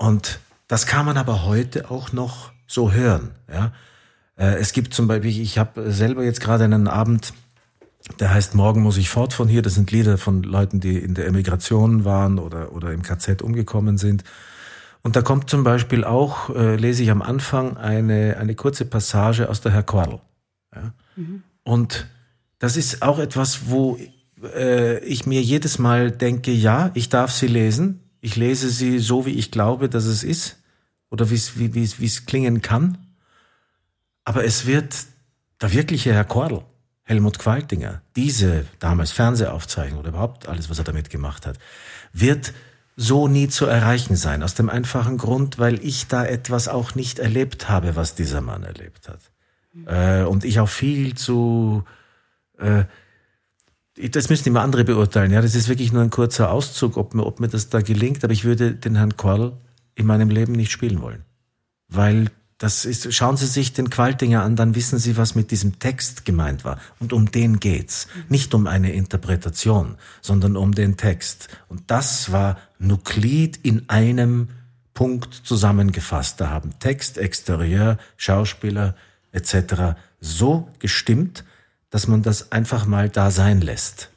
Und 0.00 0.40
das 0.66 0.86
kann 0.86 1.04
man 1.04 1.18
aber 1.18 1.44
heute 1.44 1.90
auch 1.90 2.12
noch 2.12 2.52
so 2.66 2.92
hören. 2.92 3.32
Ja? 3.52 3.72
Äh, 4.36 4.54
es 4.54 4.72
gibt 4.72 4.94
zum 4.94 5.06
Beispiel, 5.06 5.38
ich 5.38 5.58
habe 5.58 5.92
selber 5.92 6.24
jetzt 6.24 6.40
gerade 6.40 6.64
einen 6.64 6.88
Abend, 6.88 7.34
der 8.18 8.32
heißt 8.32 8.54
Morgen 8.54 8.80
muss 8.80 8.96
ich 8.96 9.10
fort 9.10 9.34
von 9.34 9.46
hier. 9.46 9.60
Das 9.60 9.74
sind 9.74 9.92
Lieder 9.92 10.16
von 10.16 10.42
Leuten, 10.42 10.80
die 10.80 10.96
in 10.96 11.14
der 11.14 11.26
Emigration 11.26 12.06
waren 12.06 12.38
oder, 12.38 12.72
oder 12.72 12.92
im 12.92 13.02
KZ 13.02 13.42
umgekommen 13.42 13.98
sind. 13.98 14.24
Und 15.02 15.16
da 15.16 15.22
kommt 15.22 15.50
zum 15.50 15.64
Beispiel 15.64 16.04
auch, 16.04 16.48
äh, 16.50 16.76
lese 16.76 17.02
ich 17.02 17.10
am 17.10 17.20
Anfang, 17.20 17.76
eine, 17.76 18.38
eine 18.38 18.54
kurze 18.54 18.86
Passage 18.86 19.50
aus 19.50 19.60
der 19.60 19.72
Herr 19.72 19.82
Quadl. 19.82 20.20
Ja? 20.74 20.94
Mhm. 21.16 21.42
Und 21.62 22.06
das 22.58 22.78
ist 22.78 23.02
auch 23.02 23.18
etwas, 23.18 23.68
wo 23.68 23.98
äh, 24.54 24.98
ich 25.04 25.26
mir 25.26 25.42
jedes 25.42 25.78
Mal 25.78 26.10
denke, 26.10 26.52
ja, 26.52 26.90
ich 26.94 27.10
darf 27.10 27.32
sie 27.32 27.48
lesen. 27.48 28.00
Ich 28.20 28.36
lese 28.36 28.70
sie 28.70 28.98
so, 28.98 29.26
wie 29.26 29.32
ich 29.32 29.50
glaube, 29.50 29.88
dass 29.88 30.04
es 30.04 30.22
ist 30.22 30.58
oder 31.10 31.30
wie 31.30 31.34
es 31.34 31.58
wie, 31.58 32.06
es 32.06 32.26
klingen 32.26 32.62
kann. 32.62 32.98
Aber 34.24 34.44
es 34.44 34.66
wird 34.66 34.94
der 35.60 35.72
wirkliche 35.72 36.12
Herr 36.12 36.24
Kordel, 36.24 36.62
Helmut 37.02 37.38
Qualtinger, 37.38 38.02
diese 38.16 38.66
damals 38.78 39.10
Fernsehaufzeichnung 39.10 40.00
oder 40.00 40.10
überhaupt 40.10 40.48
alles, 40.48 40.70
was 40.70 40.78
er 40.78 40.84
damit 40.84 41.10
gemacht 41.10 41.46
hat, 41.46 41.58
wird 42.12 42.52
so 42.96 43.28
nie 43.28 43.48
zu 43.48 43.66
erreichen 43.66 44.16
sein. 44.16 44.42
Aus 44.42 44.54
dem 44.54 44.68
einfachen 44.68 45.16
Grund, 45.16 45.58
weil 45.58 45.82
ich 45.84 46.06
da 46.06 46.24
etwas 46.24 46.68
auch 46.68 46.94
nicht 46.94 47.18
erlebt 47.18 47.68
habe, 47.68 47.96
was 47.96 48.14
dieser 48.14 48.42
Mann 48.42 48.62
erlebt 48.62 49.08
hat. 49.08 49.20
Äh, 49.86 50.24
und 50.24 50.44
ich 50.44 50.60
auch 50.60 50.68
viel 50.68 51.14
zu... 51.14 51.84
Äh, 52.58 52.84
das 54.10 54.28
müssen 54.28 54.48
immer 54.48 54.62
andere 54.62 54.84
beurteilen. 54.84 55.32
Ja, 55.32 55.42
das 55.42 55.54
ist 55.54 55.68
wirklich 55.68 55.92
nur 55.92 56.02
ein 56.02 56.10
kurzer 56.10 56.50
Auszug, 56.50 56.96
ob 56.96 57.14
mir, 57.14 57.26
ob 57.26 57.40
mir 57.40 57.48
das 57.48 57.68
da 57.68 57.80
gelingt. 57.80 58.24
Aber 58.24 58.32
ich 58.32 58.44
würde 58.44 58.74
den 58.74 58.96
Herrn 58.96 59.16
Quadl 59.16 59.52
in 59.94 60.06
meinem 60.06 60.30
Leben 60.30 60.52
nicht 60.52 60.70
spielen 60.70 61.02
wollen. 61.02 61.24
Weil 61.88 62.30
das 62.58 62.84
ist, 62.84 63.12
schauen 63.14 63.38
Sie 63.38 63.46
sich 63.46 63.72
den 63.72 63.88
Qualtinger 63.88 64.42
an, 64.42 64.54
dann 64.54 64.74
wissen 64.74 64.98
Sie, 64.98 65.16
was 65.16 65.34
mit 65.34 65.50
diesem 65.50 65.78
Text 65.78 66.26
gemeint 66.26 66.62
war. 66.62 66.78
Und 66.98 67.14
um 67.14 67.30
den 67.30 67.58
geht's. 67.58 68.06
Nicht 68.28 68.52
um 68.54 68.66
eine 68.66 68.92
Interpretation, 68.92 69.96
sondern 70.20 70.56
um 70.56 70.74
den 70.74 70.98
Text. 70.98 71.48
Und 71.68 71.90
das 71.90 72.32
war 72.32 72.58
Nuklid 72.78 73.58
in 73.62 73.88
einem 73.88 74.48
Punkt 74.92 75.32
zusammengefasst. 75.34 76.38
Da 76.40 76.50
haben 76.50 76.78
Text, 76.78 77.16
Exterieur, 77.16 77.96
Schauspieler 78.18 78.94
etc. 79.32 79.96
so 80.20 80.68
gestimmt, 80.78 81.44
dass 81.90 82.06
man 82.06 82.22
das 82.22 82.52
einfach 82.52 82.86
mal 82.86 83.08
da 83.08 83.30
sein 83.30 83.60
lässt. 83.60 84.10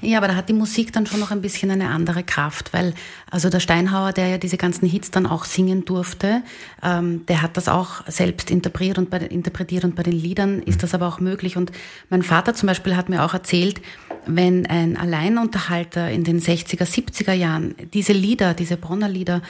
Ja, 0.00 0.18
aber 0.18 0.28
da 0.28 0.34
hat 0.34 0.48
die 0.48 0.54
Musik 0.54 0.92
dann 0.92 1.06
schon 1.06 1.20
noch 1.20 1.30
ein 1.30 1.40
bisschen 1.40 1.70
eine 1.70 1.88
andere 1.88 2.22
Kraft, 2.22 2.72
weil 2.72 2.94
also 3.30 3.48
der 3.48 3.60
Steinhauer, 3.60 4.12
der 4.12 4.28
ja 4.28 4.38
diese 4.38 4.56
ganzen 4.56 4.86
Hits 4.86 5.10
dann 5.10 5.26
auch 5.26 5.44
singen 5.44 5.84
durfte, 5.84 6.42
ähm, 6.82 7.24
der 7.26 7.42
hat 7.42 7.56
das 7.56 7.68
auch 7.68 8.06
selbst 8.06 8.50
interpretiert 8.50 8.98
und, 8.98 9.10
bei, 9.10 9.18
interpretiert 9.18 9.84
und 9.84 9.94
bei 9.94 10.02
den 10.02 10.12
Liedern 10.12 10.60
ist 10.62 10.82
das 10.82 10.94
aber 10.94 11.08
auch 11.08 11.20
möglich. 11.20 11.56
Und 11.56 11.72
mein 12.10 12.22
Vater 12.22 12.54
zum 12.54 12.66
Beispiel 12.66 12.96
hat 12.96 13.08
mir 13.08 13.24
auch 13.24 13.32
erzählt, 13.32 13.80
wenn 14.26 14.66
ein 14.66 14.96
Alleinunterhalter 14.96 16.10
in 16.10 16.24
den 16.24 16.40
60er, 16.40 16.84
70er 16.84 17.32
Jahren 17.32 17.74
diese 17.94 18.12
Lieder, 18.12 18.54
diese 18.54 18.76
Bronner 18.76 19.08
Lieder 19.08 19.40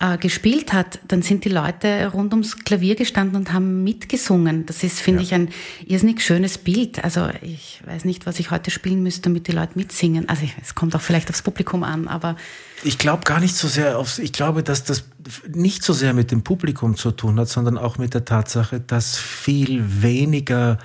äh, 0.00 0.18
gespielt 0.18 0.72
hat, 0.72 0.98
dann 1.06 1.22
sind 1.22 1.44
die 1.44 1.48
Leute 1.48 2.10
rund 2.12 2.32
ums 2.32 2.64
Klavier 2.64 2.96
gestanden 2.96 3.36
und 3.36 3.52
haben 3.52 3.84
mitgesungen. 3.84 4.66
Das 4.66 4.82
ist, 4.82 5.00
finde 5.00 5.20
ja. 5.20 5.24
ich, 5.24 5.34
ein 5.34 5.48
irrsinnig 5.86 6.22
schönes 6.22 6.58
Bild. 6.58 7.04
Also 7.04 7.28
ich 7.42 7.80
weiß 7.86 8.04
nicht, 8.04 8.26
was 8.26 8.40
ich 8.40 8.50
heute 8.50 8.70
spielen 8.70 9.02
müsste, 9.02 9.22
damit 9.22 9.46
die 9.46 9.52
Leute 9.52 9.72
mitsingen. 9.76 10.28
Also 10.28 10.48
es 10.60 10.74
kommt 10.74 10.96
auch 10.96 11.00
vielleicht 11.00 11.30
aufs 11.30 11.42
Publikum 11.42 11.84
an, 11.84 12.08
aber 12.08 12.36
ich 12.82 12.98
glaube 12.98 13.24
gar 13.24 13.40
nicht 13.40 13.54
so 13.54 13.68
sehr 13.68 13.98
aufs, 13.98 14.18
ich 14.18 14.32
glaube, 14.32 14.62
dass 14.62 14.84
das 14.84 15.04
nicht 15.48 15.82
so 15.82 15.92
sehr 15.92 16.12
mit 16.12 16.30
dem 16.30 16.42
Publikum 16.42 16.96
zu 16.96 17.10
tun 17.10 17.38
hat, 17.38 17.48
sondern 17.48 17.78
auch 17.78 17.96
mit 17.96 18.14
der 18.14 18.24
Tatsache, 18.24 18.80
dass 18.80 19.16
viel 19.16 20.02
weniger 20.02 20.78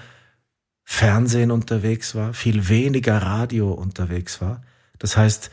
Fernsehen 0.84 1.52
unterwegs 1.52 2.16
war, 2.16 2.34
viel 2.34 2.70
weniger 2.70 3.18
Radio 3.22 3.72
unterwegs 3.72 4.42
war. 4.42 4.62
Das 4.98 5.18
heißt, 5.18 5.50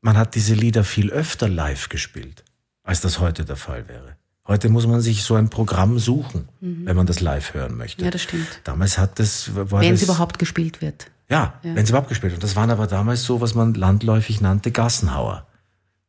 man 0.00 0.16
hat 0.16 0.34
diese 0.34 0.54
Lieder 0.54 0.84
viel 0.84 1.10
öfter 1.10 1.48
live 1.48 1.88
gespielt 1.88 2.44
als 2.82 3.00
das 3.00 3.20
heute 3.20 3.44
der 3.44 3.56
Fall 3.56 3.88
wäre. 3.88 4.16
Heute 4.46 4.68
muss 4.68 4.86
man 4.86 5.00
sich 5.00 5.22
so 5.22 5.36
ein 5.36 5.50
Programm 5.50 5.98
suchen, 5.98 6.48
mhm. 6.60 6.84
wenn 6.84 6.96
man 6.96 7.06
das 7.06 7.20
live 7.20 7.54
hören 7.54 7.76
möchte. 7.76 8.04
Ja, 8.04 8.10
das 8.10 8.22
stimmt. 8.22 8.60
Damals 8.64 8.98
hat 8.98 9.18
das, 9.18 9.54
war 9.54 9.80
wenn 9.80 9.94
es 9.94 10.02
überhaupt 10.02 10.38
gespielt 10.38 10.80
wird. 10.80 11.10
Ja, 11.28 11.54
ja. 11.62 11.74
wenn 11.74 11.84
es 11.84 11.90
überhaupt 11.90 12.08
gespielt 12.08 12.32
wird. 12.32 12.42
Und 12.42 12.44
das 12.44 12.56
waren 12.56 12.70
aber 12.70 12.88
damals 12.88 13.22
so, 13.22 13.40
was 13.40 13.54
man 13.54 13.74
landläufig 13.74 14.40
nannte 14.40 14.72
Gassenhauer. 14.72 15.46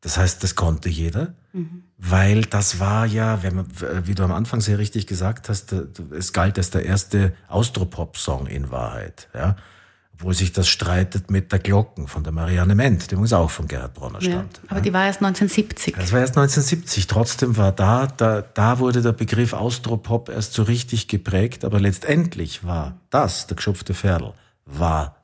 Das 0.02 0.18
heißt, 0.18 0.44
das 0.44 0.56
konnte 0.56 0.90
jeder, 0.90 1.36
mhm. 1.54 1.84
weil 1.98 2.42
das 2.42 2.80
war 2.80 3.06
ja, 3.06 3.42
wenn 3.44 3.56
man, 3.56 3.68
wie 4.04 4.16
du 4.16 4.24
am 4.24 4.34
Anfang 4.34 4.60
sehr 4.60 4.80
richtig 4.80 5.08
gesagt 5.08 5.48
hast, 5.48 5.72
es 5.72 6.34
galt 6.34 6.58
als 6.58 6.72
der 6.72 6.86
erste 6.86 7.34
Austropop-Song 7.48 8.48
in 8.48 8.70
Wahrheit. 8.72 9.30
Ja, 9.34 9.56
obwohl 10.14 10.34
sich 10.34 10.54
das 10.54 10.68
streitet 10.68 11.32
mit 11.32 11.52
der 11.52 11.60
Glocken 11.60 12.08
von 12.08 12.24
der 12.24 12.32
Marianne 12.32 12.76
Ment, 12.76 13.10
die 13.10 13.16
übrigens 13.16 13.34
auch 13.34 13.50
von 13.50 13.68
Gerhard 13.68 13.94
Bronner 13.94 14.22
stammt. 14.22 14.58
Ja, 14.64 14.72
aber 14.72 14.82
die 14.82 14.94
war 14.94 15.06
erst 15.06 15.22
1970. 15.22 15.96
Das 15.96 16.12
war 16.12 16.20
erst 16.20 16.38
1970. 16.38 17.08
Trotzdem 17.08 17.58
war 17.58 17.72
da, 17.72 18.08
da, 18.08 18.42
da 18.42 18.80
wurde 18.80 19.02
der 19.02 19.12
Begriff 19.12 19.54
Austropop 19.54 20.30
erst 20.30 20.54
so 20.54 20.64
richtig 20.64 21.08
geprägt, 21.08 21.66
aber 21.66 21.80
letztendlich 21.80 22.64
war 22.64 22.98
das, 23.10 23.48
der 23.48 23.56
geschupfte 23.56 23.94
Pferdl, 23.94 24.34
war 24.66 25.18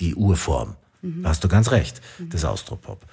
die 0.00 0.14
Urform. 0.14 0.76
Da 1.02 1.30
hast 1.30 1.42
du 1.42 1.48
ganz 1.48 1.72
recht, 1.72 2.00
des 2.18 2.44
Austropop. 2.44 3.04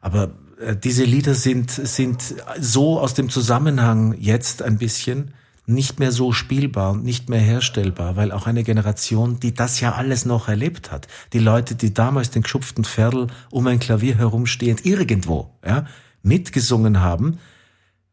Aber 0.00 0.32
äh, 0.60 0.76
diese 0.76 1.04
Lieder 1.04 1.34
sind, 1.34 1.70
sind 1.70 2.34
so 2.58 2.98
aus 2.98 3.14
dem 3.14 3.30
Zusammenhang 3.30 4.16
jetzt 4.18 4.60
ein 4.60 4.76
bisschen 4.76 5.32
nicht 5.66 6.00
mehr 6.00 6.10
so 6.10 6.32
spielbar 6.32 6.92
und 6.92 7.04
nicht 7.04 7.28
mehr 7.28 7.40
herstellbar, 7.40 8.16
weil 8.16 8.32
auch 8.32 8.46
eine 8.46 8.64
Generation, 8.64 9.38
die 9.38 9.54
das 9.54 9.80
ja 9.80 9.92
alles 9.92 10.24
noch 10.24 10.48
erlebt 10.48 10.90
hat, 10.90 11.06
die 11.32 11.38
Leute, 11.38 11.74
die 11.74 11.94
damals 11.94 12.30
den 12.30 12.42
geschupften 12.42 12.84
Pferdl 12.84 13.28
um 13.50 13.66
ein 13.66 13.78
Klavier 13.78 14.16
herumstehend 14.18 14.84
irgendwo 14.84 15.50
ja, 15.64 15.86
mitgesungen 16.22 17.00
haben, 17.00 17.38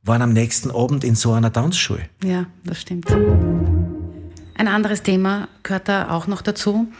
waren 0.03 0.21
am 0.21 0.33
nächsten 0.33 0.71
Abend 0.71 1.03
in 1.03 1.15
so 1.15 1.33
einer 1.33 1.51
Tanzschule. 1.51 2.03
Ja, 2.23 2.45
das 2.63 2.81
stimmt. 2.81 3.11
Ein 4.55 4.67
anderes 4.67 5.03
Thema 5.03 5.47
gehört 5.63 5.87
da 5.87 6.11
auch 6.11 6.27
noch 6.27 6.41
dazu. 6.41 6.91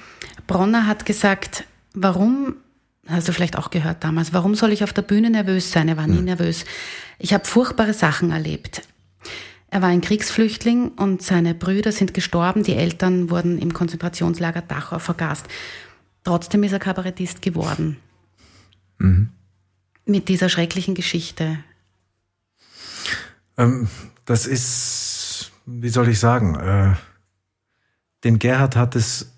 Bronner 0.47 0.87
hat 0.87 1.05
gesagt, 1.05 1.65
warum, 1.93 2.55
hast 3.07 3.27
du 3.27 3.33
vielleicht 3.33 3.57
auch 3.57 3.69
gehört 3.69 4.03
damals, 4.03 4.33
warum 4.33 4.55
soll 4.55 4.71
ich 4.71 4.83
auf 4.83 4.93
der 4.93 5.01
Bühne 5.03 5.29
nervös 5.29 5.71
sein? 5.71 5.87
Er 5.87 5.97
war 5.97 6.07
nie 6.07 6.17
hm. 6.17 6.25
nervös. 6.25 6.65
Ich 7.19 7.33
habe 7.33 7.45
furchtbare 7.45 7.93
Sachen 7.93 8.31
erlebt. 8.31 8.81
Er 9.71 9.81
war 9.81 9.89
ein 9.89 10.01
Kriegsflüchtling 10.01 10.89
und 10.89 11.21
seine 11.21 11.53
Brüder 11.53 11.91
sind 11.91 12.13
gestorben, 12.13 12.63
die 12.63 12.75
Eltern 12.75 13.29
wurden 13.29 13.59
im 13.59 13.73
Konzentrationslager 13.73 14.61
Dachau 14.61 14.99
vergast. 14.99 15.47
Trotzdem 16.23 16.63
ist 16.63 16.71
er 16.71 16.79
Kabarettist 16.79 17.41
geworden. 17.41 17.97
Mhm. 18.97 19.29
Mit 20.05 20.27
dieser 20.27 20.49
schrecklichen 20.49 20.95
Geschichte. 20.95 21.59
Ähm, 23.57 23.87
das 24.25 24.47
ist, 24.47 25.51
wie 25.65 25.89
soll 25.89 26.09
ich 26.09 26.19
sagen, 26.19 26.55
äh, 26.55 26.95
den 28.23 28.39
Gerhard 28.39 28.75
hat 28.75 28.95
es 28.95 29.31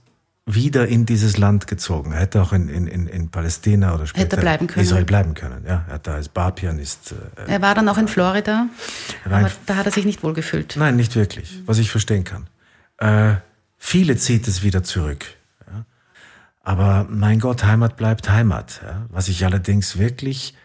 wieder 0.54 0.88
in 0.88 1.06
dieses 1.06 1.38
Land 1.38 1.68
gezogen. 1.68 2.12
Er 2.12 2.22
hätte 2.22 2.42
auch 2.42 2.54
in, 2.54 2.70
in, 2.70 3.08
in 3.08 3.30
Palästina 3.30 3.94
oder 3.94 4.08
später 4.08 4.24
hätte 4.24 4.38
bleiben 4.38 4.68
können. 4.68 4.86
Israel 4.86 5.06
bleiben 5.06 5.34
können. 5.34 5.66
Ja, 5.66 5.86
er 5.88 5.94
hat 5.96 6.08
da 6.08 6.16
als 6.16 6.30
Barpianist. 6.30 7.14
Äh, 7.36 7.52
er 7.52 7.62
war 7.62 7.76
dann 7.76 7.88
auch 7.90 7.98
in 7.98 8.08
Florida, 8.08 8.68
aber 9.26 9.52
da 9.66 9.76
hat 9.76 9.86
er 9.86 9.92
sich 9.92 10.06
nicht 10.06 10.24
wohlgefühlt. 10.24 10.76
Nein, 10.78 10.96
nicht 10.96 11.16
wirklich, 11.16 11.62
was 11.66 11.78
ich 11.78 11.92
verstehen 11.92 12.24
kann. 12.24 12.48
Äh, 12.98 13.36
viele 13.78 14.16
zieht 14.18 14.48
es 14.48 14.64
wieder 14.64 14.84
zurück. 14.84 15.26
Ja? 15.68 15.86
Aber 16.64 17.08
mein 17.10 17.40
Gott, 17.40 17.64
Heimat 17.64 17.98
bleibt 17.98 18.30
Heimat. 18.30 18.82
Ja? 18.84 19.06
Was 19.10 19.28
ich 19.28 19.46
allerdings 19.46 19.98
wirklich, 19.98 20.56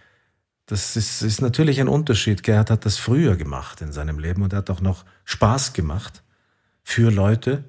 das 0.67 0.97
ist, 0.97 1.23
ist 1.23 1.41
natürlich 1.41 1.81
ein 1.81 1.89
Unterschied. 1.89 2.43
Gerhard 2.43 2.71
hat 2.71 2.85
das 2.85 2.97
früher 2.99 3.37
gemacht 3.37 3.81
in 3.81 3.93
seinem 3.93 4.19
Leben 4.19 4.43
und 4.43 4.53
er 4.53 4.59
hat 4.59 4.71
auch 4.71 4.81
noch 4.81 5.05
Spaß 5.25 5.73
gemacht 5.73 6.23
für 6.83 7.11
Leute, 7.11 7.65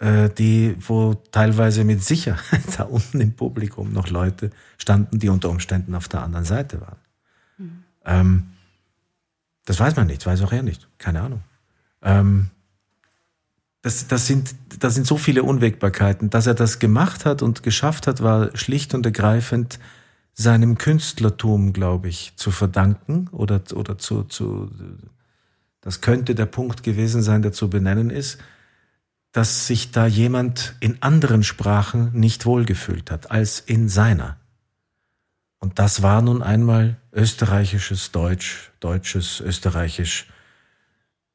die, 0.00 0.76
wo 0.78 1.14
teilweise 1.32 1.82
mit 1.82 2.04
Sicherheit 2.04 2.62
da 2.78 2.84
unten 2.84 3.20
im 3.20 3.32
Publikum 3.32 3.92
noch 3.92 4.08
Leute 4.08 4.50
standen, 4.76 5.18
die 5.18 5.28
unter 5.28 5.50
Umständen 5.50 5.94
auf 5.96 6.06
der 6.06 6.22
anderen 6.22 6.44
Seite 6.44 6.80
waren. 6.80 6.98
Mhm. 7.58 7.82
Ähm, 8.04 8.42
das 9.64 9.80
weiß 9.80 9.96
man 9.96 10.06
nicht, 10.06 10.24
weiß 10.24 10.42
auch 10.42 10.52
er 10.52 10.62
nicht, 10.62 10.86
keine 10.98 11.20
Ahnung. 11.22 11.42
Ähm, 12.02 12.50
das, 13.82 14.06
das, 14.06 14.26
sind, 14.26 14.54
das 14.78 14.94
sind 14.94 15.06
so 15.06 15.18
viele 15.18 15.42
Unwägbarkeiten. 15.42 16.30
Dass 16.30 16.46
er 16.46 16.54
das 16.54 16.78
gemacht 16.78 17.24
hat 17.24 17.42
und 17.42 17.62
geschafft 17.62 18.06
hat, 18.06 18.22
war 18.22 18.56
schlicht 18.56 18.94
und 18.94 19.04
ergreifend 19.04 19.78
seinem 20.32 20.78
Künstlertum, 20.78 21.72
glaube 21.72 22.08
ich, 22.08 22.34
zu 22.36 22.52
verdanken 22.52 23.28
oder, 23.32 23.60
oder 23.74 23.98
zu, 23.98 24.22
zu, 24.22 24.70
das 25.80 26.00
könnte 26.00 26.36
der 26.36 26.46
Punkt 26.46 26.84
gewesen 26.84 27.22
sein, 27.22 27.42
der 27.42 27.52
zu 27.52 27.68
benennen 27.68 28.10
ist 28.10 28.38
dass 29.32 29.66
sich 29.66 29.90
da 29.90 30.06
jemand 30.06 30.74
in 30.80 31.02
anderen 31.02 31.42
Sprachen 31.42 32.12
nicht 32.18 32.46
wohlgefühlt 32.46 33.10
hat 33.10 33.30
als 33.30 33.60
in 33.60 33.88
seiner. 33.88 34.38
Und 35.58 35.78
das 35.78 36.02
war 36.02 36.22
nun 36.22 36.42
einmal 36.42 36.96
österreichisches 37.12 38.12
Deutsch, 38.12 38.70
deutsches 38.80 39.40
Österreichisch, 39.40 40.28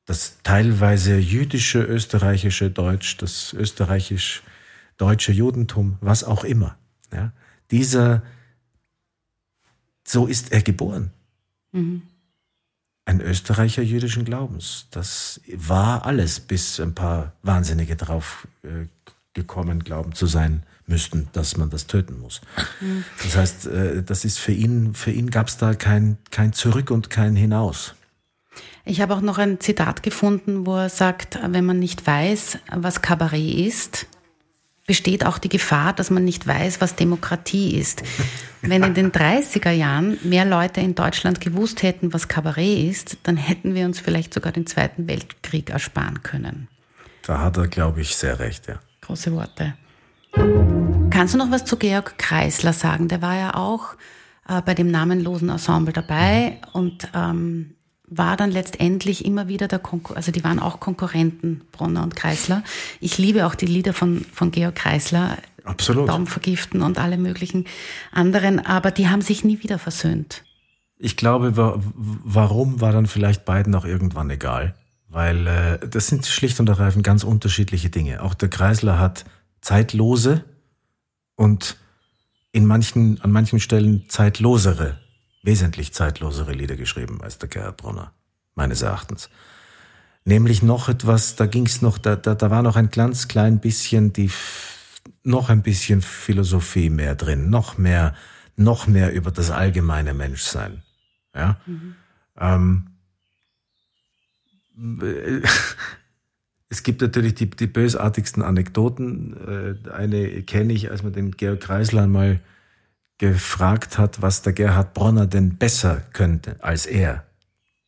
das 0.06 0.40
teilweise 0.44 1.18
jüdische 1.18 1.84
österreichische 1.84 2.70
Deutsch, 2.72 3.18
das 3.18 3.54
österreichisch-deutsche 3.54 5.32
Judentum, 5.32 5.98
was 6.02 6.24
auch 6.24 6.44
immer. 6.44 6.78
Ja, 7.14 7.32
dieser, 7.72 8.24
so 10.04 10.26
ist 10.26 10.52
er 10.52 10.62
geboren. 10.62 11.12
Mhm 11.72 12.04
ein 13.06 13.22
Österreicher 13.22 13.82
jüdischen 13.82 14.26
Glaubens. 14.26 14.88
Das 14.92 15.42
war 15.56 16.06
alles, 16.06 16.40
bis 16.40 16.80
ein 16.80 16.96
paar 16.96 17.34
Wahnsinnige 17.42 17.96
drauf 17.96 18.48
äh, 18.64 18.88
gekommen 19.34 19.84
glauben 19.84 20.14
zu 20.14 20.26
sein 20.26 20.64
müssten, 20.86 21.28
dass 21.34 21.58
man 21.58 21.70
das 21.70 21.88
töten 21.88 22.20
muss. 22.20 22.42
Mhm. 22.82 23.04
Das 23.24 23.36
heißt, 23.36 23.68
äh, 23.68 24.04
das 24.04 24.26
ist 24.26 24.40
für 24.40 24.52
ihn, 24.52 24.94
für 24.94 25.12
ihn 25.12 25.30
gab 25.30 25.48
es 25.48 25.58
da 25.58 25.74
kein, 25.74 26.18
kein 26.32 26.54
Zurück 26.54 26.92
und 26.92 27.10
kein 27.10 27.36
Hinaus. 27.36 27.96
Ich 28.86 29.02
habe 29.02 29.16
auch 29.16 29.22
noch 29.22 29.38
ein 29.38 29.60
Zitat 29.60 30.04
gefunden, 30.04 30.66
wo 30.66 30.76
er 30.76 30.90
sagt, 30.90 31.40
wenn 31.48 31.66
man 31.66 31.80
nicht 31.80 32.06
weiß, 32.06 32.60
was 32.76 33.02
Kabarett 33.02 33.56
ist, 33.56 34.08
besteht 34.86 35.26
auch 35.26 35.38
die 35.38 35.50
Gefahr, 35.50 35.94
dass 35.94 36.10
man 36.10 36.26
nicht 36.26 36.46
weiß, 36.46 36.82
was 36.82 36.96
Demokratie 36.96 37.78
ist. 37.78 38.04
Wenn 38.62 38.84
in 38.84 38.94
den 38.94 39.12
30er 39.12 39.72
Jahren 39.72 40.18
mehr 40.24 40.46
Leute 40.46 40.82
in 40.82 40.96
Deutschland 40.96 41.42
gewusst 41.42 41.84
hätten, 41.84 42.14
was 42.14 42.28
Kabarett 42.28 42.90
ist, 42.90 43.18
dann 43.24 43.38
hätten 43.38 43.76
wir 43.76 43.86
uns 43.86 44.00
vielleicht 44.00 44.34
sogar 44.34 44.52
den 44.52 44.68
Zweiten 44.68 45.08
Weltkrieg 45.08 45.70
ersparen 45.70 46.24
können. 46.24 46.68
Da 47.24 47.40
hat 47.40 47.58
er, 47.58 47.68
glaube 47.68 48.02
ich, 48.02 48.16
sehr 48.16 48.40
recht, 48.40 48.68
ja. 48.68 48.80
Große 49.02 49.32
Worte. 49.34 49.76
Kannst 51.10 51.34
du 51.34 51.38
noch 51.38 51.52
was 51.52 51.66
zu 51.66 51.78
Georg 51.78 52.18
Kreisler 52.18 52.74
sagen? 52.74 53.08
Der 53.08 53.22
war 53.22 53.36
ja 53.38 53.56
auch 53.56 53.96
äh, 54.48 54.62
bei 54.62 54.74
dem 54.74 54.90
namenlosen 54.90 55.50
Ensemble 55.50 55.94
dabei 55.94 56.60
und 56.74 57.08
ähm, 57.14 57.76
war 58.18 58.38
dann 58.38 58.52
letztendlich 58.52 59.26
immer 59.26 59.48
wieder 59.48 59.68
der 59.68 59.80
Konkur 59.80 60.16
also 60.16 60.32
die 60.32 60.44
waren 60.44 60.60
auch 60.60 60.80
Konkurrenten, 60.80 61.62
Bronner 61.72 62.04
und 62.04 62.16
Kreisler. 62.16 62.64
Ich 63.00 63.18
liebe 63.18 63.46
auch 63.46 63.56
die 63.56 63.66
Lieder 63.66 63.94
von, 63.94 64.26
von 64.34 64.52
Georg 64.52 64.76
Kreisler. 64.76 65.38
Absolut. 65.64 66.08
Baum 66.08 66.28
vergiften 66.28 66.82
und 66.82 66.98
alle 66.98 67.18
möglichen 67.18 67.66
anderen, 68.12 68.60
aber 68.60 68.92
die 68.92 69.08
haben 69.08 69.22
sich 69.22 69.46
nie 69.46 69.64
wieder 69.64 69.80
versöhnt. 69.80 70.44
Ich 70.98 71.16
glaube, 71.16 71.54
warum 71.96 72.82
war 72.82 72.92
dann 72.92 73.06
vielleicht 73.06 73.46
beiden 73.46 73.74
auch 73.76 73.86
irgendwann 73.86 74.30
egal? 74.30 74.76
Weil 75.08 75.48
äh, 75.48 75.88
das 75.88 76.08
sind 76.08 76.26
schlicht 76.26 76.60
und 76.60 76.68
ergreifend 76.68 77.04
ganz 77.04 77.24
unterschiedliche 77.24 77.90
Dinge. 77.90 78.24
Auch 78.24 78.34
der 78.34 78.50
Kreisler 78.50 79.00
hat 79.00 79.26
zeitlose 79.62 80.44
und 81.36 81.78
in 82.52 82.66
manchen, 82.66 83.22
an 83.22 83.32
manchen 83.32 83.60
Stellen 83.60 84.06
zeitlosere 84.10 85.00
wesentlich 85.44 85.94
zeitlosere 85.94 86.54
Lieder 86.54 86.76
geschrieben 86.76 87.22
als 87.22 87.38
der 87.38 87.50
Gerhard 87.50 87.78
Brunner, 87.78 88.14
meines 88.56 88.82
Erachtens. 88.82 89.30
Nämlich 90.26 90.64
noch 90.64 90.88
etwas, 90.88 91.36
da 91.36 91.46
ging's 91.46 91.82
noch, 91.82 91.98
da, 91.98 92.16
da, 92.16 92.34
da 92.34 92.50
war 92.50 92.64
noch 92.64 92.78
ein 92.78 92.90
ganz 92.90 93.28
klein 93.28 93.60
bisschen 93.60 94.14
die, 94.14 94.32
noch 95.24 95.50
ein 95.50 95.62
bisschen 95.62 96.02
Philosophie 96.02 96.90
mehr 96.90 97.16
drin, 97.16 97.50
noch 97.50 97.78
mehr, 97.78 98.16
noch 98.56 98.88
mehr 98.88 99.14
über 99.14 99.32
das 99.32 99.52
allgemeine 99.52 100.14
Menschsein. 100.14 100.82
Ja. 101.36 101.60
Mhm. 101.66 101.96
Ähm, 102.40 102.88
es 106.70 106.84
gibt 106.84 107.02
natürlich 107.02 107.36
die, 107.36 107.50
die 107.50 107.68
bösartigsten 107.68 108.44
Anekdoten. 108.44 109.36
Äh, 109.86 109.90
eine 109.90 110.42
kenne 110.44 110.72
ich, 110.72 110.90
als 110.90 111.04
man 111.04 111.12
den 111.12 111.32
Georg 111.32 111.60
Kreisler 111.60 112.08
mal 112.08 112.40
gefragt 113.32 113.98
hat, 113.98 114.22
was 114.22 114.42
der 114.42 114.52
Gerhard 114.52 114.94
Bronner 114.94 115.26
denn 115.28 115.56
besser 115.56 116.02
könnte 116.12 116.58
als 116.60 116.86
er. 116.86 117.24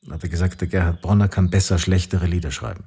Dann 0.01 0.13
hat 0.13 0.23
er 0.23 0.29
gesagt, 0.29 0.61
der 0.61 0.69
Gerhard 0.69 1.01
Bronner 1.01 1.27
kann 1.27 1.49
besser 1.49 1.77
schlechtere 1.77 2.25
Lieder 2.25 2.51
schreiben. 2.51 2.86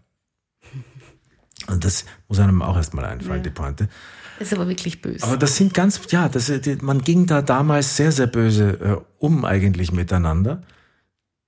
Und 1.67 1.85
das 1.85 2.07
muss 2.27 2.39
einem 2.39 2.63
auch 2.63 2.77
erstmal 2.77 3.05
einfallen, 3.05 3.41
ja. 3.41 3.43
die 3.43 3.51
Pointe. 3.51 3.89
Das 4.39 4.49
ist 4.49 4.55
aber 4.55 4.67
wirklich 4.67 5.03
böse. 5.03 5.27
Aber 5.27 5.37
das 5.37 5.57
sind 5.57 5.75
ganz, 5.75 6.01
ja, 6.09 6.31
das, 6.31 6.51
man 6.81 7.03
ging 7.03 7.27
da 7.27 7.43
damals 7.43 7.97
sehr, 7.97 8.13
sehr 8.13 8.29
böse 8.29 8.71
äh, 8.81 8.97
um 9.19 9.45
eigentlich 9.45 9.93
miteinander. 9.93 10.63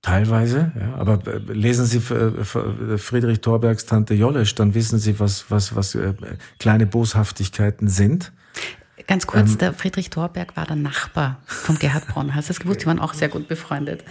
Teilweise, 0.03 0.71
ja. 0.79 0.95
Aber 0.95 1.25
äh, 1.25 1.37
lesen 1.51 1.85
Sie 1.85 1.97
äh, 1.97 2.97
Friedrich 2.99 3.41
Thorbergs 3.41 3.87
Tante 3.87 4.13
Jollesch, 4.13 4.53
dann 4.53 4.75
wissen 4.75 4.99
Sie, 4.99 5.19
was, 5.19 5.49
was, 5.49 5.75
was 5.75 5.95
äh, 5.95 6.13
kleine 6.59 6.85
Boshaftigkeiten 6.85 7.87
sind. 7.87 8.31
Ganz 9.11 9.27
kurz, 9.27 9.51
ähm, 9.51 9.57
der 9.57 9.73
Friedrich 9.73 10.09
Thorberg 10.09 10.55
war 10.55 10.65
der 10.65 10.77
Nachbar 10.77 11.41
von 11.45 11.77
Gerhard 11.77 12.07
Bronn. 12.13 12.33
Hast 12.33 12.47
du 12.47 12.53
das 12.53 12.61
gewusst? 12.61 12.81
Die 12.81 12.85
waren 12.85 12.99
auch 12.99 13.13
sehr 13.13 13.27
gut 13.27 13.49
befreundet. 13.49 14.05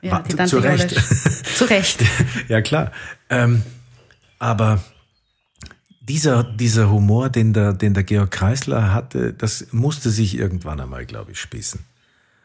Ja, 0.00 0.10
war, 0.10 0.24
die 0.24 0.34
zu 0.46 0.58
Recht. 0.58 0.90
zu 1.56 1.64
Recht. 1.66 2.02
ja, 2.48 2.60
klar. 2.60 2.90
Ähm, 3.30 3.62
aber 4.40 4.82
dieser, 6.00 6.42
dieser 6.42 6.90
Humor, 6.90 7.28
den 7.30 7.52
der, 7.52 7.72
den 7.72 7.94
der 7.94 8.02
Georg 8.02 8.32
Kreisler 8.32 8.92
hatte, 8.92 9.32
das 9.32 9.68
musste 9.70 10.10
sich 10.10 10.36
irgendwann 10.36 10.80
einmal, 10.80 11.06
glaube 11.06 11.30
ich, 11.30 11.38
spießen. 11.38 11.84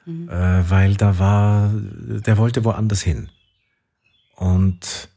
Mhm. 0.06 0.30
Äh, 0.30 0.70
weil 0.70 0.94
da 0.98 1.18
war, 1.18 1.72
der 1.74 2.38
wollte 2.38 2.64
woanders 2.64 3.02
hin. 3.02 3.30
Und 4.36 5.10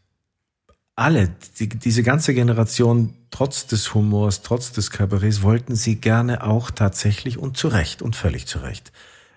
alle, 1.01 1.35
die, 1.59 1.69
diese 1.69 2.03
ganze 2.03 2.35
Generation, 2.35 3.15
trotz 3.31 3.67
des 3.67 3.95
Humors, 3.95 4.43
trotz 4.43 4.73
des 4.73 4.91
Kabarets, 4.91 5.43
wollten 5.43 5.75
sie 5.75 5.97
gerne 5.97 6.45
auch 6.45 6.71
tatsächlich 6.71 7.39
und 7.39 7.57
zu 7.57 7.69
Recht 7.69 8.03
und 8.03 8.17
völlig 8.17 8.47
zu 8.47 8.59
Recht 8.59 8.93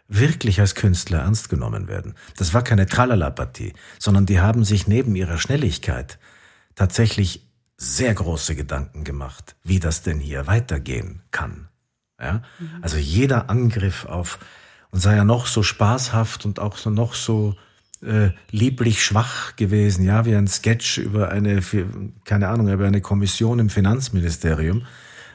wirklich 0.10 0.60
als 0.60 0.76
Künstler 0.76 1.20
ernst 1.20 1.50
genommen 1.50 1.88
werden. 1.88 2.14
Das 2.38 2.54
war 2.54 2.64
keine 2.64 2.86
Tralala-Partie, 2.86 3.74
sondern 4.00 4.26
die 4.26 4.40
haben 4.40 4.64
sich 4.64 4.88
neben 4.88 5.16
ihrer 5.16 5.38
Schnelligkeit 5.38 6.20
tatsächlich 6.76 7.48
sehr 7.78 8.14
große 8.14 8.56
Gedanken 8.56 9.04
gemacht, 9.04 9.56
wie 9.64 9.80
das 9.80 10.04
denn 10.04 10.20
hier 10.20 10.46
weitergehen 10.46 11.22
kann. 11.32 11.70
Ja? 12.20 12.44
Mhm. 12.60 12.70
Also 12.82 12.98
jeder 12.98 13.50
Angriff 13.50 14.06
auf, 14.06 14.40
und 14.92 15.00
sei 15.00 15.16
ja 15.16 15.24
noch 15.24 15.48
so 15.48 15.64
spaßhaft 15.64 16.46
und 16.46 16.60
auch 16.60 16.78
so 16.78 16.90
noch 16.90 17.14
so 17.14 17.56
äh, 18.06 18.32
lieblich 18.52 19.04
schwach 19.04 19.56
gewesen, 19.56 20.04
ja, 20.06 20.26
wie 20.26 20.36
ein 20.36 20.48
Sketch 20.48 20.98
über 20.98 21.30
eine, 21.30 21.62
keine 22.26 22.50
Ahnung, 22.50 22.68
über 22.70 22.86
eine 22.86 23.02
Kommission 23.02 23.60
im 23.60 23.70
Finanzministerium 23.70 24.86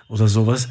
oder 0.09 0.29
sowas. 0.29 0.69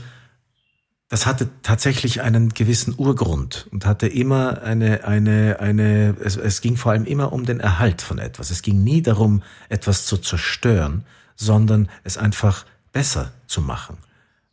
Das 1.10 1.26
hatte 1.26 1.50
tatsächlich 1.64 2.22
einen 2.22 2.50
gewissen 2.50 2.94
Urgrund 2.98 3.68
und 3.72 3.86
hatte 3.86 4.08
immer 4.08 4.62
eine, 4.62 5.06
eine, 5.06 5.58
eine, 5.60 6.18
es, 6.22 6.36
es 6.36 6.60
ging 6.60 6.76
vor 6.76 6.92
allem 6.92 7.06
immer 7.06 7.32
um 7.32 7.46
den 7.46 7.62
Erhalt 7.62 8.02
von 8.02 8.20
etwas. 8.20 8.52
Es 8.52 8.62
ging 8.62 8.84
nie 8.84 9.02
darum, 9.02 9.42
etwas 9.70 10.06
zu 10.06 10.18
zerstören, 10.18 11.06
sondern 11.36 11.90
es 12.04 12.18
einfach 12.18 12.66
besser 12.92 13.32
zu 13.48 13.62
machen. 13.62 13.98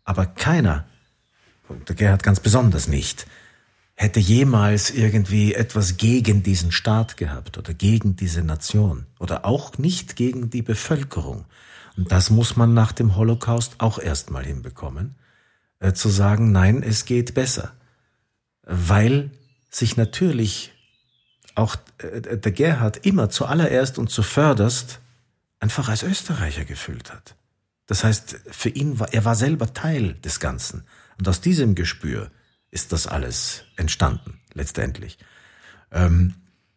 Aber 0.04 0.26
keiner, 0.26 0.84
und 1.68 1.88
der 1.88 1.96
Gerhard 1.96 2.22
ganz 2.22 2.38
besonders 2.38 2.86
nicht, 2.86 3.26
hätte 3.94 4.20
jemals 4.20 4.90
irgendwie 4.90 5.54
etwas 5.54 5.96
gegen 5.96 6.42
diesen 6.42 6.72
Staat 6.72 7.16
gehabt 7.16 7.58
oder 7.58 7.74
gegen 7.74 8.16
diese 8.16 8.42
Nation 8.42 9.06
oder 9.18 9.44
auch 9.44 9.78
nicht 9.78 10.16
gegen 10.16 10.50
die 10.50 10.62
Bevölkerung. 10.62 11.44
Und 11.96 12.10
das 12.10 12.30
muss 12.30 12.56
man 12.56 12.74
nach 12.74 12.92
dem 12.92 13.16
Holocaust 13.16 13.76
auch 13.78 13.98
erstmal 13.98 14.44
hinbekommen, 14.44 15.14
äh, 15.78 15.92
zu 15.92 16.08
sagen, 16.08 16.50
nein, 16.50 16.82
es 16.82 17.04
geht 17.04 17.34
besser. 17.34 17.72
Weil 18.62 19.30
sich 19.70 19.96
natürlich 19.96 20.72
auch 21.54 21.76
äh, 21.98 22.36
der 22.36 22.52
Gerhard 22.52 23.06
immer 23.06 23.30
zuallererst 23.30 23.98
und 23.98 24.10
zuvörderst 24.10 25.00
einfach 25.60 25.88
als 25.88 26.02
Österreicher 26.02 26.64
gefühlt 26.64 27.12
hat. 27.12 27.36
Das 27.86 28.02
heißt, 28.02 28.40
für 28.50 28.70
ihn 28.70 28.98
war, 28.98 29.12
er 29.12 29.24
war 29.24 29.36
selber 29.36 29.72
Teil 29.72 30.14
des 30.14 30.40
Ganzen. 30.40 30.84
Und 31.18 31.28
aus 31.28 31.40
diesem 31.40 31.74
Gespür 31.74 32.30
ist 32.74 32.92
das 32.92 33.06
alles 33.06 33.62
entstanden, 33.76 34.40
letztendlich. 34.52 35.16
Ähm, 35.92 36.34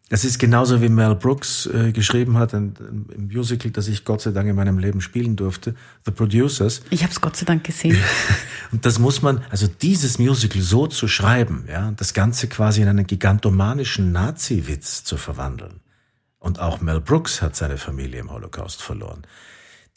es 0.10 0.24
ist 0.24 0.38
genauso 0.38 0.82
wie 0.82 0.88
Mel 0.88 1.16
Brooks 1.16 1.66
äh, 1.66 1.92
geschrieben 1.92 2.38
hat, 2.38 2.54
ein, 2.54 2.76
ein, 2.80 3.30
Musical, 3.34 3.72
das 3.72 3.90
ich 3.90 4.06
Gott 4.06 4.22
sei 4.22 4.32
Dank 4.32 4.48
in 4.48 4.56
meinem 4.56 4.78
Leben 4.78 5.02
spielen 5.02 5.36
durfte, 5.36 5.76
The 6.06 6.12
Producers. 6.12 6.82
Ich 6.92 7.02
habe 7.02 7.12
es 7.12 7.20
Gott 7.20 7.36
sei 7.36 7.46
Dank 7.46 7.66
gesehen. 7.66 7.98
und 8.72 8.86
das 8.86 9.00
muss 9.00 9.22
man, 9.22 9.44
also 9.50 9.68
dieses 9.68 10.18
Musical 10.20 10.62
so 10.62 10.88
zu 10.88 11.10
schreiben, 11.10 11.66
ja, 11.68 11.92
das 11.98 12.14
Ganze 12.14 12.48
quasi 12.48 12.82
in 12.82 12.88
einen 12.88 13.08
gigantomanischen 13.08 14.14
Nazi-Witz 14.14 15.04
zu 15.04 15.18
verwandeln. 15.18 15.82
Und 16.40 16.60
auch 16.60 16.80
Mel 16.80 17.02
Brooks 17.02 17.42
hat 17.42 17.56
seine 17.56 17.78
Familie 17.78 18.22
im 18.22 18.32
Holocaust 18.32 18.82
verloren. 18.82 19.24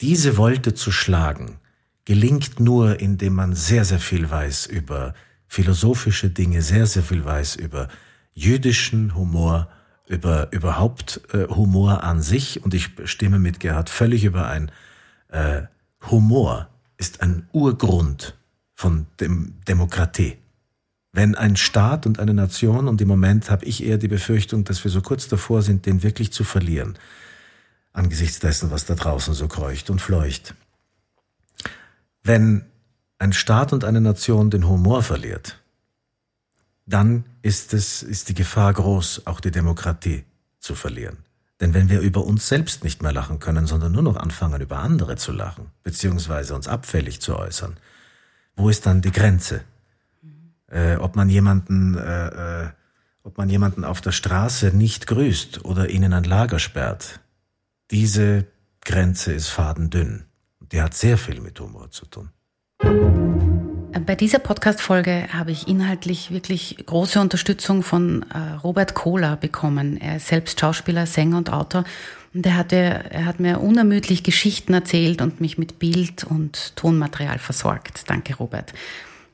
Diese 0.01 0.35
Wolte 0.35 0.73
zu 0.73 0.91
schlagen, 0.91 1.59
gelingt 2.05 2.59
nur, 2.59 2.99
indem 2.99 3.35
man 3.35 3.53
sehr, 3.53 3.85
sehr 3.85 3.99
viel 3.99 4.29
weiß 4.29 4.65
über 4.65 5.13
philosophische 5.51 6.29
Dinge, 6.29 6.61
sehr, 6.61 6.87
sehr 6.87 7.03
viel 7.03 7.25
weiß 7.25 7.57
über 7.57 7.89
jüdischen 8.33 9.15
Humor, 9.15 9.67
über 10.07 10.47
überhaupt 10.53 11.19
äh, 11.33 11.45
Humor 11.49 12.05
an 12.05 12.21
sich. 12.21 12.63
Und 12.63 12.73
ich 12.73 12.91
stimme 13.03 13.37
mit 13.37 13.59
Gerhard 13.59 13.89
völlig 13.89 14.23
überein. 14.23 14.71
Äh, 15.27 15.63
Humor 16.09 16.69
ist 16.95 17.21
ein 17.21 17.49
Urgrund 17.51 18.37
von 18.75 19.07
dem 19.19 19.55
Demokratie. 19.67 20.37
Wenn 21.11 21.35
ein 21.35 21.57
Staat 21.57 22.05
und 22.05 22.19
eine 22.19 22.33
Nation, 22.33 22.87
und 22.87 23.01
im 23.01 23.09
Moment 23.09 23.51
habe 23.51 23.65
ich 23.65 23.83
eher 23.83 23.97
die 23.97 24.07
Befürchtung, 24.07 24.63
dass 24.63 24.85
wir 24.85 24.89
so 24.89 25.01
kurz 25.01 25.27
davor 25.27 25.63
sind, 25.63 25.85
den 25.85 26.01
wirklich 26.01 26.31
zu 26.31 26.45
verlieren, 26.45 26.97
angesichts 27.91 28.39
dessen, 28.39 28.71
was 28.71 28.85
da 28.85 28.95
draußen 28.95 29.33
so 29.33 29.49
kreucht 29.49 29.89
und 29.89 29.99
fleucht. 29.99 30.55
Wenn 32.23 32.70
ein 33.21 33.33
Staat 33.33 33.71
und 33.71 33.85
eine 33.85 34.01
Nation 34.01 34.49
den 34.49 34.67
Humor 34.67 35.03
verliert, 35.03 35.59
dann 36.87 37.23
ist 37.43 37.73
es, 37.73 38.01
ist 38.01 38.29
die 38.29 38.33
Gefahr 38.33 38.73
groß, 38.73 39.27
auch 39.27 39.39
die 39.39 39.51
Demokratie 39.51 40.25
zu 40.59 40.73
verlieren. 40.73 41.17
Denn 41.59 41.75
wenn 41.75 41.89
wir 41.89 42.01
über 42.01 42.25
uns 42.25 42.47
selbst 42.47 42.83
nicht 42.83 43.03
mehr 43.03 43.13
lachen 43.13 43.37
können, 43.37 43.67
sondern 43.67 43.91
nur 43.91 44.01
noch 44.01 44.15
anfangen, 44.15 44.59
über 44.59 44.79
andere 44.79 45.17
zu 45.17 45.31
lachen, 45.31 45.67
beziehungsweise 45.83 46.55
uns 46.55 46.67
abfällig 46.67 47.21
zu 47.21 47.37
äußern, 47.37 47.77
wo 48.55 48.69
ist 48.69 48.87
dann 48.87 49.03
die 49.03 49.11
Grenze? 49.11 49.61
Äh, 50.65 50.95
ob 50.95 51.15
man 51.15 51.29
jemanden, 51.29 51.95
äh, 51.97 52.63
äh, 52.63 52.69
ob 53.21 53.37
man 53.37 53.49
jemanden 53.49 53.85
auf 53.85 54.01
der 54.01 54.13
Straße 54.13 54.75
nicht 54.75 55.05
grüßt 55.05 55.63
oder 55.63 55.91
ihnen 55.91 56.13
ein 56.13 56.23
Lager 56.23 56.57
sperrt, 56.57 57.19
diese 57.91 58.47
Grenze 58.83 59.31
ist 59.31 59.49
fadendünn. 59.49 60.25
Die 60.71 60.81
hat 60.81 60.95
sehr 60.95 61.19
viel 61.19 61.39
mit 61.39 61.59
Humor 61.59 61.91
zu 61.91 62.07
tun. 62.07 62.29
Bei 63.99 64.15
dieser 64.15 64.39
Podcast-Folge 64.39 65.27
habe 65.33 65.51
ich 65.51 65.67
inhaltlich 65.67 66.31
wirklich 66.31 66.77
große 66.85 67.19
Unterstützung 67.19 67.83
von 67.83 68.25
äh, 68.33 68.55
Robert 68.63 68.93
Kohler 68.93 69.35
bekommen. 69.35 69.99
Er 69.99 70.15
ist 70.15 70.27
selbst 70.27 70.59
Schauspieler, 70.59 71.05
Sänger 71.05 71.37
und 71.37 71.51
Autor. 71.51 71.83
Und 72.33 72.45
er, 72.45 72.55
hatte, 72.55 72.75
er 72.75 73.25
hat 73.25 73.41
mir 73.41 73.59
unermüdlich 73.59 74.23
Geschichten 74.23 74.73
erzählt 74.73 75.21
und 75.21 75.41
mich 75.41 75.57
mit 75.57 75.77
Bild 75.77 76.23
und 76.23 76.73
Tonmaterial 76.77 77.37
versorgt. 77.37 78.09
Danke, 78.09 78.35
Robert. 78.35 78.71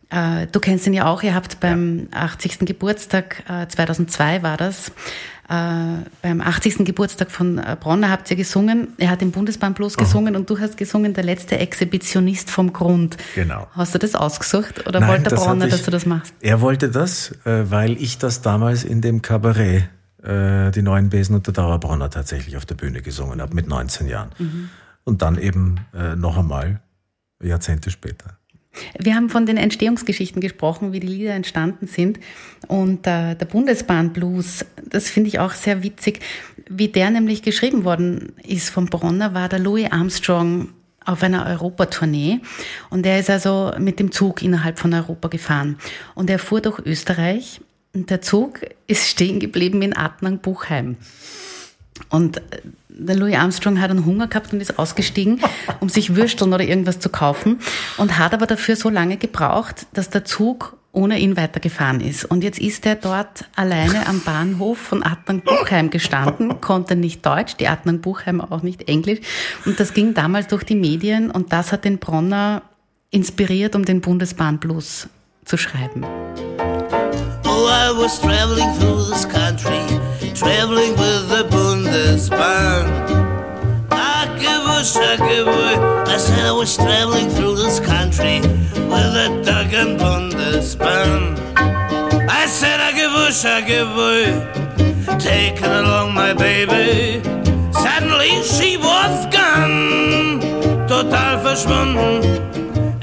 Äh, 0.09 0.47
du 0.47 0.59
kennst 0.59 0.87
ihn 0.87 0.93
ja 0.93 1.05
auch. 1.05 1.21
Ihr 1.21 1.35
habt 1.35 1.59
beim 1.59 2.07
80. 2.11 2.59
Geburtstag, 2.59 3.43
2002 3.69 4.37
äh, 4.37 4.43
war 4.43 4.57
das, 4.57 4.91
beim 5.47 6.41
80. 6.41 6.85
Geburtstag 6.85 7.31
von 7.31 7.57
äh, 7.57 7.77
Bronner 7.79 8.09
habt 8.09 8.29
ihr 8.29 8.35
gesungen. 8.35 8.89
Er 8.97 9.09
hat 9.09 9.21
im 9.21 9.31
Bundesbahnblues 9.31 9.95
oh. 9.97 10.01
gesungen 10.01 10.35
und 10.35 10.49
du 10.49 10.59
hast 10.59 10.75
gesungen, 10.75 11.13
der 11.13 11.23
letzte 11.23 11.57
Exhibitionist 11.57 12.51
vom 12.51 12.73
Grund. 12.73 13.17
Genau. 13.35 13.67
Hast 13.71 13.95
du 13.95 13.99
das 13.99 14.15
ausgesucht 14.15 14.85
oder 14.85 14.99
Nein, 14.99 15.09
wollte 15.09 15.29
der 15.29 15.35
Bronner, 15.37 15.65
ich, 15.65 15.71
dass 15.71 15.83
du 15.83 15.91
das 15.91 16.05
machst? 16.05 16.33
Er 16.41 16.59
wollte 16.59 16.89
das, 16.89 17.31
äh, 17.45 17.71
weil 17.71 17.93
ich 17.93 18.17
das 18.17 18.41
damals 18.41 18.83
in 18.83 19.01
dem 19.01 19.21
Kabarett, 19.21 19.89
die 20.19 20.81
neuen 20.81 21.09
Besen 21.09 21.35
und 21.35 21.45
der 21.45 21.53
Dauerbronner 21.53 22.09
tatsächlich 22.09 22.57
auf 22.57 22.65
der 22.65 22.75
Bühne 22.75 23.01
gesungen 23.01 23.39
habe, 23.39 23.55
mit 23.55 23.67
19 23.67 24.07
Jahren. 24.07 24.31
Mhm. 24.37 24.69
Und 25.05 25.21
dann 25.21 25.37
eben 25.37 25.75
noch 26.17 26.37
einmal, 26.37 26.81
Jahrzehnte 27.41 27.91
später. 27.91 28.37
Wir 28.99 29.15
haben 29.15 29.29
von 29.29 29.45
den 29.45 29.57
Entstehungsgeschichten 29.57 30.41
gesprochen, 30.41 30.93
wie 30.93 30.99
die 30.99 31.07
Lieder 31.07 31.33
entstanden 31.33 31.87
sind. 31.87 32.19
Und 32.67 33.07
äh, 33.07 33.35
der 33.35 33.45
Bundesbahnblues, 33.45 34.65
das 34.83 35.09
finde 35.09 35.29
ich 35.29 35.39
auch 35.39 35.53
sehr 35.53 35.83
witzig. 35.83 36.19
Wie 36.69 36.87
der 36.87 37.11
nämlich 37.11 37.41
geschrieben 37.41 37.83
worden 37.83 38.33
ist 38.45 38.69
vom 38.69 38.87
Bronner, 38.87 39.33
war 39.33 39.49
der 39.49 39.59
Louis 39.59 39.91
Armstrong 39.91 40.69
auf 41.05 41.23
einer 41.23 41.45
Europatournee. 41.45 42.41
Und 42.89 43.05
er 43.05 43.19
ist 43.19 43.29
also 43.29 43.71
mit 43.79 43.99
dem 43.99 44.11
Zug 44.11 44.41
innerhalb 44.41 44.77
von 44.77 44.93
Europa 44.93 45.29
gefahren. 45.29 45.77
Und 46.15 46.29
er 46.29 46.39
fuhr 46.39 46.61
durch 46.61 46.79
Österreich. 46.79 47.61
Und 47.93 48.09
der 48.09 48.21
Zug 48.21 48.59
ist 48.87 49.07
stehen 49.07 49.39
geblieben 49.39 49.81
in 49.81 49.95
Adnang-Buchheim. 49.95 50.97
Und 52.09 52.41
der 52.99 53.15
Louis 53.15 53.35
Armstrong 53.35 53.79
hat 53.79 53.91
einen 53.91 54.05
Hunger 54.05 54.27
gehabt 54.27 54.53
und 54.53 54.61
ist 54.61 54.79
ausgestiegen, 54.79 55.41
um 55.79 55.89
sich 55.89 56.15
Würsteln 56.15 56.53
oder 56.53 56.63
irgendwas 56.63 56.99
zu 56.99 57.09
kaufen 57.09 57.59
und 57.97 58.17
hat 58.17 58.33
aber 58.33 58.47
dafür 58.47 58.75
so 58.75 58.89
lange 58.89 59.17
gebraucht, 59.17 59.87
dass 59.93 60.09
der 60.09 60.25
Zug 60.25 60.77
ohne 60.91 61.19
ihn 61.19 61.37
weitergefahren 61.37 62.01
ist. 62.01 62.25
Und 62.25 62.43
jetzt 62.43 62.59
ist 62.59 62.85
er 62.87 62.95
dort 62.95 63.45
alleine 63.55 64.07
am 64.07 64.21
Bahnhof 64.21 64.79
von 64.79 65.03
Adnang-Buchheim 65.03 65.91
gestanden, 65.91 66.59
konnte 66.59 66.95
nicht 66.95 67.23
Deutsch, 67.23 67.55
die 67.57 67.67
Adnang-Buchheim 67.67 68.41
auch 68.41 68.63
nicht 68.63 68.89
Englisch. 68.89 69.19
Und 69.65 69.79
das 69.79 69.93
ging 69.93 70.15
damals 70.15 70.47
durch 70.47 70.63
die 70.63 70.75
Medien 70.75 71.29
und 71.29 71.53
das 71.53 71.71
hat 71.71 71.85
den 71.85 71.99
Bronner 71.99 72.63
inspiriert, 73.11 73.75
um 73.75 73.85
den 73.85 74.01
Bundesbahnblues 74.01 75.07
zu 75.45 75.57
schreiben. 75.57 76.03
Oh, 77.45 77.67
I 77.67 77.91
was 77.95 78.19
traveling 78.19 78.73
through 78.79 79.11
this 79.11 79.27
country, 79.27 79.79
traveling 80.33 80.93
with 80.97 81.29
the 81.29 81.43
Bundesbahn. 82.07 82.87
I 86.07 86.17
said 86.17 86.45
I 86.45 86.51
was 86.53 86.77
traveling 86.77 87.29
through 87.29 87.57
this 87.57 87.81
country 87.81 88.39
with 88.39 89.23
a 89.25 89.41
Dug 89.43 89.73
and 89.73 89.99
Bundesbahn. 89.99 91.37
I 92.29 92.45
said 92.47 92.79
I 92.79 92.93
give 92.93 93.11
I 93.11 93.61
give 93.61 95.19
taking 95.19 95.65
along 95.65 96.13
my 96.13 96.33
baby. 96.33 97.21
Suddenly 97.73 98.41
she 98.43 98.77
was 98.77 99.25
gone, 99.27 100.39
total 100.87 101.39
verschwunden. 101.43 102.23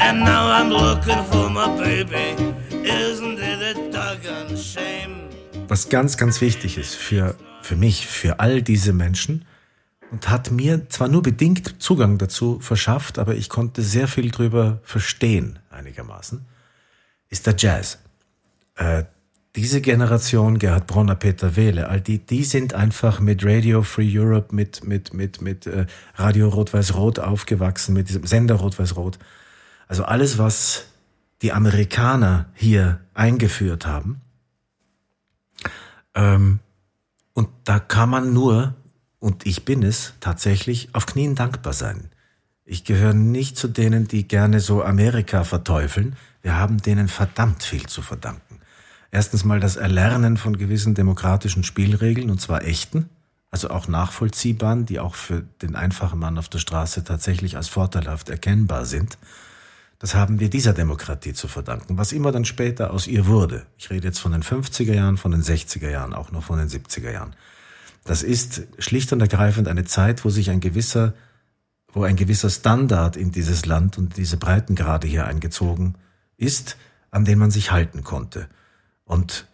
And 0.00 0.20
now 0.20 0.48
I'm 0.48 0.70
looking 0.70 1.22
for 1.24 1.50
my 1.50 1.68
baby. 1.76 2.36
Isn't 2.70 3.38
it 3.38 3.76
a 3.76 3.90
doggone 3.92 4.56
shame? 4.56 5.28
Was 5.68 5.90
ganz, 5.90 6.16
ganz 6.16 6.40
wichtig 6.40 6.78
ist 6.78 6.94
für, 6.94 7.34
für 7.64 7.76
mich, 7.76 8.06
für 8.06 8.40
all 8.40 8.62
diese 8.62 8.92
Menschen, 8.92 9.44
und 10.10 10.28
hat 10.28 10.50
mir 10.50 10.88
zwar 10.90 11.08
nur 11.08 11.22
bedingt 11.22 11.82
Zugang 11.82 12.18
dazu 12.18 12.60
verschafft, 12.60 13.18
aber 13.18 13.34
ich 13.34 13.48
konnte 13.48 13.82
sehr 13.82 14.06
viel 14.06 14.30
drüber 14.30 14.80
verstehen, 14.84 15.58
einigermaßen, 15.70 16.44
ist 17.30 17.46
der 17.46 17.56
Jazz. 17.56 17.98
Äh, 18.76 19.04
diese 19.56 19.80
Generation, 19.80 20.58
Gerhard 20.58 20.86
Bronner, 20.86 21.14
Peter 21.14 21.56
Wehle, 21.56 21.88
all 21.88 22.00
die, 22.00 22.18
die 22.18 22.44
sind 22.44 22.74
einfach 22.74 23.18
mit 23.20 23.44
Radio 23.44 23.82
Free 23.82 24.10
Europe, 24.12 24.54
mit, 24.54 24.84
mit, 24.84 25.14
mit, 25.14 25.40
mit 25.40 25.66
äh, 25.66 25.86
Radio 26.16 26.48
Rot-Weiß-Rot 26.48 27.18
aufgewachsen, 27.18 27.94
mit 27.94 28.08
diesem 28.08 28.26
Sender 28.26 28.56
Rot-Weiß-Rot. 28.56 29.18
Also 29.88 30.04
alles, 30.04 30.38
was 30.38 30.86
die 31.40 31.52
Amerikaner 31.52 32.46
hier 32.54 33.00
eingeführt 33.14 33.86
haben. 33.86 34.20
Ähm, 36.14 36.60
und 37.34 37.48
da 37.64 37.78
kann 37.78 38.08
man 38.08 38.32
nur, 38.32 38.74
und 39.18 39.46
ich 39.46 39.64
bin 39.64 39.82
es 39.82 40.14
tatsächlich, 40.20 40.88
auf 40.94 41.06
Knien 41.06 41.34
dankbar 41.34 41.72
sein. 41.72 42.10
Ich 42.64 42.84
gehöre 42.84 43.12
nicht 43.12 43.58
zu 43.58 43.68
denen, 43.68 44.08
die 44.08 44.26
gerne 44.26 44.60
so 44.60 44.82
Amerika 44.82 45.44
verteufeln. 45.44 46.16
Wir 46.40 46.56
haben 46.56 46.80
denen 46.80 47.08
verdammt 47.08 47.62
viel 47.62 47.86
zu 47.86 48.00
verdanken. 48.00 48.60
Erstens 49.10 49.44
mal 49.44 49.60
das 49.60 49.76
Erlernen 49.76 50.36
von 50.36 50.56
gewissen 50.56 50.94
demokratischen 50.94 51.62
Spielregeln, 51.62 52.30
und 52.30 52.40
zwar 52.40 52.64
echten, 52.64 53.10
also 53.50 53.70
auch 53.70 53.86
nachvollziehbaren, 53.86 54.86
die 54.86 54.98
auch 54.98 55.14
für 55.14 55.42
den 55.62 55.76
einfachen 55.76 56.18
Mann 56.18 56.38
auf 56.38 56.48
der 56.48 56.58
Straße 56.58 57.04
tatsächlich 57.04 57.56
als 57.56 57.68
vorteilhaft 57.68 58.28
erkennbar 58.28 58.84
sind. 58.86 59.18
Das 59.98 60.14
haben 60.14 60.40
wir 60.40 60.50
dieser 60.50 60.72
Demokratie 60.72 61.32
zu 61.32 61.48
verdanken, 61.48 61.96
was 61.96 62.12
immer 62.12 62.32
dann 62.32 62.44
später 62.44 62.92
aus 62.92 63.06
ihr 63.06 63.26
wurde. 63.26 63.66
Ich 63.78 63.90
rede 63.90 64.08
jetzt 64.08 64.18
von 64.18 64.32
den 64.32 64.42
50er 64.42 64.92
Jahren, 64.92 65.16
von 65.16 65.30
den 65.30 65.42
60er 65.42 65.88
Jahren, 65.88 66.12
auch 66.12 66.32
noch 66.32 66.44
von 66.44 66.58
den 66.58 66.68
70er 66.68 67.10
Jahren. 67.10 67.34
Das 68.04 68.22
ist 68.22 68.66
schlicht 68.78 69.12
und 69.12 69.20
ergreifend 69.20 69.66
eine 69.68 69.84
Zeit, 69.84 70.24
wo 70.24 70.30
sich 70.30 70.50
ein 70.50 70.60
gewisser, 70.60 71.14
wo 71.92 72.02
ein 72.02 72.16
gewisser 72.16 72.50
Standard 72.50 73.16
in 73.16 73.32
dieses 73.32 73.66
Land 73.66 73.96
und 73.96 74.16
diese 74.16 74.36
Breitengrade 74.36 75.06
hier 75.06 75.26
eingezogen 75.26 75.94
ist, 76.36 76.76
an 77.10 77.24
den 77.24 77.38
man 77.38 77.50
sich 77.50 77.70
halten 77.70 78.04
konnte. 78.04 78.48
Und 79.04 79.46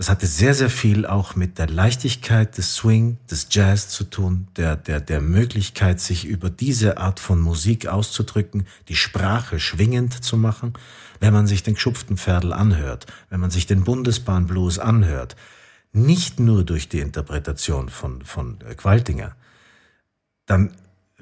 das 0.00 0.08
hatte 0.08 0.26
sehr, 0.26 0.54
sehr 0.54 0.70
viel 0.70 1.04
auch 1.04 1.36
mit 1.36 1.58
der 1.58 1.68
Leichtigkeit 1.68 2.56
des 2.56 2.74
Swing, 2.74 3.18
des 3.30 3.48
Jazz 3.50 3.90
zu 3.90 4.04
tun, 4.04 4.48
der, 4.56 4.74
der, 4.74 4.98
der 4.98 5.20
Möglichkeit, 5.20 6.00
sich 6.00 6.24
über 6.24 6.48
diese 6.48 6.96
Art 6.96 7.20
von 7.20 7.38
Musik 7.38 7.86
auszudrücken, 7.86 8.66
die 8.88 8.96
Sprache 8.96 9.60
schwingend 9.60 10.24
zu 10.24 10.38
machen. 10.38 10.72
Wenn 11.20 11.34
man 11.34 11.46
sich 11.46 11.64
den 11.64 11.74
geschupften 11.74 12.16
Pferdl 12.16 12.54
anhört, 12.54 13.04
wenn 13.28 13.40
man 13.40 13.50
sich 13.50 13.66
den 13.66 13.84
Bundesbahnblues 13.84 14.78
anhört, 14.78 15.36
nicht 15.92 16.40
nur 16.40 16.64
durch 16.64 16.88
die 16.88 17.00
Interpretation 17.00 17.90
von, 17.90 18.22
von 18.22 18.58
Qualtinger, 18.78 19.36
dann 20.46 20.70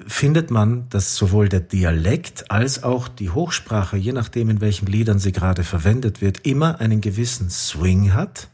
findet 0.07 0.53
man, 0.53 0.89
dass 0.91 1.17
sowohl 1.17 1.49
der 1.49 1.59
Dialekt 1.59 2.53
als 2.53 2.85
auch 2.85 3.09
die 3.09 3.31
Hochsprache, 3.31 3.97
je 3.97 4.13
nachdem 4.13 4.51
in 4.51 4.61
welchen 4.61 4.87
Liedern 4.87 5.19
sie 5.19 5.33
gerade 5.33 5.65
verwendet 5.65 6.21
wird, 6.21 6.47
immer 6.47 6.79
einen 6.79 7.01
gewissen 7.01 7.51
Swing 7.51 8.15
hat, 8.15 8.49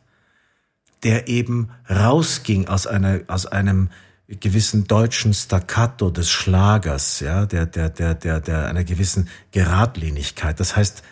der 1.04 1.28
eben 1.28 1.68
rausging 1.88 2.66
aus 2.66 2.86
einer, 2.86 3.20
aus 3.28 3.46
einem 3.46 3.90
gewissen 4.28 4.84
deutschen 4.84 5.34
Staccato 5.34 6.10
des 6.10 6.30
Schlagers, 6.30 7.20
ja, 7.20 7.46
der, 7.46 7.66
der, 7.66 7.90
der, 7.90 8.14
der, 8.14 8.40
der 8.40 8.66
einer 8.66 8.84
gewissen 8.84 9.28
Geradlinigkeit. 9.50 10.58
Das 10.58 10.76
heißt, 10.76 11.02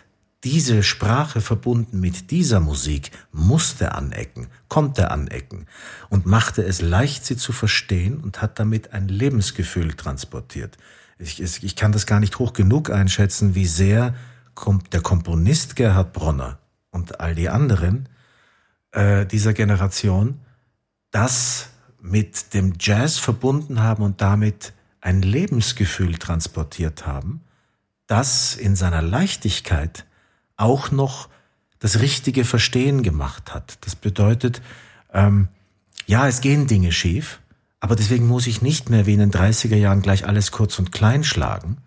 diese 0.43 0.83
Sprache 0.83 1.39
verbunden 1.39 2.01
mit 2.01 2.31
dieser 2.31 2.59
Musik 2.59 3.11
musste 3.31 3.93
anecken, 3.93 4.47
konnte 4.67 5.09
anecken 5.09 5.67
und 6.09 6.25
machte 6.25 6.63
es 6.63 6.81
leicht, 6.81 7.25
sie 7.25 7.37
zu 7.37 7.53
verstehen 7.53 8.17
und 8.17 8.41
hat 8.41 8.59
damit 8.59 8.91
ein 8.91 9.07
Lebensgefühl 9.07 9.93
transportiert. 9.93 10.77
Ich, 11.17 11.41
ich 11.41 11.75
kann 11.77 11.93
das 11.93 12.05
gar 12.05 12.19
nicht 12.19 12.39
hoch 12.39 12.51
genug 12.51 12.89
einschätzen, 12.89 13.55
wie 13.55 13.67
sehr 13.67 14.15
der 14.91 15.01
Komponist 15.01 15.75
Gerhard 15.75 16.11
Bronner 16.11 16.59
und 16.91 17.21
all 17.21 17.35
die 17.35 17.49
anderen 17.49 18.09
äh, 18.93 19.25
dieser 19.25 19.53
Generation 19.53 20.39
das 21.11 21.69
mit 22.01 22.53
dem 22.53 22.73
Jazz 22.79 23.17
verbunden 23.17 23.81
haben 23.81 24.03
und 24.03 24.21
damit 24.21 24.73
ein 24.99 25.21
Lebensgefühl 25.21 26.17
transportiert 26.17 27.05
haben, 27.05 27.41
das 28.07 28.55
in 28.55 28.75
seiner 28.75 29.01
Leichtigkeit 29.01 30.05
auch 30.57 30.91
noch 30.91 31.29
das 31.79 31.99
richtige 31.99 32.45
Verstehen 32.45 33.03
gemacht 33.03 33.53
hat. 33.53 33.77
Das 33.81 33.95
bedeutet, 33.95 34.61
ähm, 35.13 35.49
ja, 36.05 36.27
es 36.27 36.41
gehen 36.41 36.67
Dinge 36.67 36.91
schief, 36.91 37.39
aber 37.79 37.95
deswegen 37.95 38.27
muss 38.27 38.47
ich 38.47 38.61
nicht 38.61 38.89
mehr 38.89 39.05
wie 39.05 39.13
in 39.13 39.19
den 39.19 39.31
30er 39.31 39.75
Jahren 39.75 40.01
gleich 40.01 40.25
alles 40.25 40.51
kurz 40.51 40.79
und 40.79 40.91
klein 40.91 41.23
schlagen, 41.23 41.77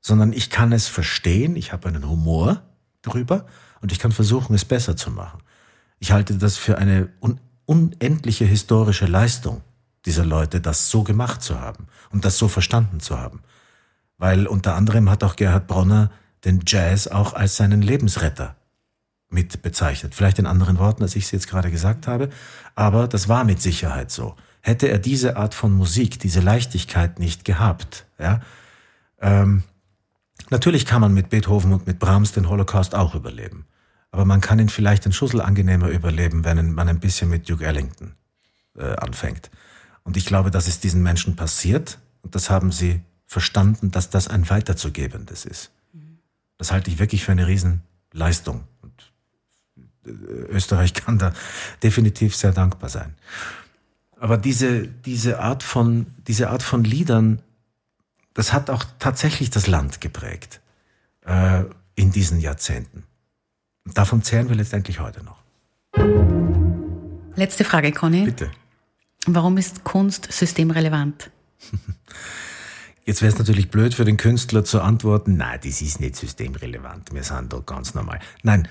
sondern 0.00 0.32
ich 0.32 0.50
kann 0.50 0.72
es 0.72 0.88
verstehen, 0.88 1.56
ich 1.56 1.72
habe 1.72 1.88
einen 1.88 2.08
Humor 2.08 2.62
darüber 3.02 3.46
und 3.80 3.92
ich 3.92 3.98
kann 3.98 4.12
versuchen, 4.12 4.54
es 4.54 4.64
besser 4.64 4.96
zu 4.96 5.10
machen. 5.10 5.40
Ich 6.00 6.12
halte 6.12 6.34
das 6.34 6.56
für 6.56 6.78
eine 6.78 7.10
un 7.20 7.38
unendliche 7.66 8.44
historische 8.44 9.06
Leistung 9.06 9.62
dieser 10.04 10.24
Leute, 10.24 10.60
das 10.60 10.90
so 10.90 11.04
gemacht 11.04 11.40
zu 11.40 11.60
haben 11.60 11.86
und 12.10 12.24
das 12.24 12.36
so 12.36 12.48
verstanden 12.48 12.98
zu 12.98 13.16
haben. 13.16 13.42
Weil 14.18 14.48
unter 14.48 14.74
anderem 14.74 15.08
hat 15.08 15.22
auch 15.22 15.36
Gerhard 15.36 15.68
Bronner 15.68 16.10
den 16.44 16.62
Jazz 16.66 17.06
auch 17.06 17.34
als 17.34 17.56
seinen 17.56 17.80
Lebensretter 17.80 18.56
mit 19.28 19.62
bezeichnet. 19.62 20.16
Vielleicht 20.16 20.40
in 20.40 20.46
anderen 20.46 20.78
Worten, 20.78 21.04
als 21.04 21.14
ich 21.14 21.24
es 21.24 21.30
jetzt 21.30 21.46
gerade 21.46 21.70
gesagt 21.70 22.08
habe, 22.08 22.30
aber 22.74 23.06
das 23.06 23.28
war 23.28 23.44
mit 23.44 23.62
Sicherheit 23.62 24.10
so. 24.10 24.34
Hätte 24.62 24.88
er 24.88 24.98
diese 24.98 25.36
Art 25.36 25.54
von 25.54 25.72
Musik, 25.72 26.18
diese 26.18 26.40
Leichtigkeit 26.40 27.20
nicht 27.20 27.44
gehabt, 27.44 28.06
ja, 28.18 28.40
ähm, 29.20 29.62
natürlich 30.50 30.86
kann 30.86 31.00
man 31.00 31.14
mit 31.14 31.30
Beethoven 31.30 31.72
und 31.72 31.86
mit 31.86 32.00
Brahms 32.00 32.32
den 32.32 32.48
Holocaust 32.48 32.96
auch 32.96 33.14
überleben. 33.14 33.66
Aber 34.10 34.24
man 34.24 34.40
kann 34.40 34.58
ihn 34.58 34.68
vielleicht 34.68 35.06
ein 35.06 35.12
Schussel 35.12 35.40
angenehmer 35.40 35.88
überleben, 35.88 36.44
wenn 36.44 36.74
man 36.74 36.88
ein 36.88 37.00
bisschen 37.00 37.30
mit 37.30 37.48
Duke 37.48 37.64
Ellington 37.64 38.14
äh, 38.76 38.96
anfängt. 38.96 39.50
Und 40.02 40.16
ich 40.16 40.26
glaube, 40.26 40.50
das 40.50 40.66
ist 40.66 40.82
diesen 40.84 41.02
Menschen 41.02 41.36
passiert 41.36 41.98
und 42.22 42.34
das 42.34 42.50
haben 42.50 42.72
sie 42.72 43.00
verstanden, 43.26 43.90
dass 43.92 44.10
das 44.10 44.26
ein 44.28 44.50
weiterzugebendes 44.50 45.44
ist. 45.44 45.70
Das 46.60 46.72
halte 46.72 46.90
ich 46.90 46.98
wirklich 46.98 47.24
für 47.24 47.32
eine 47.32 47.46
Riesenleistung. 47.46 48.64
Und 48.82 49.12
äh, 50.04 50.10
Österreich 50.10 50.92
kann 50.94 51.18
da 51.18 51.32
definitiv 51.82 52.36
sehr 52.36 52.52
dankbar 52.52 52.90
sein. 52.90 53.14
Aber 54.18 54.36
diese, 54.36 54.86
diese 54.86 55.40
Art 55.40 55.62
von, 55.62 56.06
diese 56.26 56.50
Art 56.50 56.62
von 56.62 56.84
Liedern, 56.84 57.40
das 58.34 58.52
hat 58.52 58.68
auch 58.68 58.84
tatsächlich 58.98 59.48
das 59.48 59.66
Land 59.66 60.02
geprägt, 60.02 60.60
äh, 61.24 61.64
in 61.94 62.12
diesen 62.12 62.40
Jahrzehnten. 62.40 63.04
Davon 63.84 64.22
zehren 64.22 64.48
wir 64.48 64.56
letztendlich 64.56 65.00
heute 65.00 65.22
noch. 65.24 65.40
Letzte 67.36 67.64
Frage, 67.64 67.92
Conny. 67.92 68.24
Bitte. 68.24 68.50
Warum 69.26 69.56
ist 69.58 69.84
Kunst 69.84 70.30
systemrelevant? 70.30 71.30
Jetzt 73.04 73.22
wäre 73.22 73.32
es 73.32 73.38
natürlich 73.38 73.70
blöd 73.70 73.94
für 73.94 74.04
den 74.04 74.16
Künstler 74.16 74.64
zu 74.64 74.80
antworten, 74.82 75.36
nein, 75.36 75.58
das 75.64 75.82
ist 75.82 76.00
nicht 76.00 76.16
systemrelevant, 76.16 77.12
wir 77.12 77.24
sind 77.24 77.52
doch 77.52 77.64
ganz 77.64 77.94
normal. 77.94 78.20
Nein, 78.42 78.68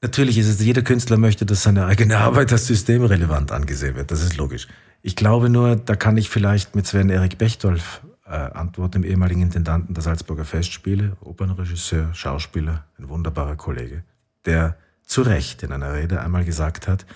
natürlich 0.00 0.38
ist 0.38 0.46
es, 0.46 0.60
jeder 0.60 0.82
Künstler 0.82 1.18
möchte, 1.18 1.44
dass 1.44 1.64
seine 1.64 1.86
eigene 1.86 2.18
Arbeit 2.18 2.52
als 2.52 2.66
systemrelevant 2.66 3.52
angesehen 3.52 3.96
wird, 3.96 4.10
das 4.10 4.22
ist 4.22 4.36
logisch. 4.36 4.68
Ich 5.02 5.14
glaube 5.16 5.50
nur, 5.50 5.76
da 5.76 5.94
kann 5.94 6.16
ich 6.16 6.30
vielleicht 6.30 6.74
mit 6.74 6.86
Sven 6.86 7.10
Erik 7.10 7.38
Bechtolf 7.38 8.02
äh, 8.24 8.30
antworten, 8.30 9.02
dem 9.02 9.04
ehemaligen 9.04 9.42
Intendanten 9.42 9.94
der 9.94 10.02
Salzburger 10.02 10.44
Festspiele, 10.44 11.16
Opernregisseur, 11.20 12.14
Schauspieler, 12.14 12.84
ein 12.98 13.08
wunderbarer 13.08 13.56
Kollege, 13.56 14.04
der 14.46 14.76
zu 15.04 15.22
Recht 15.22 15.62
in 15.62 15.72
einer 15.72 15.94
Rede 15.94 16.20
einmal 16.20 16.44
gesagt 16.44 16.88
hat, 16.88 17.06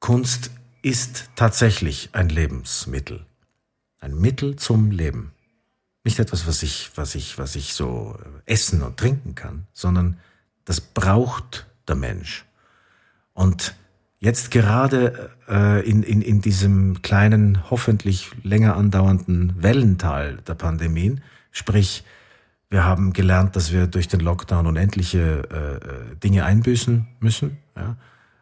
Kunst 0.00 0.50
ist 0.82 1.30
tatsächlich 1.36 2.10
ein 2.12 2.28
Lebensmittel. 2.28 3.26
Ein 4.00 4.18
Mittel 4.18 4.56
zum 4.56 4.90
Leben. 4.90 5.32
Nicht 6.04 6.18
etwas, 6.20 6.46
was 6.46 6.62
ich, 6.62 6.92
was 6.94 7.14
ich, 7.14 7.38
was 7.38 7.56
ich 7.56 7.74
so 7.74 8.18
essen 8.46 8.82
und 8.82 8.96
trinken 8.96 9.34
kann, 9.34 9.66
sondern 9.72 10.18
das 10.64 10.80
braucht 10.80 11.66
der 11.88 11.96
Mensch. 11.96 12.44
Und 13.32 13.74
jetzt 14.20 14.50
gerade 14.50 15.30
äh, 15.48 15.88
in, 15.88 16.02
in, 16.02 16.22
in 16.22 16.40
diesem 16.40 17.02
kleinen, 17.02 17.70
hoffentlich 17.70 18.30
länger 18.42 18.76
andauernden 18.76 19.54
Wellental 19.62 20.38
der 20.46 20.54
Pandemien, 20.54 21.22
sprich, 21.50 22.04
wir 22.70 22.84
haben 22.84 23.12
gelernt, 23.12 23.56
dass 23.56 23.72
wir 23.72 23.86
durch 23.86 24.08
den 24.08 24.20
Lockdown 24.20 24.66
unendliche 24.66 25.42
äh, 25.50 26.12
äh 26.12 26.16
Dinge 26.22 26.44
einbüßen 26.44 27.06
müssen. 27.20 27.58
Ja? 27.76 27.96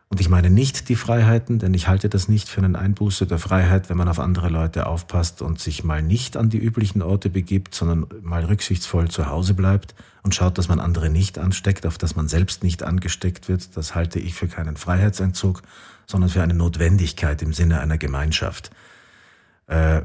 Und 0.08 0.20
ich 0.20 0.28
meine 0.28 0.50
nicht 0.50 0.88
die 0.88 0.94
Freiheiten, 0.94 1.58
denn 1.58 1.74
ich 1.74 1.88
halte 1.88 2.08
das 2.08 2.28
nicht 2.28 2.48
für 2.48 2.60
einen 2.60 2.76
Einbuße 2.76 3.26
der 3.26 3.38
Freiheit, 3.38 3.90
wenn 3.90 3.96
man 3.96 4.08
auf 4.08 4.20
andere 4.20 4.48
Leute 4.48 4.86
aufpasst 4.86 5.42
und 5.42 5.58
sich 5.58 5.82
mal 5.82 6.00
nicht 6.00 6.36
an 6.36 6.48
die 6.48 6.58
üblichen 6.58 7.02
Orte 7.02 7.28
begibt, 7.28 7.74
sondern 7.74 8.06
mal 8.22 8.44
rücksichtsvoll 8.44 9.08
zu 9.08 9.26
Hause 9.26 9.54
bleibt 9.54 9.96
und 10.22 10.34
schaut, 10.34 10.58
dass 10.58 10.68
man 10.68 10.78
andere 10.78 11.10
nicht 11.10 11.38
ansteckt, 11.38 11.86
auf 11.86 11.98
dass 11.98 12.14
man 12.14 12.28
selbst 12.28 12.62
nicht 12.62 12.84
angesteckt 12.84 13.48
wird. 13.48 13.76
Das 13.76 13.96
halte 13.96 14.20
ich 14.20 14.34
für 14.34 14.46
keinen 14.46 14.76
Freiheitsentzug, 14.76 15.62
sondern 16.06 16.30
für 16.30 16.42
eine 16.42 16.54
Notwendigkeit 16.54 17.42
im 17.42 17.52
Sinne 17.52 17.80
einer 17.80 17.98
Gemeinschaft. 17.98 18.70
Äh, 19.66 20.02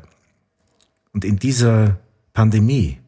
Und 1.13 1.25
in 1.25 1.37
dieser 1.37 1.99
Pandemie, 2.33 3.00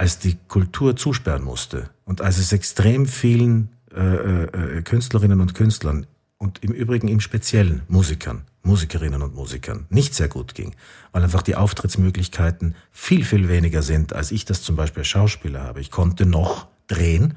als 0.00 0.18
die 0.18 0.38
Kultur 0.48 0.96
zusperren 0.96 1.42
musste 1.42 1.90
und 2.06 2.22
als 2.22 2.38
es 2.38 2.54
extrem 2.54 3.04
vielen 3.04 3.68
äh, 3.94 4.44
äh, 4.44 4.80
Künstlerinnen 4.80 5.42
und 5.42 5.54
Künstlern 5.54 6.06
und 6.38 6.64
im 6.64 6.72
Übrigen 6.72 7.06
im 7.08 7.20
Speziellen 7.20 7.82
Musikern, 7.86 8.44
Musikerinnen 8.62 9.20
und 9.20 9.34
Musikern 9.34 9.84
nicht 9.90 10.14
sehr 10.14 10.28
gut 10.28 10.54
ging, 10.54 10.74
weil 11.12 11.22
einfach 11.22 11.42
die 11.42 11.54
Auftrittsmöglichkeiten 11.54 12.76
viel, 12.90 13.26
viel 13.26 13.50
weniger 13.50 13.82
sind, 13.82 14.14
als 14.14 14.30
ich 14.30 14.46
das 14.46 14.62
zum 14.62 14.74
Beispiel 14.74 15.02
als 15.02 15.08
Schauspieler 15.08 15.64
habe. 15.64 15.82
Ich 15.82 15.90
konnte 15.90 16.24
noch 16.24 16.68
drehen 16.86 17.34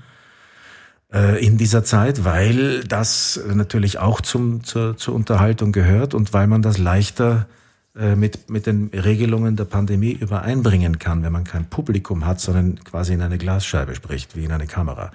äh, 1.14 1.46
in 1.46 1.58
dieser 1.58 1.84
Zeit, 1.84 2.24
weil 2.24 2.86
das 2.86 3.42
natürlich 3.54 4.00
auch 4.00 4.22
zum, 4.22 4.64
zur, 4.64 4.96
zur 4.96 5.16
Unterhaltung 5.16 5.74
gehört 5.74 6.14
und 6.14 6.32
weil 6.32 6.48
man 6.48 6.62
das 6.62 6.78
leichter 6.78 7.46
äh, 7.50 7.63
mit, 7.94 8.50
mit 8.50 8.66
den 8.66 8.88
Regelungen 8.88 9.56
der 9.56 9.66
Pandemie 9.66 10.14
übereinbringen 10.14 10.98
kann, 10.98 11.22
wenn 11.22 11.32
man 11.32 11.44
kein 11.44 11.70
Publikum 11.70 12.26
hat, 12.26 12.40
sondern 12.40 12.84
quasi 12.84 13.14
in 13.14 13.22
eine 13.22 13.38
Glasscheibe 13.38 13.94
spricht, 13.94 14.36
wie 14.36 14.46
in 14.46 14.52
eine 14.52 14.66
Kamera. 14.66 15.12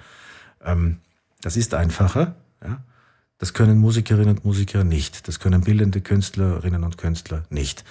Ähm, 0.63 0.99
das 1.41 1.57
ist 1.57 1.73
einfacher. 1.73 2.35
Ja? 2.63 2.81
Das 3.37 3.53
können 3.53 3.79
Musikerinnen 3.79 4.37
und 4.37 4.45
Musiker 4.45 4.83
nicht. 4.83 5.27
Das 5.27 5.39
können 5.39 5.61
bildende 5.61 6.01
Künstlerinnen 6.01 6.83
und 6.83 6.97
Künstler 6.97 7.43
nicht. 7.49 7.83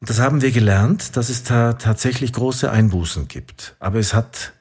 Und 0.00 0.08
das 0.08 0.20
haben 0.20 0.40
wir 0.40 0.50
gelernt, 0.50 1.16
dass 1.16 1.28
es 1.28 1.42
da 1.42 1.74
tatsächlich 1.74 2.32
große 2.32 2.70
Einbußen 2.70 3.28
gibt. 3.28 3.76
Aber 3.78 3.98
es 3.98 4.14
hat, 4.14 4.52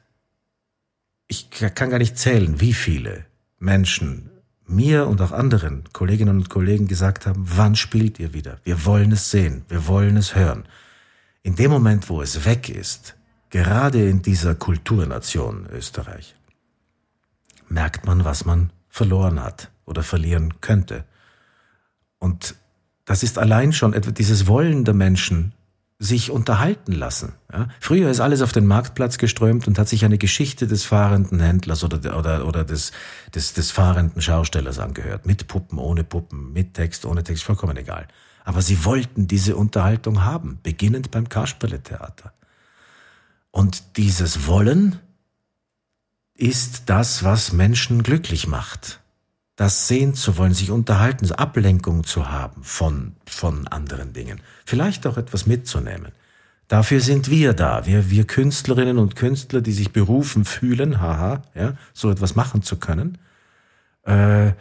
ich 1.27 1.49
kann 1.49 1.89
gar 1.89 1.99
nicht 1.99 2.17
zählen, 2.17 2.59
wie 2.59 2.73
viele 2.73 3.25
Menschen 3.57 4.29
mir 4.69 5.07
und 5.07 5.21
auch 5.21 5.31
anderen 5.31 5.83
Kolleginnen 5.93 6.37
und 6.37 6.49
Kollegen 6.49 6.87
gesagt 6.87 7.25
haben, 7.25 7.43
wann 7.45 7.75
spielt 7.75 8.19
ihr 8.19 8.33
wieder? 8.33 8.59
Wir 8.63 8.85
wollen 8.85 9.11
es 9.11 9.31
sehen, 9.31 9.65
wir 9.67 9.87
wollen 9.87 10.17
es 10.17 10.35
hören. 10.35 10.65
In 11.43 11.55
dem 11.55 11.71
Moment, 11.71 12.09
wo 12.09 12.21
es 12.21 12.45
weg 12.45 12.69
ist, 12.69 13.15
gerade 13.49 14.07
in 14.07 14.21
dieser 14.21 14.55
Kulturnation 14.55 15.67
Österreich, 15.71 16.35
merkt 17.67 18.05
man, 18.05 18.25
was 18.25 18.45
man 18.45 18.71
verloren 18.89 19.43
hat 19.43 19.71
oder 19.85 20.03
verlieren 20.03 20.61
könnte. 20.61 21.05
Und 22.19 22.55
das 23.05 23.23
ist 23.23 23.39
allein 23.39 23.73
schon 23.73 23.93
etwa 23.93 24.11
dieses 24.11 24.47
Wollen 24.47 24.85
der 24.85 24.93
Menschen, 24.93 25.53
sich 26.01 26.31
unterhalten 26.31 26.93
lassen. 26.93 27.33
Ja? 27.51 27.67
Früher 27.81 28.09
ist 28.09 28.21
alles 28.21 28.41
auf 28.41 28.53
den 28.53 28.65
Marktplatz 28.65 29.17
geströmt 29.17 29.67
und 29.67 29.77
hat 29.77 29.89
sich 29.89 30.05
eine 30.05 30.17
Geschichte 30.17 30.65
des 30.65 30.85
fahrenden 30.85 31.41
Händlers 31.41 31.83
oder, 31.83 32.17
oder, 32.17 32.47
oder 32.47 32.63
des, 32.63 32.93
des, 33.35 33.53
des 33.53 33.69
fahrenden 33.71 34.21
Schaustellers 34.21 34.79
angehört. 34.79 35.25
Mit 35.25 35.47
Puppen, 35.47 35.77
ohne 35.77 36.05
Puppen, 36.05 36.53
mit 36.53 36.73
Text, 36.73 37.05
ohne 37.05 37.23
Text, 37.23 37.43
vollkommen 37.43 37.75
egal. 37.75 38.07
Aber 38.45 38.61
sie 38.61 38.85
wollten 38.85 39.27
diese 39.27 39.57
Unterhaltung 39.57 40.23
haben, 40.23 40.59
beginnend 40.63 41.11
beim 41.11 41.27
Kasperle-Theater. 41.27 42.33
Und 43.51 43.97
dieses 43.97 44.47
Wollen 44.47 44.99
ist 46.33 46.83
das, 46.85 47.25
was 47.25 47.51
Menschen 47.51 48.03
glücklich 48.03 48.47
macht 48.47 48.98
das 49.59 49.89
sehen 49.89 50.13
zu 50.13 50.37
wollen, 50.37 50.53
sich 50.53 50.71
unterhalten, 50.71 51.29
Ablenkung 51.33 52.05
zu 52.05 52.31
haben 52.31 52.63
von, 52.63 53.17
von 53.25 53.67
anderen 53.67 54.13
Dingen. 54.13 54.39
Vielleicht 54.65 55.05
auch 55.05 55.17
etwas 55.17 55.47
mitzunehmen. 55.47 56.13
Dafür 56.69 57.01
sind 57.01 57.29
wir 57.29 57.51
da. 57.51 57.85
Wir, 57.85 58.09
wir 58.09 58.25
Künstlerinnen 58.25 58.97
und 58.97 59.17
Künstler, 59.17 59.59
die 59.59 59.73
sich 59.73 59.91
berufen 59.91 60.45
fühlen, 60.45 61.01
haha, 61.01 61.41
ja, 61.55 61.73
so 61.93 62.09
etwas 62.09 62.35
machen 62.35 62.61
zu 62.63 62.77
können, 62.77 63.17
äh, 64.03 64.53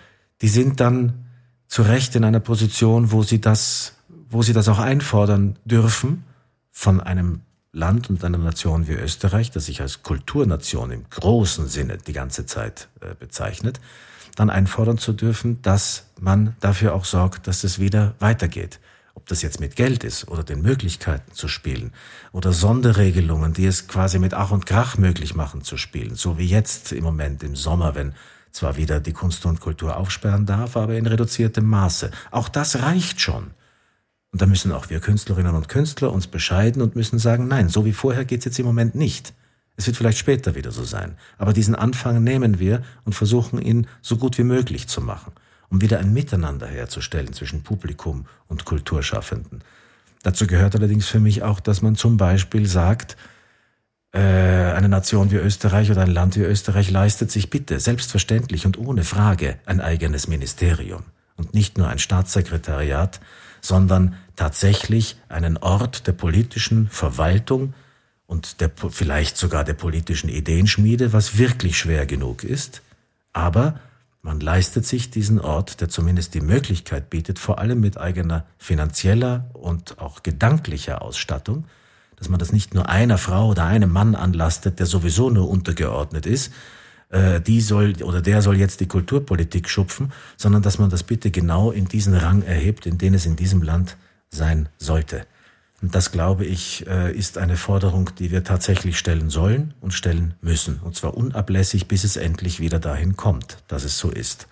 die 0.42 0.48
sind 0.48 0.80
dann 0.80 1.26
zu 1.68 1.82
Recht 1.82 2.16
in 2.16 2.24
einer 2.24 2.40
Position, 2.40 3.12
wo 3.12 3.22
sie 3.22 3.40
das, 3.40 3.94
wo 4.28 4.42
sie 4.42 4.52
das 4.52 4.68
auch 4.68 4.80
einfordern 4.80 5.60
dürfen 5.64 6.24
von 6.72 7.00
einem 7.00 7.42
Land 7.70 8.10
und 8.10 8.24
einer 8.24 8.38
Nation 8.38 8.88
wie 8.88 8.94
Österreich, 8.94 9.52
das 9.52 9.66
sich 9.66 9.80
als 9.80 10.02
Kulturnation 10.02 10.90
im 10.90 11.08
großen 11.08 11.68
Sinne 11.68 11.98
die 11.98 12.12
ganze 12.12 12.46
Zeit 12.46 12.88
äh, 13.00 13.14
bezeichnet, 13.14 13.78
dann 14.38 14.50
einfordern 14.50 14.98
zu 14.98 15.12
dürfen, 15.12 15.60
dass 15.62 16.06
man 16.20 16.56
dafür 16.60 16.94
auch 16.94 17.04
sorgt, 17.04 17.46
dass 17.46 17.64
es 17.64 17.78
wieder 17.78 18.14
weitergeht. 18.18 18.80
Ob 19.14 19.26
das 19.26 19.42
jetzt 19.42 19.58
mit 19.58 19.74
Geld 19.74 20.04
ist 20.04 20.28
oder 20.28 20.44
den 20.44 20.62
Möglichkeiten 20.62 21.32
zu 21.32 21.48
spielen 21.48 21.92
oder 22.30 22.52
Sonderregelungen, 22.52 23.52
die 23.52 23.66
es 23.66 23.88
quasi 23.88 24.20
mit 24.20 24.34
Ach 24.34 24.52
und 24.52 24.64
Krach 24.64 24.96
möglich 24.96 25.34
machen 25.34 25.62
zu 25.62 25.76
spielen, 25.76 26.14
so 26.14 26.38
wie 26.38 26.46
jetzt 26.46 26.92
im 26.92 27.02
Moment 27.02 27.42
im 27.42 27.56
Sommer, 27.56 27.96
wenn 27.96 28.14
zwar 28.52 28.76
wieder 28.76 29.00
die 29.00 29.12
Kunst 29.12 29.44
und 29.44 29.60
Kultur 29.60 29.96
aufsperren 29.96 30.46
darf, 30.46 30.76
aber 30.76 30.94
in 30.94 31.06
reduziertem 31.06 31.66
Maße. 31.66 32.10
Auch 32.30 32.48
das 32.48 32.80
reicht 32.80 33.20
schon. 33.20 33.50
Und 34.30 34.42
da 34.42 34.46
müssen 34.46 34.72
auch 34.72 34.88
wir 34.88 35.00
Künstlerinnen 35.00 35.54
und 35.54 35.68
Künstler 35.68 36.12
uns 36.12 36.26
bescheiden 36.28 36.80
und 36.80 36.94
müssen 36.96 37.18
sagen, 37.18 37.48
nein, 37.48 37.68
so 37.68 37.84
wie 37.84 37.92
vorher 37.92 38.24
geht's 38.24 38.44
jetzt 38.44 38.58
im 38.58 38.66
Moment 38.66 38.94
nicht. 38.94 39.34
Es 39.78 39.86
wird 39.86 39.96
vielleicht 39.96 40.18
später 40.18 40.56
wieder 40.56 40.72
so 40.72 40.82
sein. 40.82 41.16
Aber 41.38 41.52
diesen 41.52 41.76
Anfang 41.76 42.22
nehmen 42.24 42.58
wir 42.58 42.82
und 43.04 43.14
versuchen 43.14 43.62
ihn 43.62 43.86
so 44.02 44.16
gut 44.16 44.36
wie 44.36 44.42
möglich 44.42 44.88
zu 44.88 45.00
machen, 45.00 45.32
um 45.70 45.80
wieder 45.80 46.00
ein 46.00 46.12
Miteinander 46.12 46.66
herzustellen 46.66 47.32
zwischen 47.32 47.62
Publikum 47.62 48.26
und 48.48 48.64
Kulturschaffenden. 48.64 49.62
Dazu 50.24 50.48
gehört 50.48 50.74
allerdings 50.74 51.06
für 51.06 51.20
mich 51.20 51.44
auch, 51.44 51.60
dass 51.60 51.80
man 51.80 51.94
zum 51.94 52.16
Beispiel 52.16 52.66
sagt, 52.66 53.16
äh, 54.12 54.18
eine 54.18 54.88
Nation 54.88 55.30
wie 55.30 55.36
Österreich 55.36 55.92
oder 55.92 56.02
ein 56.02 56.10
Land 56.10 56.34
wie 56.34 56.42
Österreich 56.42 56.90
leistet 56.90 57.30
sich 57.30 57.48
bitte 57.48 57.78
selbstverständlich 57.78 58.66
und 58.66 58.78
ohne 58.78 59.04
Frage 59.04 59.60
ein 59.64 59.80
eigenes 59.80 60.26
Ministerium 60.26 61.04
und 61.36 61.54
nicht 61.54 61.78
nur 61.78 61.86
ein 61.86 62.00
Staatssekretariat, 62.00 63.20
sondern 63.60 64.16
tatsächlich 64.34 65.16
einen 65.28 65.56
Ort 65.56 66.08
der 66.08 66.12
politischen 66.14 66.88
Verwaltung, 66.88 67.74
und 68.28 68.60
der, 68.60 68.70
vielleicht 68.90 69.36
sogar 69.38 69.64
der 69.64 69.72
politischen 69.72 70.28
Ideenschmiede, 70.28 71.12
was 71.12 71.38
wirklich 71.38 71.78
schwer 71.78 72.04
genug 72.06 72.44
ist. 72.44 72.82
Aber 73.32 73.80
man 74.20 74.38
leistet 74.38 74.84
sich 74.84 75.10
diesen 75.10 75.40
Ort, 75.40 75.80
der 75.80 75.88
zumindest 75.88 76.34
die 76.34 76.42
Möglichkeit 76.42 77.08
bietet, 77.08 77.38
vor 77.38 77.58
allem 77.58 77.80
mit 77.80 77.96
eigener 77.96 78.44
finanzieller 78.58 79.50
und 79.54 79.98
auch 79.98 80.22
gedanklicher 80.22 81.00
Ausstattung, 81.00 81.64
dass 82.16 82.28
man 82.28 82.38
das 82.38 82.52
nicht 82.52 82.74
nur 82.74 82.90
einer 82.90 83.16
Frau 83.16 83.48
oder 83.48 83.64
einem 83.64 83.90
Mann 83.90 84.14
anlastet, 84.14 84.78
der 84.78 84.86
sowieso 84.86 85.30
nur 85.30 85.48
untergeordnet 85.48 86.26
ist, 86.26 86.52
äh, 87.08 87.40
die 87.40 87.62
soll 87.62 87.94
oder 88.02 88.20
der 88.20 88.42
soll 88.42 88.58
jetzt 88.58 88.80
die 88.80 88.88
Kulturpolitik 88.88 89.70
schupfen, 89.70 90.12
sondern 90.36 90.60
dass 90.60 90.78
man 90.78 90.90
das 90.90 91.02
bitte 91.02 91.30
genau 91.30 91.70
in 91.70 91.86
diesen 91.86 92.12
Rang 92.12 92.42
erhebt, 92.42 92.84
in 92.84 92.98
den 92.98 93.14
es 93.14 93.24
in 93.24 93.36
diesem 93.36 93.62
Land 93.62 93.96
sein 94.28 94.68
sollte. 94.76 95.24
Und 95.80 95.94
das, 95.94 96.10
glaube 96.10 96.44
ich, 96.44 96.86
äh, 96.88 97.12
ist 97.12 97.38
eine 97.38 97.56
Forderung, 97.56 98.10
die 98.18 98.32
wir 98.32 98.42
tatsächlich 98.42 98.98
stellen 98.98 99.30
sollen 99.30 99.74
und 99.80 99.94
stellen 99.94 100.34
müssen. 100.40 100.80
Und 100.80 100.96
zwar 100.96 101.16
unablässig, 101.16 101.86
bis 101.86 102.02
es 102.02 102.16
endlich 102.16 102.58
wieder 102.58 102.80
dahin 102.80 103.16
kommt, 103.16 103.58
dass 103.68 103.84
es 103.84 103.98
so 103.98 104.10
ist. 104.10 104.48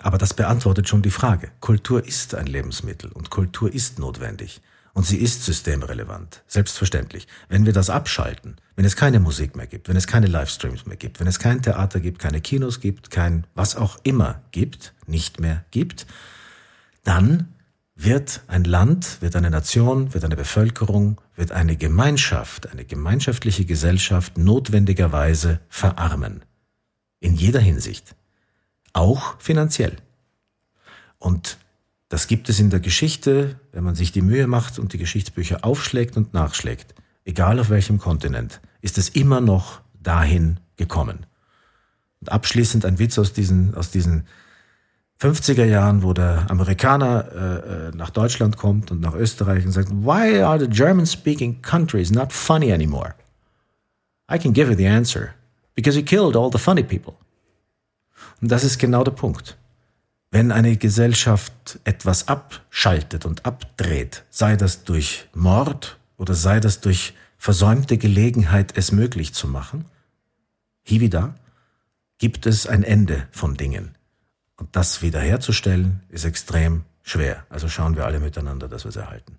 Aber 0.00 0.18
das 0.18 0.34
beantwortet 0.34 0.88
schon 0.88 1.02
die 1.02 1.10
Frage. 1.10 1.50
Kultur 1.60 2.04
ist 2.04 2.34
ein 2.34 2.46
Lebensmittel 2.46 3.10
und 3.12 3.30
Kultur 3.30 3.72
ist 3.72 3.98
notwendig. 3.98 4.60
Und 4.92 5.06
sie 5.06 5.18
ist 5.18 5.44
systemrelevant, 5.44 6.42
selbstverständlich. 6.48 7.28
Wenn 7.48 7.66
wir 7.66 7.72
das 7.72 7.90
abschalten, 7.90 8.56
wenn 8.74 8.84
es 8.84 8.96
keine 8.96 9.20
Musik 9.20 9.54
mehr 9.54 9.68
gibt, 9.68 9.88
wenn 9.88 9.96
es 9.96 10.08
keine 10.08 10.26
Livestreams 10.26 10.86
mehr 10.86 10.96
gibt, 10.96 11.20
wenn 11.20 11.28
es 11.28 11.38
kein 11.38 11.62
Theater 11.62 12.00
gibt, 12.00 12.18
keine 12.18 12.40
Kinos 12.40 12.80
gibt, 12.80 13.10
kein 13.10 13.46
was 13.54 13.76
auch 13.76 13.98
immer 14.02 14.42
gibt, 14.50 14.94
nicht 15.06 15.38
mehr 15.38 15.64
gibt, 15.70 16.06
dann 17.04 17.54
wird 18.00 18.42
ein 18.46 18.62
Land, 18.62 19.20
wird 19.20 19.34
eine 19.34 19.50
Nation, 19.50 20.14
wird 20.14 20.24
eine 20.24 20.36
Bevölkerung, 20.36 21.20
wird 21.34 21.50
eine 21.50 21.76
Gemeinschaft, 21.76 22.70
eine 22.70 22.84
gemeinschaftliche 22.84 23.64
Gesellschaft 23.64 24.38
notwendigerweise 24.38 25.58
verarmen. 25.68 26.44
In 27.18 27.34
jeder 27.34 27.58
Hinsicht. 27.58 28.14
Auch 28.92 29.40
finanziell. 29.40 29.96
Und 31.18 31.58
das 32.08 32.28
gibt 32.28 32.48
es 32.48 32.60
in 32.60 32.70
der 32.70 32.78
Geschichte, 32.78 33.58
wenn 33.72 33.82
man 33.82 33.96
sich 33.96 34.12
die 34.12 34.22
Mühe 34.22 34.46
macht 34.46 34.78
und 34.78 34.92
die 34.92 34.98
Geschichtsbücher 34.98 35.64
aufschlägt 35.64 36.16
und 36.16 36.32
nachschlägt, 36.32 36.94
egal 37.24 37.58
auf 37.58 37.68
welchem 37.68 37.98
Kontinent, 37.98 38.60
ist 38.80 38.96
es 38.96 39.08
immer 39.08 39.40
noch 39.40 39.80
dahin 40.00 40.60
gekommen. 40.76 41.26
Und 42.20 42.30
abschließend 42.30 42.84
ein 42.84 43.00
Witz 43.00 43.18
aus 43.18 43.32
diesen, 43.32 43.74
aus 43.74 43.90
diesen 43.90 44.28
50er 45.20 45.64
Jahren, 45.64 46.02
wo 46.02 46.12
der 46.12 46.48
Amerikaner 46.48 47.28
äh, 47.32 47.88
äh, 47.88 47.96
nach 47.96 48.10
Deutschland 48.10 48.56
kommt 48.56 48.92
und 48.92 49.00
nach 49.00 49.14
Österreich 49.14 49.66
und 49.66 49.72
sagt, 49.72 49.90
why 49.90 50.40
are 50.40 50.60
the 50.60 50.68
German-speaking 50.68 51.60
countries 51.60 52.10
not 52.10 52.32
funny 52.32 52.72
anymore? 52.72 53.14
I 54.30 54.38
can 54.38 54.52
give 54.52 54.70
you 54.70 54.76
the 54.76 54.86
answer. 54.86 55.34
Because 55.74 55.98
you 55.98 56.04
killed 56.04 56.36
all 56.36 56.50
the 56.52 56.58
funny 56.58 56.84
people. 56.84 57.14
Und 58.40 58.52
das 58.52 58.62
ist 58.62 58.78
genau 58.78 59.02
der 59.02 59.12
Punkt. 59.12 59.56
Wenn 60.30 60.52
eine 60.52 60.76
Gesellschaft 60.76 61.80
etwas 61.84 62.28
abschaltet 62.28 63.24
und 63.24 63.46
abdreht, 63.46 64.24
sei 64.30 64.56
das 64.56 64.84
durch 64.84 65.26
Mord 65.34 65.98
oder 66.16 66.34
sei 66.34 66.60
das 66.60 66.80
durch 66.80 67.14
versäumte 67.38 67.96
Gelegenheit, 67.98 68.76
es 68.76 68.92
möglich 68.92 69.32
zu 69.32 69.48
machen, 69.48 69.86
hier 70.82 71.00
wieder, 71.00 71.34
gibt 72.18 72.46
es 72.46 72.66
ein 72.66 72.82
Ende 72.82 73.26
von 73.30 73.56
Dingen. 73.56 73.97
Und 74.58 74.74
das 74.74 75.02
wiederherzustellen 75.02 76.02
ist 76.08 76.24
extrem 76.24 76.84
schwer. 77.02 77.46
Also 77.48 77.68
schauen 77.68 77.96
wir 77.96 78.04
alle 78.04 78.20
miteinander, 78.20 78.68
dass 78.68 78.84
wir 78.84 78.90
es 78.90 78.96
erhalten. 78.96 79.38